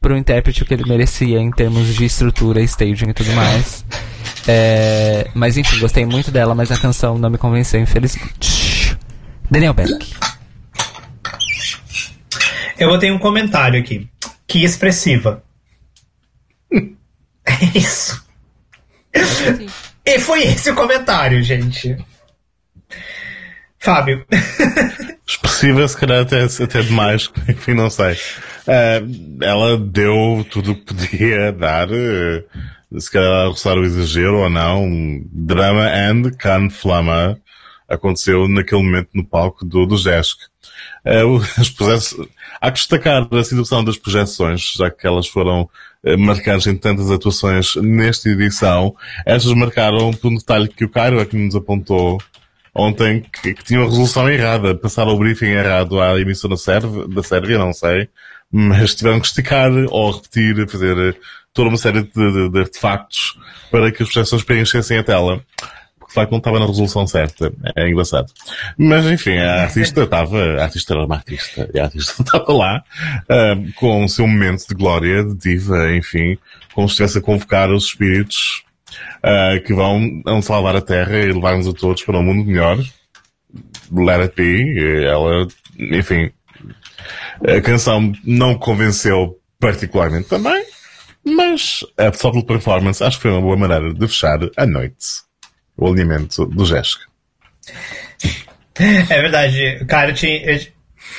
[0.00, 3.84] pro intérprete o que ele merecia em termos de estrutura, staging e tudo mais.
[4.46, 8.96] É, mas enfim, gostei muito dela, mas a canção não me convenceu, infelizmente.
[9.50, 10.14] Daniel Beck.
[12.78, 14.08] Eu botei um comentário aqui.
[14.50, 15.42] Que expressiva.
[17.42, 18.22] É isso.
[20.04, 21.96] E foi esse o comentário, gente.
[23.78, 24.24] Fábio.
[25.26, 28.16] Expressiva, se calhar até, até demais, enfim, não sei.
[28.68, 29.02] Eh,
[29.40, 32.44] ela deu tudo o que podia dar, eh,
[32.98, 34.86] se calhar roçar o exagero ou não.
[35.32, 37.40] Drama and Can Flama
[37.88, 40.38] aconteceu naquele momento no palco do, do JESC.
[41.76, 42.28] Projeções-
[42.60, 45.68] há que destacar a situação das projeções, já que elas foram
[46.04, 48.94] eh, marcadas em tantas atuações nesta edição.
[49.24, 52.18] Estas marcaram por um detalhe que o Cairo aqui nos apontou
[52.74, 57.22] ontem que, que tinha uma resolução errada, passaram o briefing errado à emissora Sérvia, da
[57.22, 58.08] Sérvia, não sei,
[58.50, 61.16] mas tiveram que esticar ou repetir, fazer
[61.52, 63.36] toda uma série de, de- de artefactos
[63.72, 65.42] para que as projeções preenchessem a tela.
[66.10, 67.52] De facto não estava na resolução certa.
[67.76, 68.32] É engraçado.
[68.76, 72.82] Mas enfim, a artista estava, a artista era uma artista, e a artista estava lá,
[73.28, 76.36] ah, com o seu momento de glória, de diva, enfim,
[76.74, 78.64] como se estivesse a convocar os espíritos
[79.22, 82.76] ah, que vão, vão salvar a Terra e levar-nos a todos para um mundo melhor.
[83.92, 85.04] Let it be.
[85.04, 85.46] Ela,
[85.78, 86.32] enfim,
[87.46, 90.64] a canção não convenceu particularmente também,
[91.24, 95.29] mas a só pela performance acho que foi uma boa maneira de fechar a noite.
[95.80, 97.04] O alinhamento do Jéssica.
[98.78, 99.84] É verdade.
[99.86, 100.42] Cara, eu tinha.
[100.42, 100.58] Eu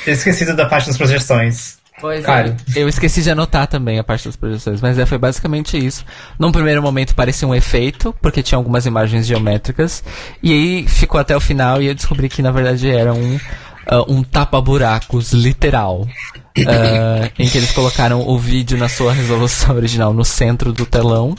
[0.05, 1.79] eu esquecido da parte das projeções.
[1.99, 2.57] Pois Cara.
[2.75, 2.81] é.
[2.81, 6.03] Eu esqueci de anotar também a parte das projeções, mas é, foi basicamente isso.
[6.39, 10.03] Num primeiro momento parecia um efeito, porque tinha algumas imagens geométricas,
[10.41, 13.39] e aí ficou até o final e eu descobri que na verdade era um,
[13.85, 16.07] ah, um tapa-buracos literal.
[16.67, 21.35] Ah, em que eles colocaram o vídeo na sua resolução original no centro do telão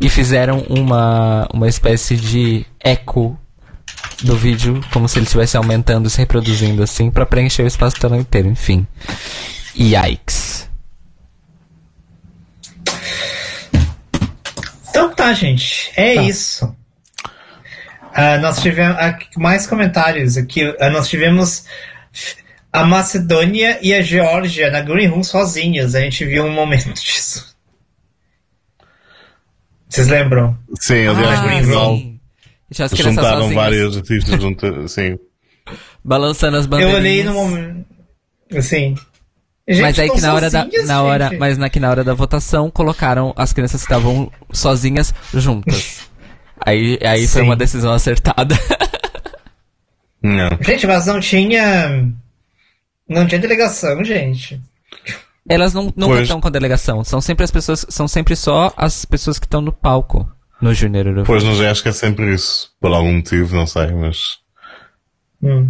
[0.00, 3.38] e fizeram uma, uma espécie de eco
[4.22, 7.96] do vídeo, como se ele estivesse aumentando e se reproduzindo assim, pra preencher o espaço
[7.96, 8.86] do telão inteiro, enfim.
[9.78, 10.68] Yikes.
[14.90, 15.90] Então tá, gente.
[15.96, 16.22] É Tá.
[16.22, 16.76] isso.
[18.14, 20.74] Ah, nós tivemos aqui mais comentários aqui.
[20.78, 21.64] Ah, nós tivemos
[22.72, 25.94] a Macedônia e a Geórgia na Green Room sozinhas.
[25.94, 27.52] A gente viu um momento disso.
[29.88, 30.56] Vocês lembram?
[30.80, 32.20] Sim, aliás, Ah, Green.
[32.70, 35.18] Deixa as crianças juntaram vários artistas juntos, sim.
[36.02, 36.98] balançando as Eu bandeirinhas.
[37.00, 37.84] olhei no momento.
[38.56, 38.94] Assim.
[39.68, 41.38] Gente, Mas aí que na hora da, na hora, gente.
[41.38, 46.10] mas na, que na hora da votação colocaram as crianças que estavam sozinhas juntas.
[46.64, 48.54] Aí, aí foi uma decisão acertada.
[50.22, 50.48] Não.
[50.60, 52.08] Gente, mas não tinha.
[53.08, 54.60] Não tinha delegação, gente.
[55.48, 56.22] Elas não, nunca Pois.
[56.22, 57.02] estão com delegação.
[57.04, 60.30] São sempre as pessoas, são sempre só as pessoas que estão no palco
[60.60, 61.26] no Junior Eurovision.
[61.26, 62.70] Pois no Jéssica é sempre isso.
[62.80, 64.38] Por algum motivo, não sei, mas.
[65.42, 65.68] Hum.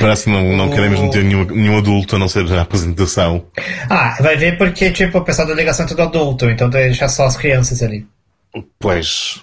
[0.00, 0.70] Parece que não, não Oh.
[0.74, 3.46] queremos meter nenhum, nenhum adulto a não ser a apresentação.
[3.88, 7.26] Ah, vai ver porque, tipo, o pessoal da delegação é tudo adulto, então deixa só
[7.26, 8.06] as crianças ali.
[8.78, 9.42] Pois.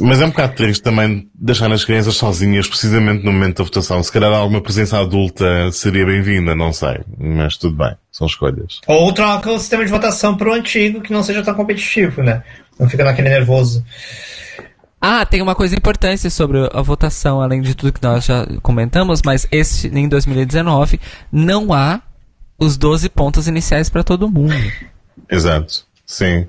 [0.00, 4.02] Mas é um bocado triste também deixar as crianças sozinhas, precisamente no momento da votação.
[4.02, 7.00] Se calhar alguma presença adulta seria bem-vinda, não sei.
[7.18, 8.80] Mas tudo bem, são escolhas.
[8.86, 12.42] Ou troca o sistema de votação pro antigo, que não seja tão competitivo, né?
[12.78, 13.84] Não fica naquele nervoso.
[15.00, 19.20] Ah, tem uma coisa importante sobre a votação, além de tudo que nós já comentamos,
[19.24, 20.98] mas este, em 2019,
[21.30, 22.02] não há
[22.58, 24.54] os 12 pontos iniciais para todo mundo.
[25.30, 25.84] Exato.
[26.04, 26.46] Sim.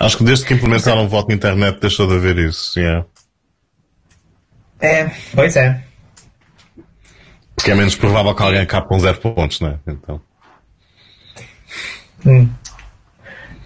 [0.00, 2.78] Acho que desde que implementaram o voto na internet deixou de haver isso.
[2.78, 3.06] Yeah.
[4.80, 5.82] É, pois é.
[7.54, 9.78] Porque é menos provável que alguém acabe com zero pontos, né?
[9.86, 10.20] Então.
[12.26, 12.48] Hum.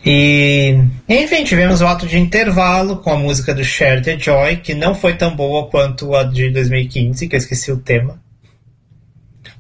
[0.05, 0.79] E,
[1.09, 4.95] enfim, tivemos o ato de intervalo com a música do Share the Joy, que não
[4.95, 8.21] foi tão boa quanto a de 2015, que eu esqueci o tema.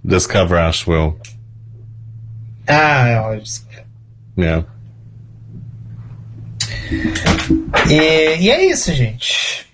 [0.05, 1.19] Discover Ashwell.
[2.66, 3.85] Ah, ó, desculpa.
[4.39, 4.65] Yeah.
[7.90, 9.66] E, e é isso, gente.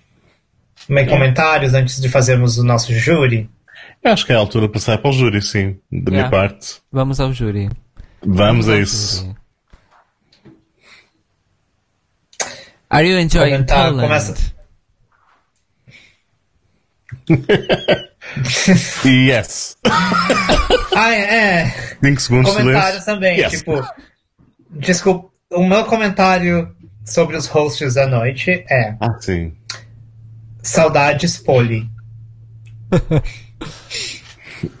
[0.87, 3.49] Meio comentários antes de fazermos o nosso júri.
[4.03, 5.77] Eu Acho que é a altura para sair para o júri, sim.
[5.91, 6.29] Da minha Yeah.
[6.29, 6.75] parte.
[6.91, 7.69] Vamos ao júri.
[8.23, 9.23] Vamos a ao isso.
[9.23, 9.35] júri.
[12.89, 14.03] Are you enjoying Comentar, Poland?
[14.03, 14.55] começa-
[19.05, 19.77] yes.
[20.97, 21.63] Ah, é.
[21.63, 21.73] é.
[22.01, 23.05] 5 segundos de Comentários silêncio.
[23.05, 23.51] também, Yes.
[23.59, 23.83] tipo.
[24.69, 26.73] Desculpa, o meu comentário
[27.05, 29.53] sobre os hosts da noite é Ah, sim.
[30.61, 31.87] saudades poli.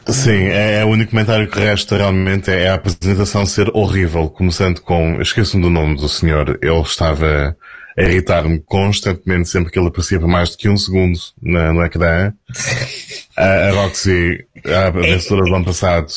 [0.07, 4.79] Sim, é, é o único comentário que resta realmente é a apresentação ser horrível, começando
[4.79, 7.55] com, esqueço-me do nome do senhor, ele estava
[7.97, 11.83] a irritar-me constantemente sempre que ele aparecia por mais do que um segundo na, no
[11.83, 12.33] ecrã.
[13.37, 16.07] A, a Roxy, a vencedora do ano passado,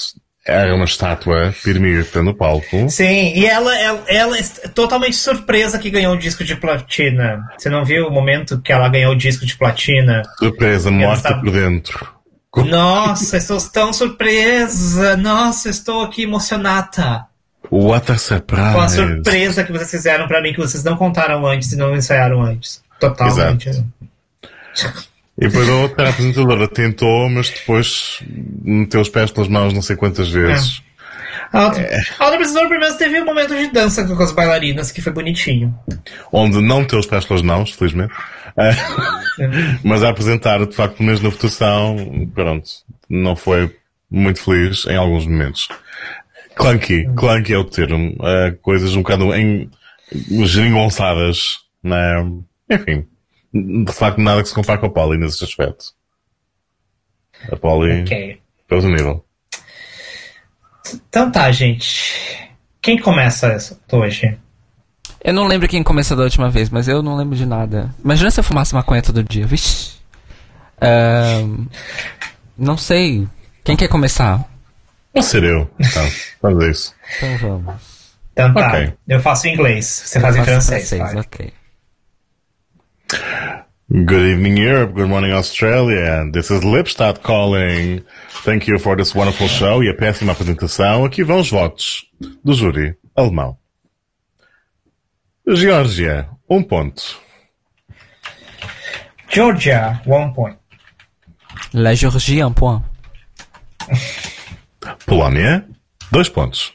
[0.49, 2.89] era uma estátua firmita no palco.
[2.91, 4.43] Sim, e ela, ela, ela é
[4.75, 7.47] totalmente surpresa que ganhou o disco de platina.
[7.57, 10.23] Você não viu o momento que ela ganhou o disco de platina?
[10.39, 12.09] Surpresa, morta estava- por dentro.
[12.57, 15.17] Nossa, estou tão surpresa!
[15.17, 17.27] Nossa, estou aqui emocionada
[17.71, 18.95] What a com a surprise.
[18.97, 22.83] surpresa que vocês fizeram pra mim, que vocês não contaram antes e não ensaiaram antes.
[22.99, 23.71] Totalmente.
[25.41, 28.21] E depois a outra apresentadora tentou, mas depois
[28.63, 30.83] meteu os pés pelas mãos não sei quantas vezes.
[31.53, 31.83] A outra,
[32.19, 35.13] a outra apresentadora pelo menos teve um momento de dança com as bailarinas, que foi
[35.13, 35.73] bonitinho.
[36.33, 38.13] Onde não meteu os pés pelas mãos, felizmente.
[38.57, 38.73] Ah,
[39.85, 42.69] mas a apresentar, de facto, pelo menos na votação, pronto,
[43.09, 43.73] não foi
[44.11, 45.69] muito feliz em alguns momentos.
[46.57, 48.17] Clunky, clunky é o termo.
[48.21, 49.71] Ah, coisas um bocado em
[50.45, 52.17] geringonçadas, né?
[52.69, 53.07] Enfim,
[53.53, 55.87] de facto nada que se compare com a Polly nesse aspecto.
[57.51, 58.41] A Polly, Ok.
[58.71, 59.25] é outro nível.
[61.09, 62.51] Então tá, gente.
[62.81, 64.39] Quem começa essa hoje?
[65.23, 67.95] Eu não lembro quem começou da última vez, mas eu não lembro de nada.
[68.03, 69.99] Imagina se eu fumasse maconha todo dia, vixi.
[70.81, 71.67] Ahn,
[72.57, 73.27] não sei.
[73.65, 74.49] Quem quer começar?
[75.13, 75.69] Vou ser eu.
[75.79, 76.09] Então,
[76.41, 76.95] vamos isso.
[77.17, 77.75] Então vamos.
[78.33, 78.69] Então tá.
[78.69, 78.95] Ok.
[79.09, 79.85] Eu faço em inglês.
[79.87, 80.91] Você faz em francês.
[80.91, 81.17] vai.
[81.17, 81.53] ok.
[83.09, 84.93] Good evening, Europe.
[84.93, 86.31] Good morning, Australia.
[86.31, 88.05] This is Lipstadt calling.
[88.45, 91.07] Thank you for this wonderful show e a péssima apresentação.
[91.07, 92.05] Aqui vão os votos
[92.45, 93.57] do júri alemão.
[95.47, 97.19] Geórgia, um ponto.
[99.31, 100.59] Georgia, one point.
[101.73, 102.85] La Georgie, un point.
[105.07, 105.67] Polónia,
[106.11, 106.75] dois pontos.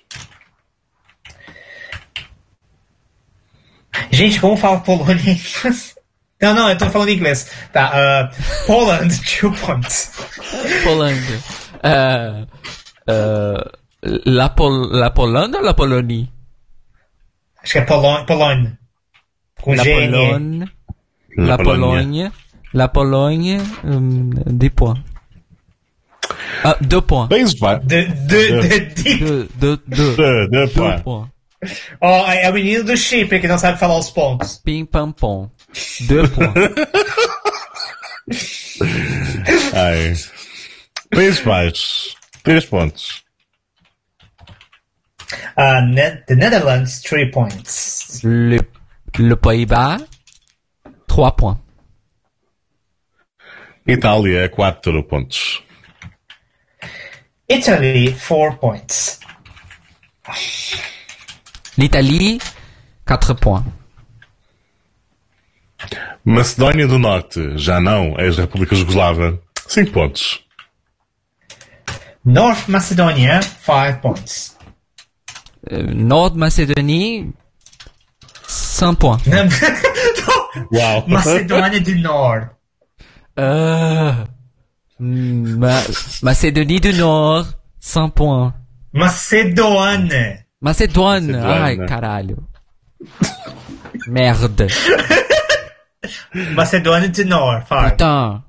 [4.09, 5.92] Gente, como fala Polônia em inglês?
[6.43, 7.49] Não, não, eu tô falando em inglês.
[7.71, 10.11] Tá, uh, Poland, two points.
[10.83, 11.39] Polândia.
[11.81, 12.45] Ah,
[13.07, 13.71] ah,
[14.25, 16.29] la, Pol la Polanda ou la Polonie?
[17.63, 18.25] Acho que é Polônia.
[18.25, 18.79] Polônia.
[19.61, 20.11] Com La GN.
[20.11, 20.67] Pologne.
[21.37, 22.31] La Polônia.
[22.73, 22.91] La
[23.85, 25.01] hum, 10 points.
[26.65, 27.29] Ah, 2 points.
[27.53, 27.85] Baixos.
[27.85, 29.17] De, de, de, de.
[29.17, 30.15] 2, 2, 2.
[30.17, 30.99] De, de, 2 pá.
[30.99, 31.33] points.
[32.01, 34.59] Ó, é o menino do Chipre que não sabe falar os pontos.
[34.63, 35.49] Pim pam pom.
[36.07, 36.53] 2 points.
[39.73, 40.13] Ai.
[41.09, 43.23] Países Baixos, três pontos.
[45.55, 48.21] Uh, ne the Netherlands, three points.
[48.23, 48.59] Le,
[49.19, 49.97] le Pays-Bas,
[51.07, 51.59] 3 points.
[53.87, 55.61] Itália, quatro pontos.
[57.47, 59.19] Italy, four points.
[61.77, 62.39] L'Italie,
[63.05, 63.65] 4 points.
[66.25, 70.41] Macedónia do Norte, já não, ex-República Jugoslava, cinco pontos.
[72.25, 74.55] North Macedonia, five points.
[75.69, 77.33] Euh, Nord-Macédonie,
[78.47, 79.23] 5 points.
[80.71, 81.07] Uau!
[81.07, 82.49] Macedônia do Norte.
[83.39, 84.13] Euh,
[84.99, 85.83] Ma-
[86.21, 87.47] Macédonie du Nord,
[87.79, 88.53] 5 points.
[88.93, 90.39] Macedônia.
[90.61, 91.35] Macédoine.
[91.35, 92.37] ai caralho.
[94.07, 94.67] Merde.
[96.53, 97.67] Macedônia do Norte.
[97.67, 98.43] Putain.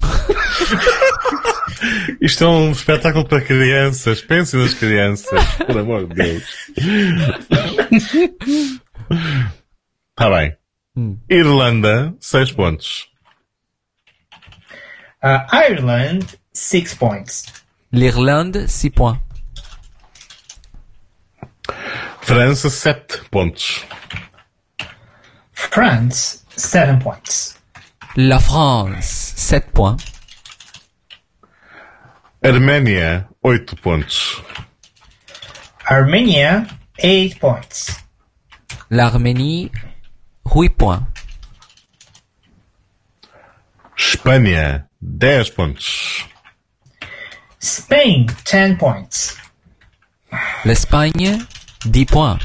[2.20, 4.20] Isto é um espetáculo para crianças.
[4.22, 6.44] Pensem nas crianças, por amor de Deus.
[10.16, 10.56] Tá bem.
[10.96, 11.18] Hum.
[11.28, 13.06] Irlanda, seis pontos.
[15.22, 16.24] Uh, Ireland,
[16.54, 17.44] six points.
[17.92, 19.20] L'Irlande, 6 points.
[22.20, 23.84] França, sete pontos.
[25.52, 27.56] France, seven points.
[28.16, 30.02] La France, 7 points.
[32.42, 34.42] Arménia, oito pontos.
[35.84, 36.66] Armenia,
[36.98, 38.02] eight points.
[38.90, 39.70] L'Arménie,
[40.44, 41.06] 8 points.
[43.98, 46.24] Espanha, dez pontos.
[47.60, 49.36] Spain, ten points.
[50.64, 51.44] L'Espagne,
[51.84, 52.38] 10 points.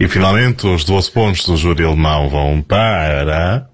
[0.00, 3.68] E finalmente os 12 pontos do júri alemão vão para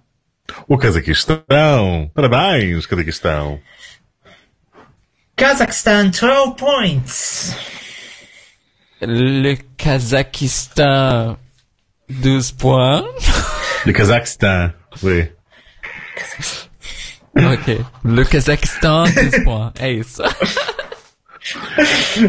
[0.66, 2.10] o Cazaquistão.
[2.14, 3.60] Parabéns, Cazaquistão.
[5.36, 7.56] Kazakhstan 12 points.
[9.00, 11.36] Le Kazakhstan
[12.08, 13.26] 12 points.
[13.84, 14.72] Le Cazaquistão.
[15.02, 15.28] Oui.
[17.34, 17.84] ok.
[18.04, 19.80] Le Kazakhstan 12 points.
[19.80, 20.22] É isso.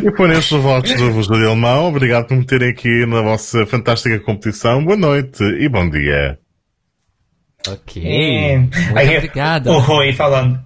[0.03, 4.19] E por estes votos do Júlio Alemão, obrigado por me terem aqui na vossa fantástica
[4.19, 4.83] competição.
[4.83, 6.37] Boa noite e bom dia.
[7.67, 8.03] Ok.
[8.05, 8.57] É.
[8.57, 9.71] Muito Aí, obrigada.
[9.71, 10.59] O Rui falando.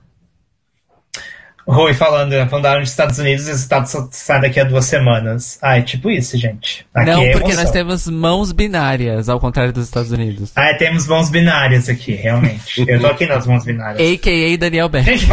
[1.66, 4.86] O Rui falando, fundaram nos Estados Unidos e os Estados Unidos saem daqui a duas
[4.86, 5.60] semanas.
[5.62, 6.84] Ah, é tipo isso, gente.
[6.92, 10.52] Aqui Não, é porque nós temos mãos binárias, ao contrário dos Estados Unidos.
[10.56, 12.84] Ah, temos mãos binárias aqui, realmente.
[12.88, 14.02] Eu tô aqui nas mãos binárias.
[14.02, 14.58] A.K.A.
[14.58, 15.16] Daniel Beck.
[15.16, 15.28] Gente.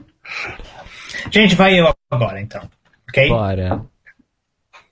[1.30, 2.68] gente, vai eu agora, então.
[3.08, 3.28] Ok?
[3.28, 3.84] Bora.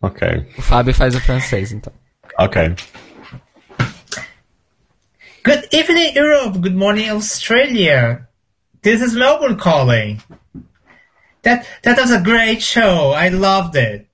[0.02, 0.46] Ok.
[0.56, 1.92] O Fábio faz o francês, então.
[2.38, 2.74] Ok.
[5.44, 6.58] Good evening, Europe.
[6.58, 8.28] Good morning, Australia.
[8.82, 10.20] This is Melbourne calling.
[11.42, 13.12] That that was a great show.
[13.12, 14.08] I loved it.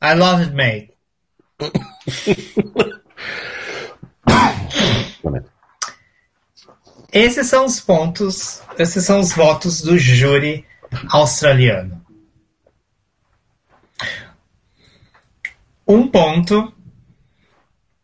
[0.00, 0.90] I loved it, mate.
[7.12, 10.64] Esses são os pontos, esses são os votos do júri
[11.10, 12.02] australiano.
[15.86, 16.72] Um ponto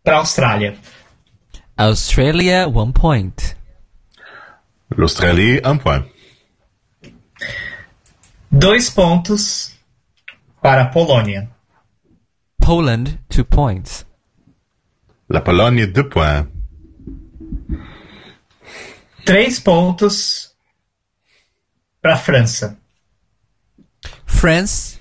[0.03, 0.77] para a Austrália.
[1.77, 3.57] Australia, one point.
[4.97, 6.05] L'Australie, un point.
[8.51, 9.73] Dois pontos
[10.61, 11.49] para a Polônia.
[12.59, 14.05] Poland, two points.
[15.29, 16.47] La Pologne, deux points.
[19.27, 20.48] Três pontos
[22.03, 22.79] para a França.
[24.27, 24.99] France,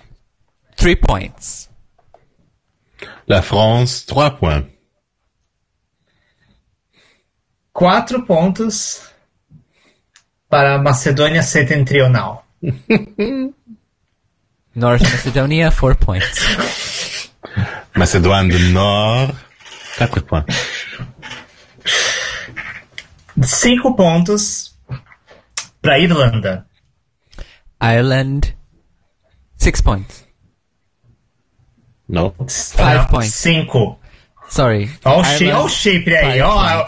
[0.75, 1.69] three points.
[3.27, 4.67] La France, trois points.
[7.73, 9.01] Quatro pontos
[10.49, 12.43] para a Macedônia Setentrional.
[14.73, 16.39] North Macedonia, four points.
[17.95, 19.35] Macédoine du Nord,
[19.97, 20.45] quatre points.
[23.43, 24.75] Cinco pontos
[25.81, 26.65] para a Irlanda.
[27.81, 28.55] Ireland,
[29.57, 30.25] six points.
[32.07, 32.33] No.
[32.47, 33.33] Five Não, points.
[33.33, 33.99] Cinco.
[34.49, 34.89] Sorry.
[35.03, 36.87] Ó o, Chipre aí, ó.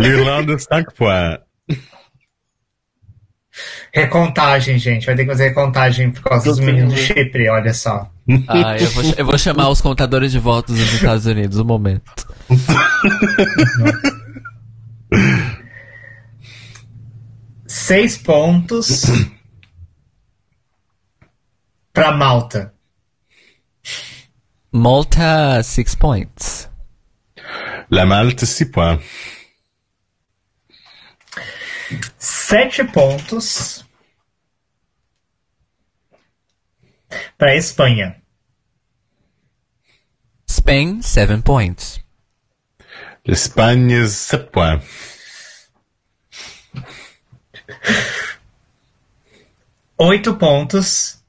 [0.00, 1.44] L'Irlande, cinq points.
[3.92, 5.06] Recontagem, gente.
[5.06, 8.10] Vai ter que fazer recontagem por causa dos meninos do Chipre, olha só.
[8.48, 12.10] Ah, eu vou, eu vou chamar os contadores de votos dos Estados Unidos, um momento.
[17.86, 19.02] Seis pontos
[21.92, 22.72] para Malta.
[24.72, 26.66] Malta, six points.
[27.90, 29.04] La Malte, six points.
[32.18, 33.84] Sete pontos
[37.36, 38.16] para Espanha.
[40.48, 42.00] Spain, seven points.
[43.26, 45.13] L'Espagne, sept points.
[49.96, 51.22] Oito pontos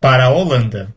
[0.00, 0.94] para a Holanda.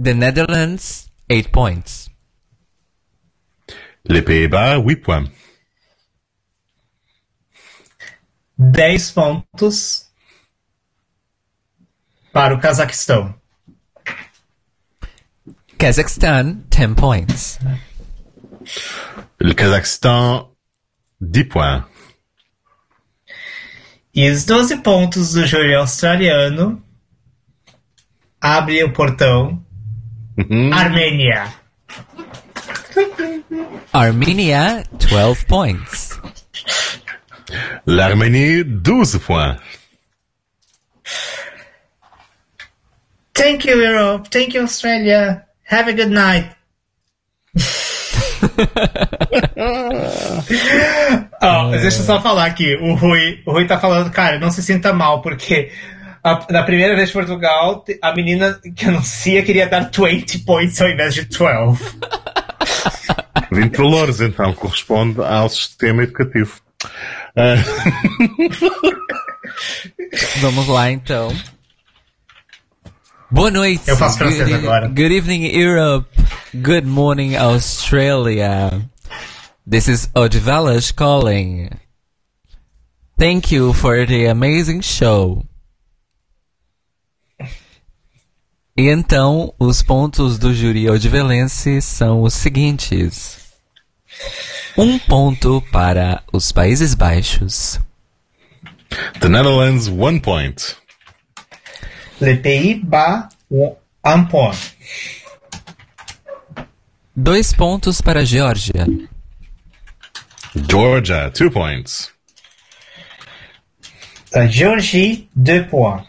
[0.00, 2.08] The Netherlands, eight points.
[4.04, 5.30] Les Pays-Bas, huit points.
[8.56, 10.08] Dez pontos
[12.32, 13.34] para o Cazaquistão.
[15.78, 17.58] Kazakhstan, ten points.
[19.40, 20.48] Le Kazakhstan,
[21.20, 21.84] dix points.
[24.14, 26.82] E os 12 pontos do júri australiano
[28.40, 29.64] abre o portão
[30.72, 31.52] Armênia.
[33.92, 36.18] Armenia, 12 points.
[37.86, 39.60] L'Arménie, douze points.
[43.34, 44.28] Thank you, Europe.
[44.30, 45.46] Thank you, Australia.
[45.64, 46.54] Have a good night.
[51.42, 52.74] Ó, deixa eu só falar aqui.
[52.76, 55.70] O Rui, o Rui tá falando, cara, não se sinta mal, porque
[56.22, 60.88] a- na primeira vez de Portugal, a menina que anuncia queria dar 20 points ao
[60.88, 61.78] invés de 12.
[63.52, 66.60] 20 valores, então, corresponde ao sistema educativo.
[67.36, 67.54] Ah,
[70.40, 71.34] Vamos lá, então.
[73.30, 73.82] Boa noite.
[73.86, 74.88] Eu faço francês good, agora.
[74.88, 76.08] Good evening, Europe.
[76.54, 78.88] Good morning, Australia.
[79.68, 81.68] This is Odivelas calling.
[83.18, 85.44] Thank you for the amazing show.
[88.74, 93.40] E então, os pontos do júri odivelense são os seguintes.
[94.76, 97.78] Um ponto para os Países Baixos.
[99.20, 100.76] The Netherlands, one point.
[102.20, 103.28] Le Pays-Bas,
[104.04, 104.56] un point.
[107.14, 108.86] Dois pontos para a Geórgia.
[110.68, 112.10] Georgia, two points.
[114.32, 116.04] La Géorgie, deux points.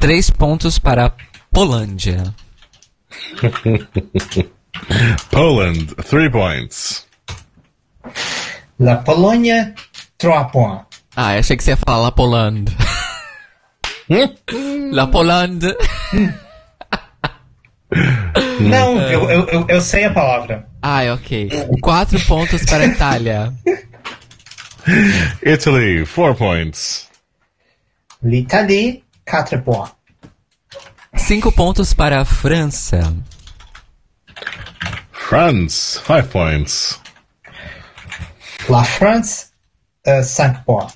[0.00, 1.12] Três pontos para a
[1.52, 2.34] Polândia.
[5.30, 7.06] Poland, three points.
[8.78, 9.74] La Pologne,
[10.18, 10.84] trois points.
[11.16, 12.72] Ah, achei que você ia falar La Polande.
[14.92, 15.76] La Polande.
[18.60, 20.66] Não, eu, eu, eu, eu sei a palavra.
[20.82, 21.50] Ah, ok.
[21.80, 23.52] Quatro pontos para a Itália.
[25.44, 27.06] Italy, four points.
[28.22, 29.92] L'Italie, quatre points.
[31.16, 33.14] Cinco pontos para a França.
[35.12, 37.00] France, five points.
[38.68, 39.50] La France,
[40.06, 40.94] euh, cinq points.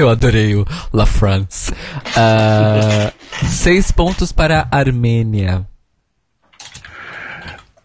[0.00, 0.64] Eu adorei o
[0.94, 1.74] La France.
[2.16, 3.12] Ah,
[3.46, 5.66] seis pontos para a Armênia.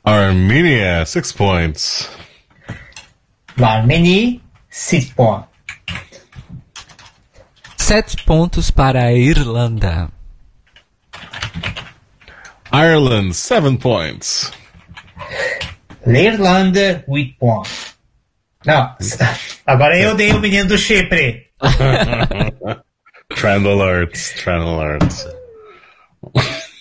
[0.01, 2.09] Armenia, six points.
[3.57, 5.45] L'Arménie, six points.
[7.75, 10.09] Sete pontos para a Irlanda.
[12.71, 14.53] Ireland, seven points.
[16.07, 17.93] L'Irlande, huit points.
[18.65, 18.95] Não,
[19.65, 21.44] agora eu dei o menino do Chipre.
[23.35, 25.27] Trend alerts, trend alerts.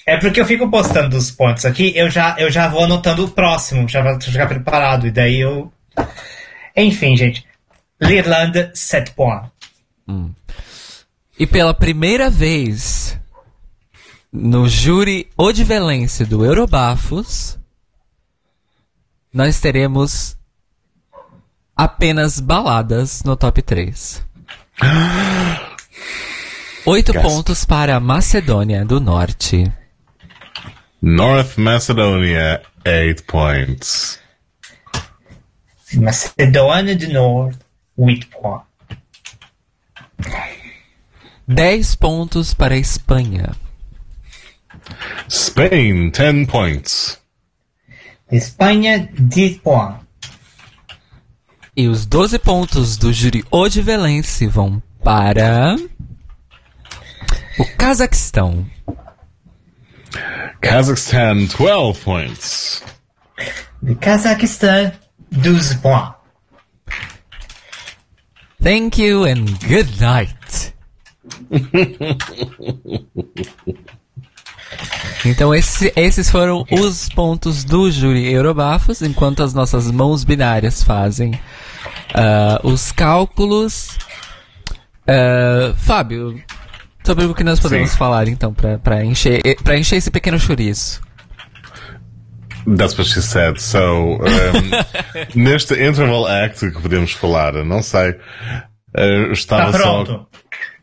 [0.07, 3.31] É porque eu fico postando os pontos aqui, eu já, eu já vou anotando o
[3.31, 5.73] próximo, já vou ficar preparado, e daí eu.
[6.77, 7.47] Enfim, gente.
[8.01, 9.51] L'Irlande, 7 points.
[11.39, 13.19] E pela primeira vez
[14.31, 17.59] no júri odivelense do Eurobafos,
[19.33, 20.37] nós teremos
[21.75, 24.25] apenas baladas no top 3.
[26.87, 27.27] Oito Gasp.
[27.27, 29.73] pontos para a Macedônia do Norte.
[31.01, 34.19] North Macedonia, eight points.
[35.95, 37.59] Macedônia do Norte,
[37.97, 38.65] 8 points.
[41.47, 43.55] Dez pontos para a Espanha.
[45.29, 47.21] Spain, ten points.
[48.31, 50.04] Espanha, 10 points.
[51.77, 55.77] E os 12 pontos do júri odivelense vão para
[57.59, 58.65] o Cazaquistão.
[60.61, 62.83] Kazakhstan, twelve points.
[63.83, 64.93] Le Cazaquistan,
[65.33, 66.15] 12 points.
[68.63, 70.73] Thank you and good night.
[75.27, 81.33] Então esse- esses foram os pontos do júri Eurobafos, enquanto as nossas mãos binárias fazem
[82.15, 83.99] ah, os cálculos.
[85.07, 86.43] Ah, Fábio,
[87.05, 87.97] sobre o que nós podemos Sim.
[87.97, 91.01] falar então pra encher para encher esse pequeno chouriço.
[92.79, 93.59] That's what she said.
[93.61, 94.19] So, um,
[95.37, 98.11] neste interval act que podemos falar, não sei.
[98.97, 100.05] uh, estava Tá só.
[100.05, 100.27] pronto.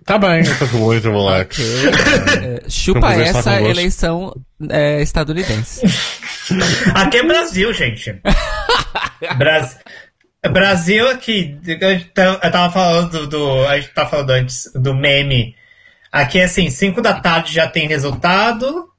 [0.05, 1.61] Tá bem, eu estou com o interval act.
[1.61, 4.33] Eh, chupa Vamos ver se tá essa eleição
[4.69, 5.81] eh, estadunidense.
[6.95, 8.15] Aqui é Brasil, gente.
[9.37, 9.77] Bras...
[10.49, 11.57] Brasil aqui.
[11.65, 15.55] Eu ta- eu tava falando do, do- A gente tava falando antes do meme.
[16.11, 18.89] Aqui é assim, 5 da tarde já tem resultado.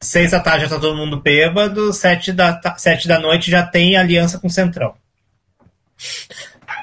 [0.00, 1.92] 6 da tarde já tá todo mundo bêbado.
[1.92, 4.94] 7 da, ta- sete da noite já tem aliança com o Centrão.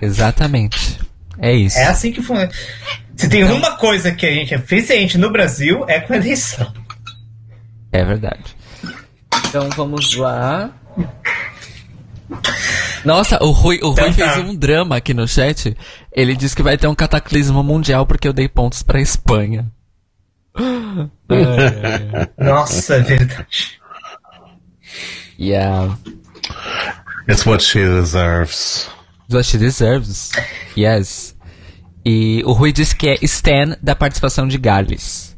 [0.02, 1.00] Exatamente.
[1.40, 1.78] É isso.
[1.78, 2.52] É assim que funciona.
[3.16, 6.72] Se tem uma coisa que a gente é eficiente no Brasil, é com eleição.
[7.92, 8.56] É verdade.
[9.48, 10.72] Então vamos lá.
[13.06, 14.34] Nossa, o Rui, o Rui Então tá.
[14.34, 15.76] fez um drama aqui no chat.
[16.12, 19.72] Ele disse que vai ter um cataclismo mundial porque eu dei pontos pra Espanha.
[22.38, 23.80] Nossa, é verdade.
[25.40, 25.98] Yeah.
[27.28, 28.90] It's what she deserves.
[29.32, 30.32] What she deserves.
[30.78, 31.36] Yes.
[32.06, 35.38] E o Rui disse que é Stan da participação de Gales.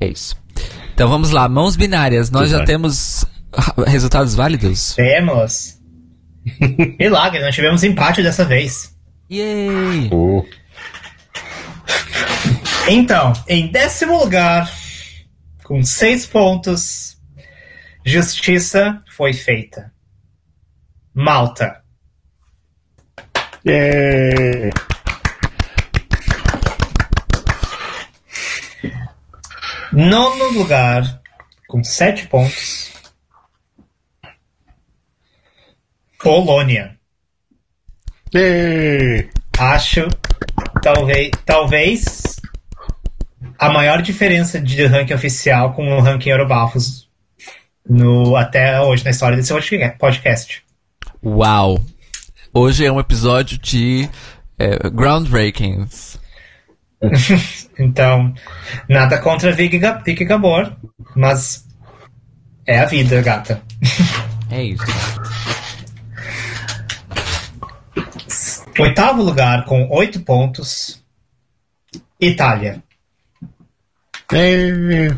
[0.00, 0.36] É isso.
[0.94, 2.30] Então vamos lá, mãos binárias.
[2.30, 2.66] Nós Tudo já bem.
[2.66, 3.24] temos
[3.86, 4.94] resultados válidos?
[4.94, 5.79] Temos.
[6.98, 8.96] Milagre, nós tivemos empate dessa vez.
[9.30, 10.08] Yay!
[10.12, 10.44] Uh,
[12.88, 14.68] Então, em décimo lugar,
[15.62, 17.16] com seis pontos,
[18.04, 19.92] justiça foi feita.
[21.14, 21.82] Malta.
[23.64, 24.70] yay!
[29.92, 31.20] Nono lugar,
[31.68, 32.79] com sete pontos.
[36.22, 36.96] Polônia.
[38.34, 39.30] Yay!
[39.58, 40.06] Acho,
[40.82, 42.36] talvez, talvez
[43.58, 47.08] a maior diferença de ranking oficial com o ranking Eurobafos
[47.88, 49.52] no, até hoje na história desse
[49.98, 50.62] podcast.
[51.24, 51.82] Uau!
[52.52, 54.08] Hoje é um episódio de
[54.58, 56.18] é, groundbreakings.
[57.78, 58.34] então,
[58.86, 59.78] nada contra Vicky
[60.26, 60.70] Gabor,
[61.16, 61.66] mas
[62.66, 63.62] é a vida, gata.
[64.50, 64.84] É isso.
[68.80, 71.04] Oitavo lugar com oito pontos,
[72.18, 72.82] Itália.
[74.32, 75.14] Yay!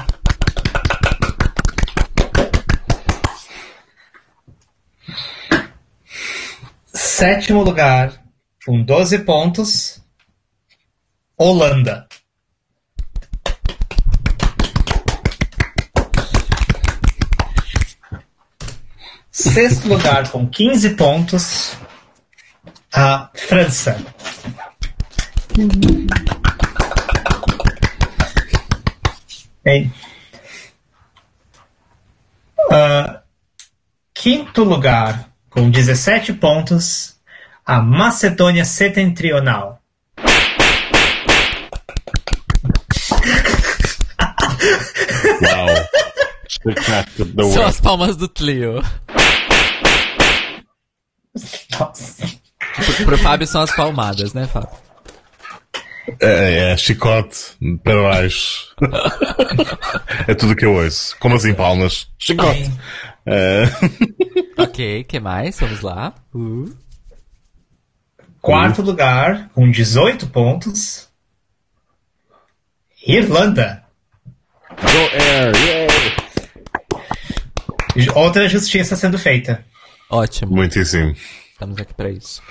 [6.93, 8.21] Sétimo lugar
[8.67, 10.03] com 12 pontos,
[11.39, 12.09] Holanda.
[19.31, 21.77] Sexto lugar com 15 pontos,
[22.93, 23.97] a França.
[29.65, 29.93] Bem,
[32.71, 33.19] uh,
[34.13, 37.17] quinto lugar com 17 pontos,
[37.65, 39.81] a Macedônia Setentrional.
[45.43, 45.67] Uau!
[47.53, 48.83] São as palmas do Tlio.
[51.79, 52.42] Nossa.
[52.75, 54.77] Pro, pro Fábio são as palmadas, né, Fábio?
[56.21, 58.75] É, é chicote para baixo.
[60.27, 61.17] é tudo que eu ouço.
[61.19, 62.09] Como assim, palmas?
[62.19, 62.71] Chicote.
[63.25, 63.65] É.
[64.59, 65.59] Ok, que mais?
[65.61, 66.13] Vamos lá.
[66.35, 66.75] Uh.
[68.41, 71.09] Quarto lugar, com 18 pontos,
[73.07, 73.85] Irlanda.
[74.71, 75.55] Go Air!
[75.57, 75.89] Yay!
[78.15, 79.65] Outra justiça sendo feita.
[80.11, 80.51] Ótimo.
[80.53, 81.15] Muitíssimo.
[81.63, 82.43] Estamos aqui pra isso.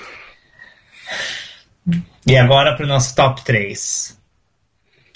[2.26, 4.18] E agora para o nosso top 3.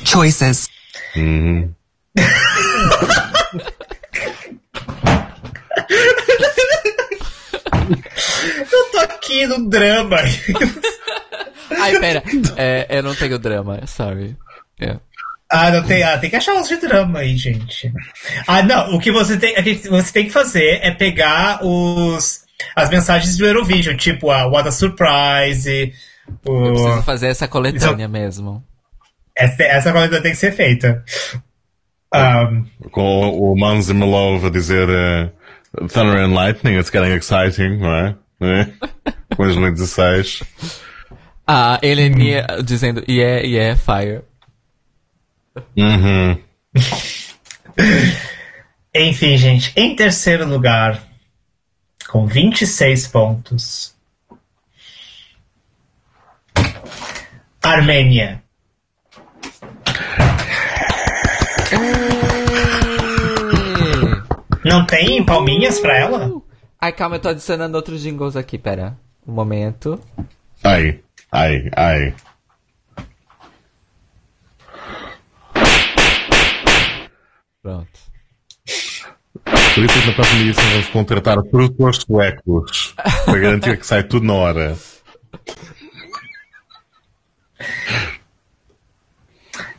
[0.04, 0.68] Choices.
[1.16, 1.74] Uhum.
[8.70, 10.18] Eu tô aqui no drama.
[11.80, 12.22] Ai, pera.
[12.58, 14.36] É, eu não tenho drama, sorry.
[14.78, 14.98] É.
[15.50, 16.04] Ah, não tem.
[16.04, 17.94] Ah, tem que achar uns de drama aí, gente.
[18.46, 18.94] Ah, não.
[18.94, 22.45] O que você tem, o que você tem que fazer é pegar os
[22.76, 25.94] as mensagens do Eurovision, tipo a What a Surprise.
[26.46, 28.64] Eu preciso O, fazer essa coletânea mesmo.
[29.38, 31.04] essa, essa coisa tem que ser feita.
[32.14, 35.30] Um, Com o Mans Malov a dizer eh,
[35.90, 38.16] Thunder and Lightning, it's getting exciting, não é?
[38.40, 38.72] Não é?
[39.38, 40.44] 2016.
[41.48, 44.22] A Elenia dizendo Yeah, yeah, fire.
[45.78, 46.38] Uhum.
[48.96, 49.72] enfim, gente.
[49.76, 51.02] Em terceiro lugar,
[52.10, 53.96] com 26 pontos,
[57.62, 58.44] Armênia.
[64.64, 66.42] Não tem palminhas pra ela?
[66.80, 68.98] Ai, calma, eu tô adicionando outros jingles aqui, pera.
[69.28, 70.00] Um momento.
[70.64, 71.00] Ai,
[71.32, 72.16] ai, ai.
[77.62, 77.95] Pronto.
[79.76, 82.96] Por isso é na próxima edição vamos contratar produtores suecos
[83.26, 84.78] para garantir que sai tudo na hora.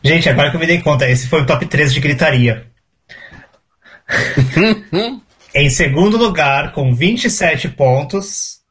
[0.03, 2.71] Gente, agora que eu me dei conta, esse foi o top 3 de gritaria.
[5.55, 8.61] em segundo lugar, com 27 pontos,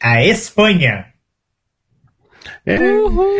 [0.00, 1.12] a Espanha.
[2.64, 3.36] Uhul!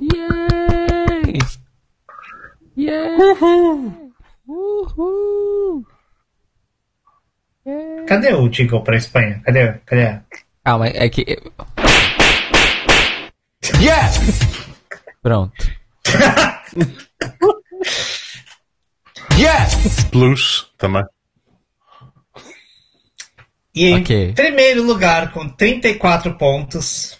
[0.00, 1.38] Yay!
[2.76, 3.16] Yay!
[3.18, 4.03] Uhul!
[8.06, 9.40] Cadê o jingle pra Espanha?
[9.44, 9.72] Cadê?
[9.86, 10.20] Cadê?
[10.64, 11.24] Calma, é que.
[13.80, 14.20] Yes!
[15.22, 15.54] Pronto.
[19.36, 20.04] Yes!
[20.12, 21.02] Plus também.
[23.74, 24.32] E em Ok.
[24.32, 27.18] primeiro lugar, com 34 pontos,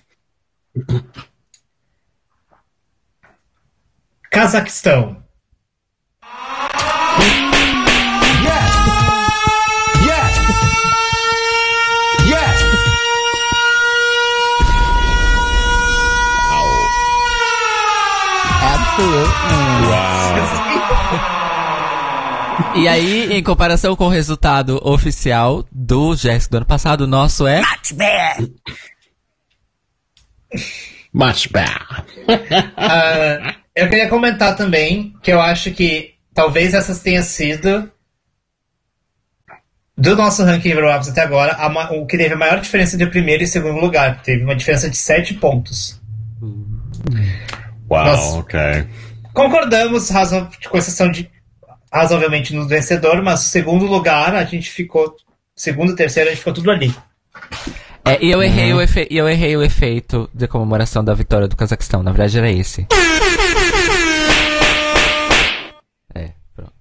[4.31, 5.24] Cazaquistão.
[18.99, 20.05] Uau!
[22.77, 27.47] E aí, em comparação com o resultado oficial do Jéssica do ano passado, o nosso
[27.47, 27.63] é.
[31.13, 32.05] Much better.
[32.77, 37.91] Ah, eu queria comentar também que eu acho que talvez essas tenha sido
[39.97, 41.57] do nosso ranking Euroapps até agora,
[41.93, 44.23] o que teve a maior diferença de primeiro e segundo lugar.
[44.23, 46.01] Teve uma diferença de 7 pontos.
[47.91, 48.39] Uau, Nossa.
[48.39, 48.61] ok.
[49.33, 51.31] Concordamos, razo- com exceção de
[51.93, 55.15] razoavelmente no vencedor, mas segundo lugar a gente ficou.
[55.57, 56.95] Segundo e terceiro a gente ficou tudo ali.
[58.05, 58.79] É, e eu errei, Uhum.
[58.79, 59.07] o efe...
[59.11, 62.03] e eu errei o efeito de comemoração da vitória do Cazaquistão.
[62.03, 62.87] Na verdade era esse.
[66.15, 66.73] É, pronto.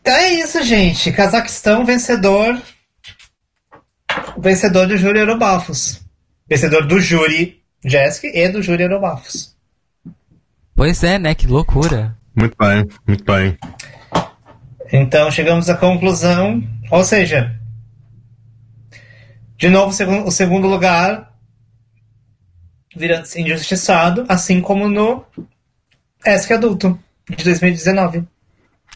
[0.00, 1.12] Então é isso, gente.
[1.12, 2.60] Cazaquistão vencedor.
[4.38, 5.99] Vencedor do júri Eurobafos.
[6.50, 9.56] Vencedor do júri Jesk e do júri Eurobafos.
[10.74, 11.32] Pois é, né?
[11.32, 12.16] Que loucura.
[12.34, 13.56] Muito bem, muito bem.
[14.92, 16.60] Então chegamos à conclusão.
[16.90, 17.56] Ou seja,
[19.56, 21.32] de novo o segundo, o segundo lugar
[22.96, 25.24] vira injustiçado, assim como no
[26.26, 26.98] ESC Adulto
[27.28, 28.24] de 2019.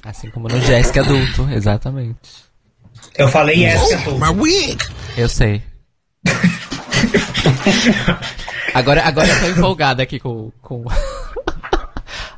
[0.03, 2.45] Assim como no Jéssica adulto, exatamente.
[3.17, 4.19] Eu falei ESC Adulto.
[5.17, 5.63] Eu sei.
[8.75, 10.85] agora, agora eu tô empolgada aqui com, com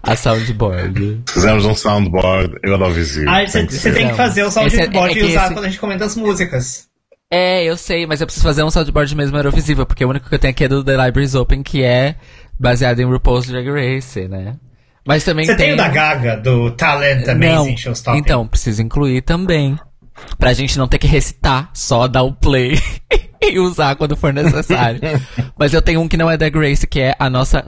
[0.03, 1.23] a soundboard.
[1.29, 3.29] Fizemos um soundboard Eurovisivo.
[3.29, 5.45] Ah, você Tem que tem que fazer o Esse é- soundboard é e que usar
[5.47, 6.87] esse- quando a gente comenta as músicas.
[7.31, 10.35] É, eu sei, mas eu preciso fazer um soundboard mesmo Eurovisível, porque o único que
[10.35, 12.15] eu tenho aqui é do The Libraries Open, que é
[12.59, 14.55] baseado em RuPaul's Drag Race, né?
[15.05, 15.75] Mas também Você tem tem...
[15.75, 18.21] o da Gaga, do Talent não, Amazing Showstopper.
[18.21, 19.77] então, preciso incluir também.
[20.39, 22.81] Pra gente não ter que recitar, só dar o play
[23.41, 25.01] e usar quando for necessário.
[25.59, 27.65] Mas eu tenho um que não é da Grace, que é a nossa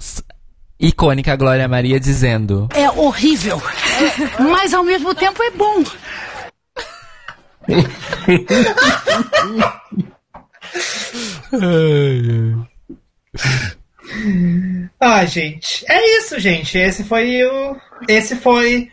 [0.79, 2.69] icônica Glória Maria dizendo...
[2.75, 3.61] É horrível,
[4.39, 5.83] mas ao mesmo tempo é bom.
[15.01, 15.85] Ah, gente.
[15.89, 16.77] É isso, gente.
[16.77, 17.77] Esse foi o.
[18.09, 18.91] Esse foi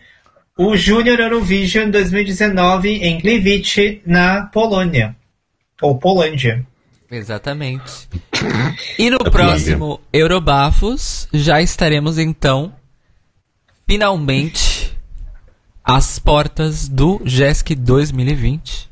[0.57, 5.15] o Junior Eurovision 2019 em Gliwice, na Polônia.
[5.81, 6.65] Ou Polândia.
[7.11, 8.07] Exatamente.
[8.97, 9.31] E no Polônia.
[9.31, 12.73] próximo Eurobafos, já estaremos então,
[13.87, 14.91] finalmente,
[15.83, 18.89] às portas do GESC 2020.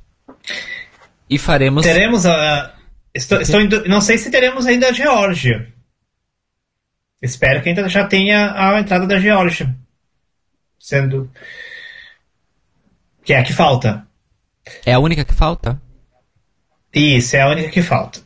[1.30, 1.84] E faremos...
[1.84, 2.76] Teremos a.
[3.16, 5.72] Estou, estou indo- não sei se teremos ainda a Geórgia.
[7.22, 9.74] Espero que ainda já tenha a entrada da Geórgia.
[10.84, 11.32] Sendo.
[13.24, 14.06] Que é a que falta.
[14.86, 15.82] É a única que falta?
[16.94, 18.20] Isso, é a única que falta.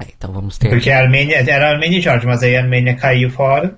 [0.00, 0.68] É, Então vamos ter...
[0.68, 3.76] Porque a Armênia era a Armênia e Geórgia, mas aí a Armênia caiu fora.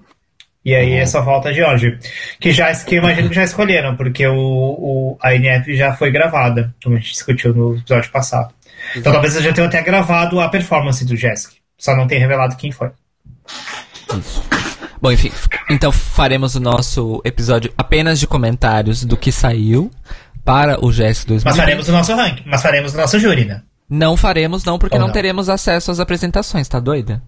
[0.62, 1.98] E aí só falta a Geórgia.
[2.38, 6.10] Que já que eu imagino que já escolheram, porque o, o, a NF já foi
[6.10, 8.54] gravada, como a gente discutiu no episódio passado.
[8.94, 11.54] Então talvez eles já tenham até gravado a performance do Jesk.
[11.78, 12.90] Só não tem revelado quem foi.
[14.18, 14.59] Isso.
[15.00, 15.32] Bom, enfim.
[15.70, 19.90] Então faremos o nosso episódio apenas de comentários do que saiu
[20.44, 21.44] para o GESC 2020.
[21.44, 23.62] Mas faremos o nosso ranking, mas faremos o nosso júri, né?
[23.88, 25.12] Não faremos, não, porque não, não?
[25.12, 27.22] teremos acesso às apresentações, tá doida?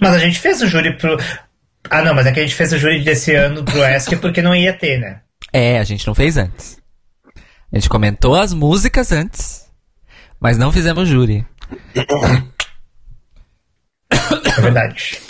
[0.00, 1.16] Mas a gente fez o júri pro.
[1.90, 4.42] Ah, não, mas é que a gente fez o júri desse ano pro ESC porque
[4.42, 5.20] não ia ter, né?
[5.52, 6.78] É, a gente não fez antes.
[7.72, 9.66] A gente comentou as músicas antes,
[10.40, 11.46] mas não fizemos júri.
[14.10, 15.20] É verdade.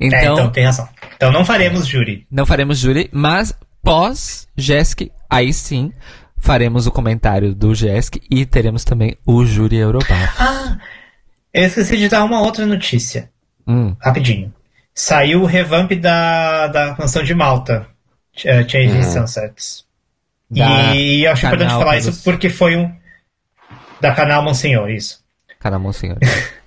[0.00, 0.88] Então, é, então tem razão.
[1.14, 2.26] Então não faremos júri.
[2.30, 5.92] não faremos júri, mas pós GESC, aí sim,
[6.38, 10.34] faremos o comentário do GESC e teremos também o júri Europar.
[10.38, 10.78] Ah,
[11.52, 13.30] eu esqueci de dar uma outra notícia.
[13.66, 14.52] Hum, Rapidinho.
[14.94, 17.86] Saiu o revamp da, da canção de Malta,
[18.44, 19.84] uh, Changing Sunsets.
[20.50, 22.92] Da E eu acho importante canal falar isso porque foi um.
[24.00, 25.22] Da canal Monsenhor, isso.
[25.60, 26.18] caramba, senhor.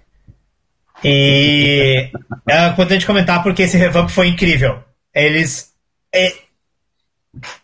[1.04, 2.10] E
[2.50, 4.84] é importante comentar porque esse revamp foi incrível.
[5.14, 5.72] Eles.
[6.14, 6.34] é-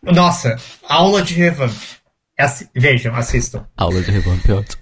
[0.03, 0.56] Nossa,
[0.88, 1.74] aula de revamp.
[2.38, 3.66] Assi- Vejam, assistam.
[3.77, 4.82] Aula de revamp ótimo.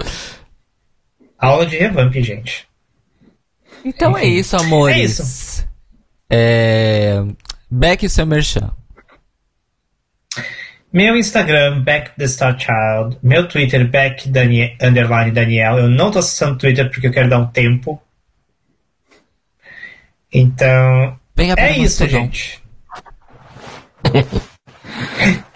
[1.40, 2.68] Aula de revamp, gente.
[3.86, 4.96] Então é isso, amores.
[4.98, 5.68] É isso.
[6.30, 7.24] É...
[7.70, 8.72] Beck seu merchan.
[10.92, 13.18] Meu Instagram, Back the Star Child.
[13.22, 15.78] Meu Twitter, Back Danie- underline Daniel.
[15.78, 18.02] Eu não tô acessando o Twitter porque eu quero dar um tempo.
[20.34, 21.18] Então.
[21.36, 22.24] Venha para É isso, Mastodon.
[22.24, 22.64] gente.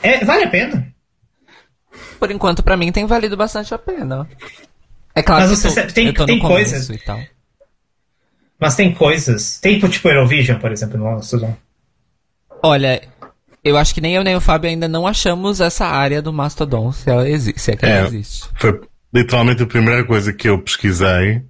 [0.04, 0.88] É, vale a pena.
[2.20, 4.28] Por enquanto, pra mim, tem valido bastante a pena.
[5.16, 7.20] É claro Mas que você tô, tem- eu tô tem coisas- e tal.
[8.60, 9.60] Mas tem coisas.
[9.60, 11.56] Tem tipo Eurovision, por exemplo, no Mastodon.
[12.62, 13.02] Olha,
[13.64, 16.92] eu acho que nem eu nem o Fábio ainda não achamos essa área do Mastodon,
[16.92, 18.08] se ela existe, se é que ela É.
[18.08, 18.48] existe.
[18.60, 18.80] Foi
[19.14, 21.42] literalmente a primeira coisa que eu pesquisei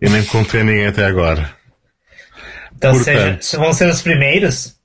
[0.00, 1.54] e nem encontrei ninguém até agora.
[2.78, 4.76] Então seja, vão ser os primeiros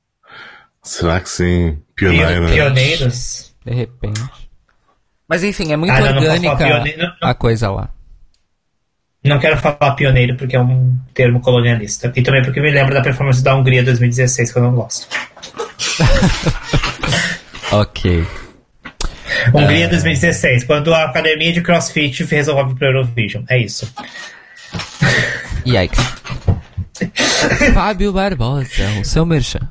[0.82, 1.78] Será que sim?
[1.96, 2.48] pio- Pioneira.
[2.52, 3.54] pioneiros.
[3.66, 4.22] De repente.
[5.30, 7.90] Mas enfim, é muito Ah, orgânica pioneiro, a coisa lá.
[9.24, 12.12] Não quero falar pioneiro porque é um termo colonialista.
[12.14, 15.08] E também porque me lembra da performance da Hungria 2016 que eu não gosto.
[17.72, 18.24] Ok.
[19.54, 23.44] Hungria 2016, quando a academia de CrossFit resolveu vir para Eurovision.
[23.50, 23.92] É isso.
[25.66, 26.00] Yikes.
[27.74, 28.68] Fábio Barbosa,
[29.02, 29.70] o seu merchan.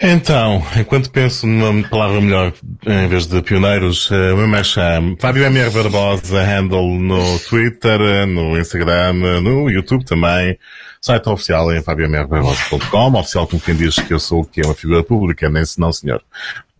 [0.00, 2.52] Então, enquanto penso numa palavra melhor
[2.86, 8.58] em vez de pioneiros, eh, o meu merchan, Fábio MR Barbosa, handle no Twitter, no
[8.58, 10.58] Instagram, no YouTube também.
[11.00, 15.02] Site oficial em fabiomrbarbosa.com, oficial como quem diz que eu sou que é uma figura
[15.02, 16.22] pública, nem se não senhor.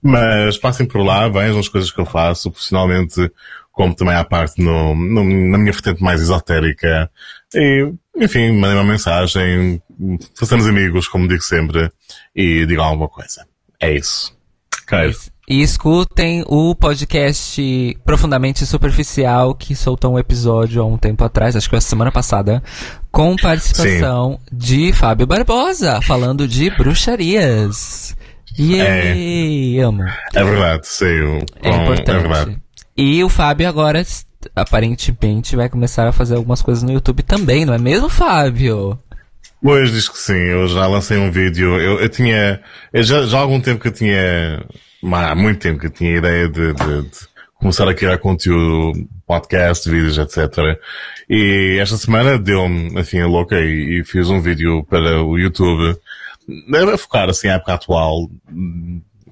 [0.03, 3.31] Mas passem por lá, vejam as coisas que eu faço profissionalmente,
[3.73, 7.11] como também à parte no, no- na minha vertente mais esotérica.
[7.55, 9.83] E, enfim, mandem uma mensagem,
[10.35, 11.91] façamos amigos, como digo sempre,
[12.35, 13.47] e digam alguma coisa.
[13.81, 14.33] É isso.
[14.87, 15.15] Quero.
[15.49, 21.67] E escutem o podcast Profundamente Superficial, que soltou um episódio há um tempo atrás, acho
[21.67, 22.63] que foi a semana passada,
[23.11, 28.17] com participação de Fábio Barbosa, falando de bruxarias.
[28.59, 29.81] Yay!
[29.81, 30.05] Amo.
[30.33, 31.21] É verdade, sei.
[31.21, 32.11] o- É com- importante.
[32.11, 32.59] É verdade.
[32.97, 34.03] E o Fábio agora,
[34.55, 38.99] aparentemente, vai começar a fazer algumas coisas no YouTube também, não é mesmo, Fábio?
[39.63, 41.81] Pois diz que sim, eu já lancei um vídeo.
[41.81, 42.61] Eu, eu tinha.
[42.93, 44.63] eu já, já há algum tempo que eu tinha.
[45.03, 49.09] Há muito tempo que eu tinha a ideia de, de- de começar a criar conteúdo,
[49.27, 50.79] podcast, vídeos, etc.
[51.31, 55.97] E esta semana deu-me, assim, a louca e, e fiz um vídeo para o YouTube.
[56.71, 58.29] Deve focar, assim, à época atual.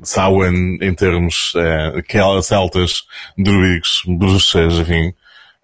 [0.02, 1.52] Samhain em termos
[1.96, 3.04] aquelas celtas,
[3.36, 5.12] druídicos, bruxas, enfim.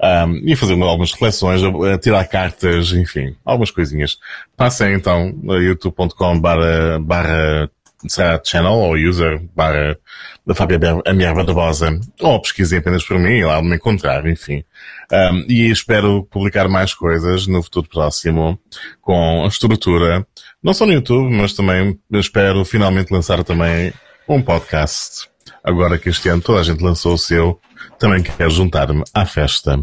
[0.00, 1.60] Um, e fazer algumas reflexões,
[2.00, 4.17] tirar cartas, enfim, algumas coisinhas.
[4.57, 7.68] Passem então a youtube.com barra, barra
[8.07, 9.99] será channel ou user barra
[10.47, 14.62] da Fábia Amiar Barbosa ou pesquisem apenas por mim, lá me encontrar, enfim.
[15.10, 18.58] Um, e espero publicar mais coisas no futuro próximo
[19.00, 20.26] com a estrutura,
[20.62, 23.92] não só no YouTube, mas também espero finalmente lançar também
[24.28, 25.28] um podcast.
[25.65, 27.60] Agora que este ano toda a gente lançou o seu,
[27.98, 29.82] também quero juntar-me à festa.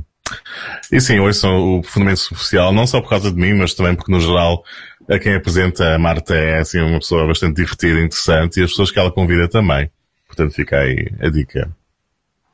[0.91, 3.95] E sim, hoje são o Fundamento Superficial, não só por causa de mim, mas também
[3.95, 4.63] porque no geral
[5.07, 8.91] a quem apresenta a Marta é assim uma pessoa bastante divertida interessante e as pessoas
[8.91, 9.89] que ela convida também.
[10.27, 11.69] Portanto fica aí a dica.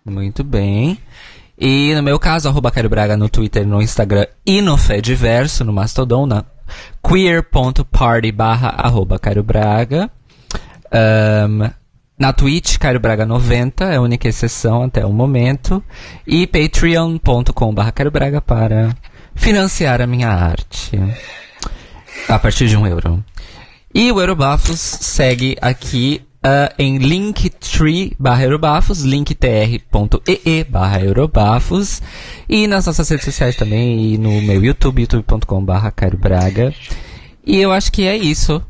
[0.06, 0.98] Muito bem.
[1.58, 5.72] E no meu caso, arroba Cairo Braga no Twitter, no Instagram e no Fediverso, no
[5.72, 6.44] Mastodon, na
[7.08, 10.10] queer.party barra arroba Cairo Braga.
[10.92, 11.72] Ahn,
[12.22, 15.84] na Twitch, Cairo Braga 90, é a única exceção até o momento.
[16.26, 18.96] E patreon.com barra Cairo Braga para
[19.34, 21.00] financiar a minha arte.
[22.30, 23.24] A partir de um euro.
[23.92, 32.04] E o Eurobafos segue aqui ah, em linktree barra Eurobafos, linktr.ee barra Eurobafos
[32.48, 36.72] e nas nossas redes sociais também e no meu YouTube, youtube.com Braga.
[37.44, 38.62] E eu acho que é isso.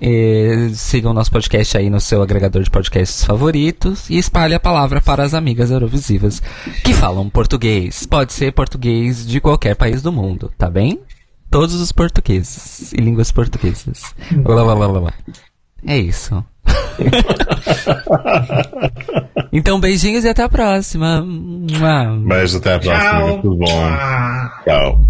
[0.00, 4.60] Eh, sigam o nosso podcast aí no seu agregador de podcasts favoritos e espalhe a
[4.60, 6.40] palavra para as amigas eurovisivas
[6.82, 8.06] que falam português.
[8.06, 10.98] Pode ser português de qualquer país do mundo, tá bem?
[11.50, 14.14] Todos os portugueses e línguas portuguesas.
[14.32, 15.12] Blá, blá, blá, blá.
[15.86, 16.42] É isso.
[19.52, 21.24] então, beijinhos e até a próxima.
[22.26, 23.10] Beijo, até à próxima.
[23.10, 23.42] Tchau.
[23.42, 23.66] Tudo bom.
[24.64, 25.04] Tchau.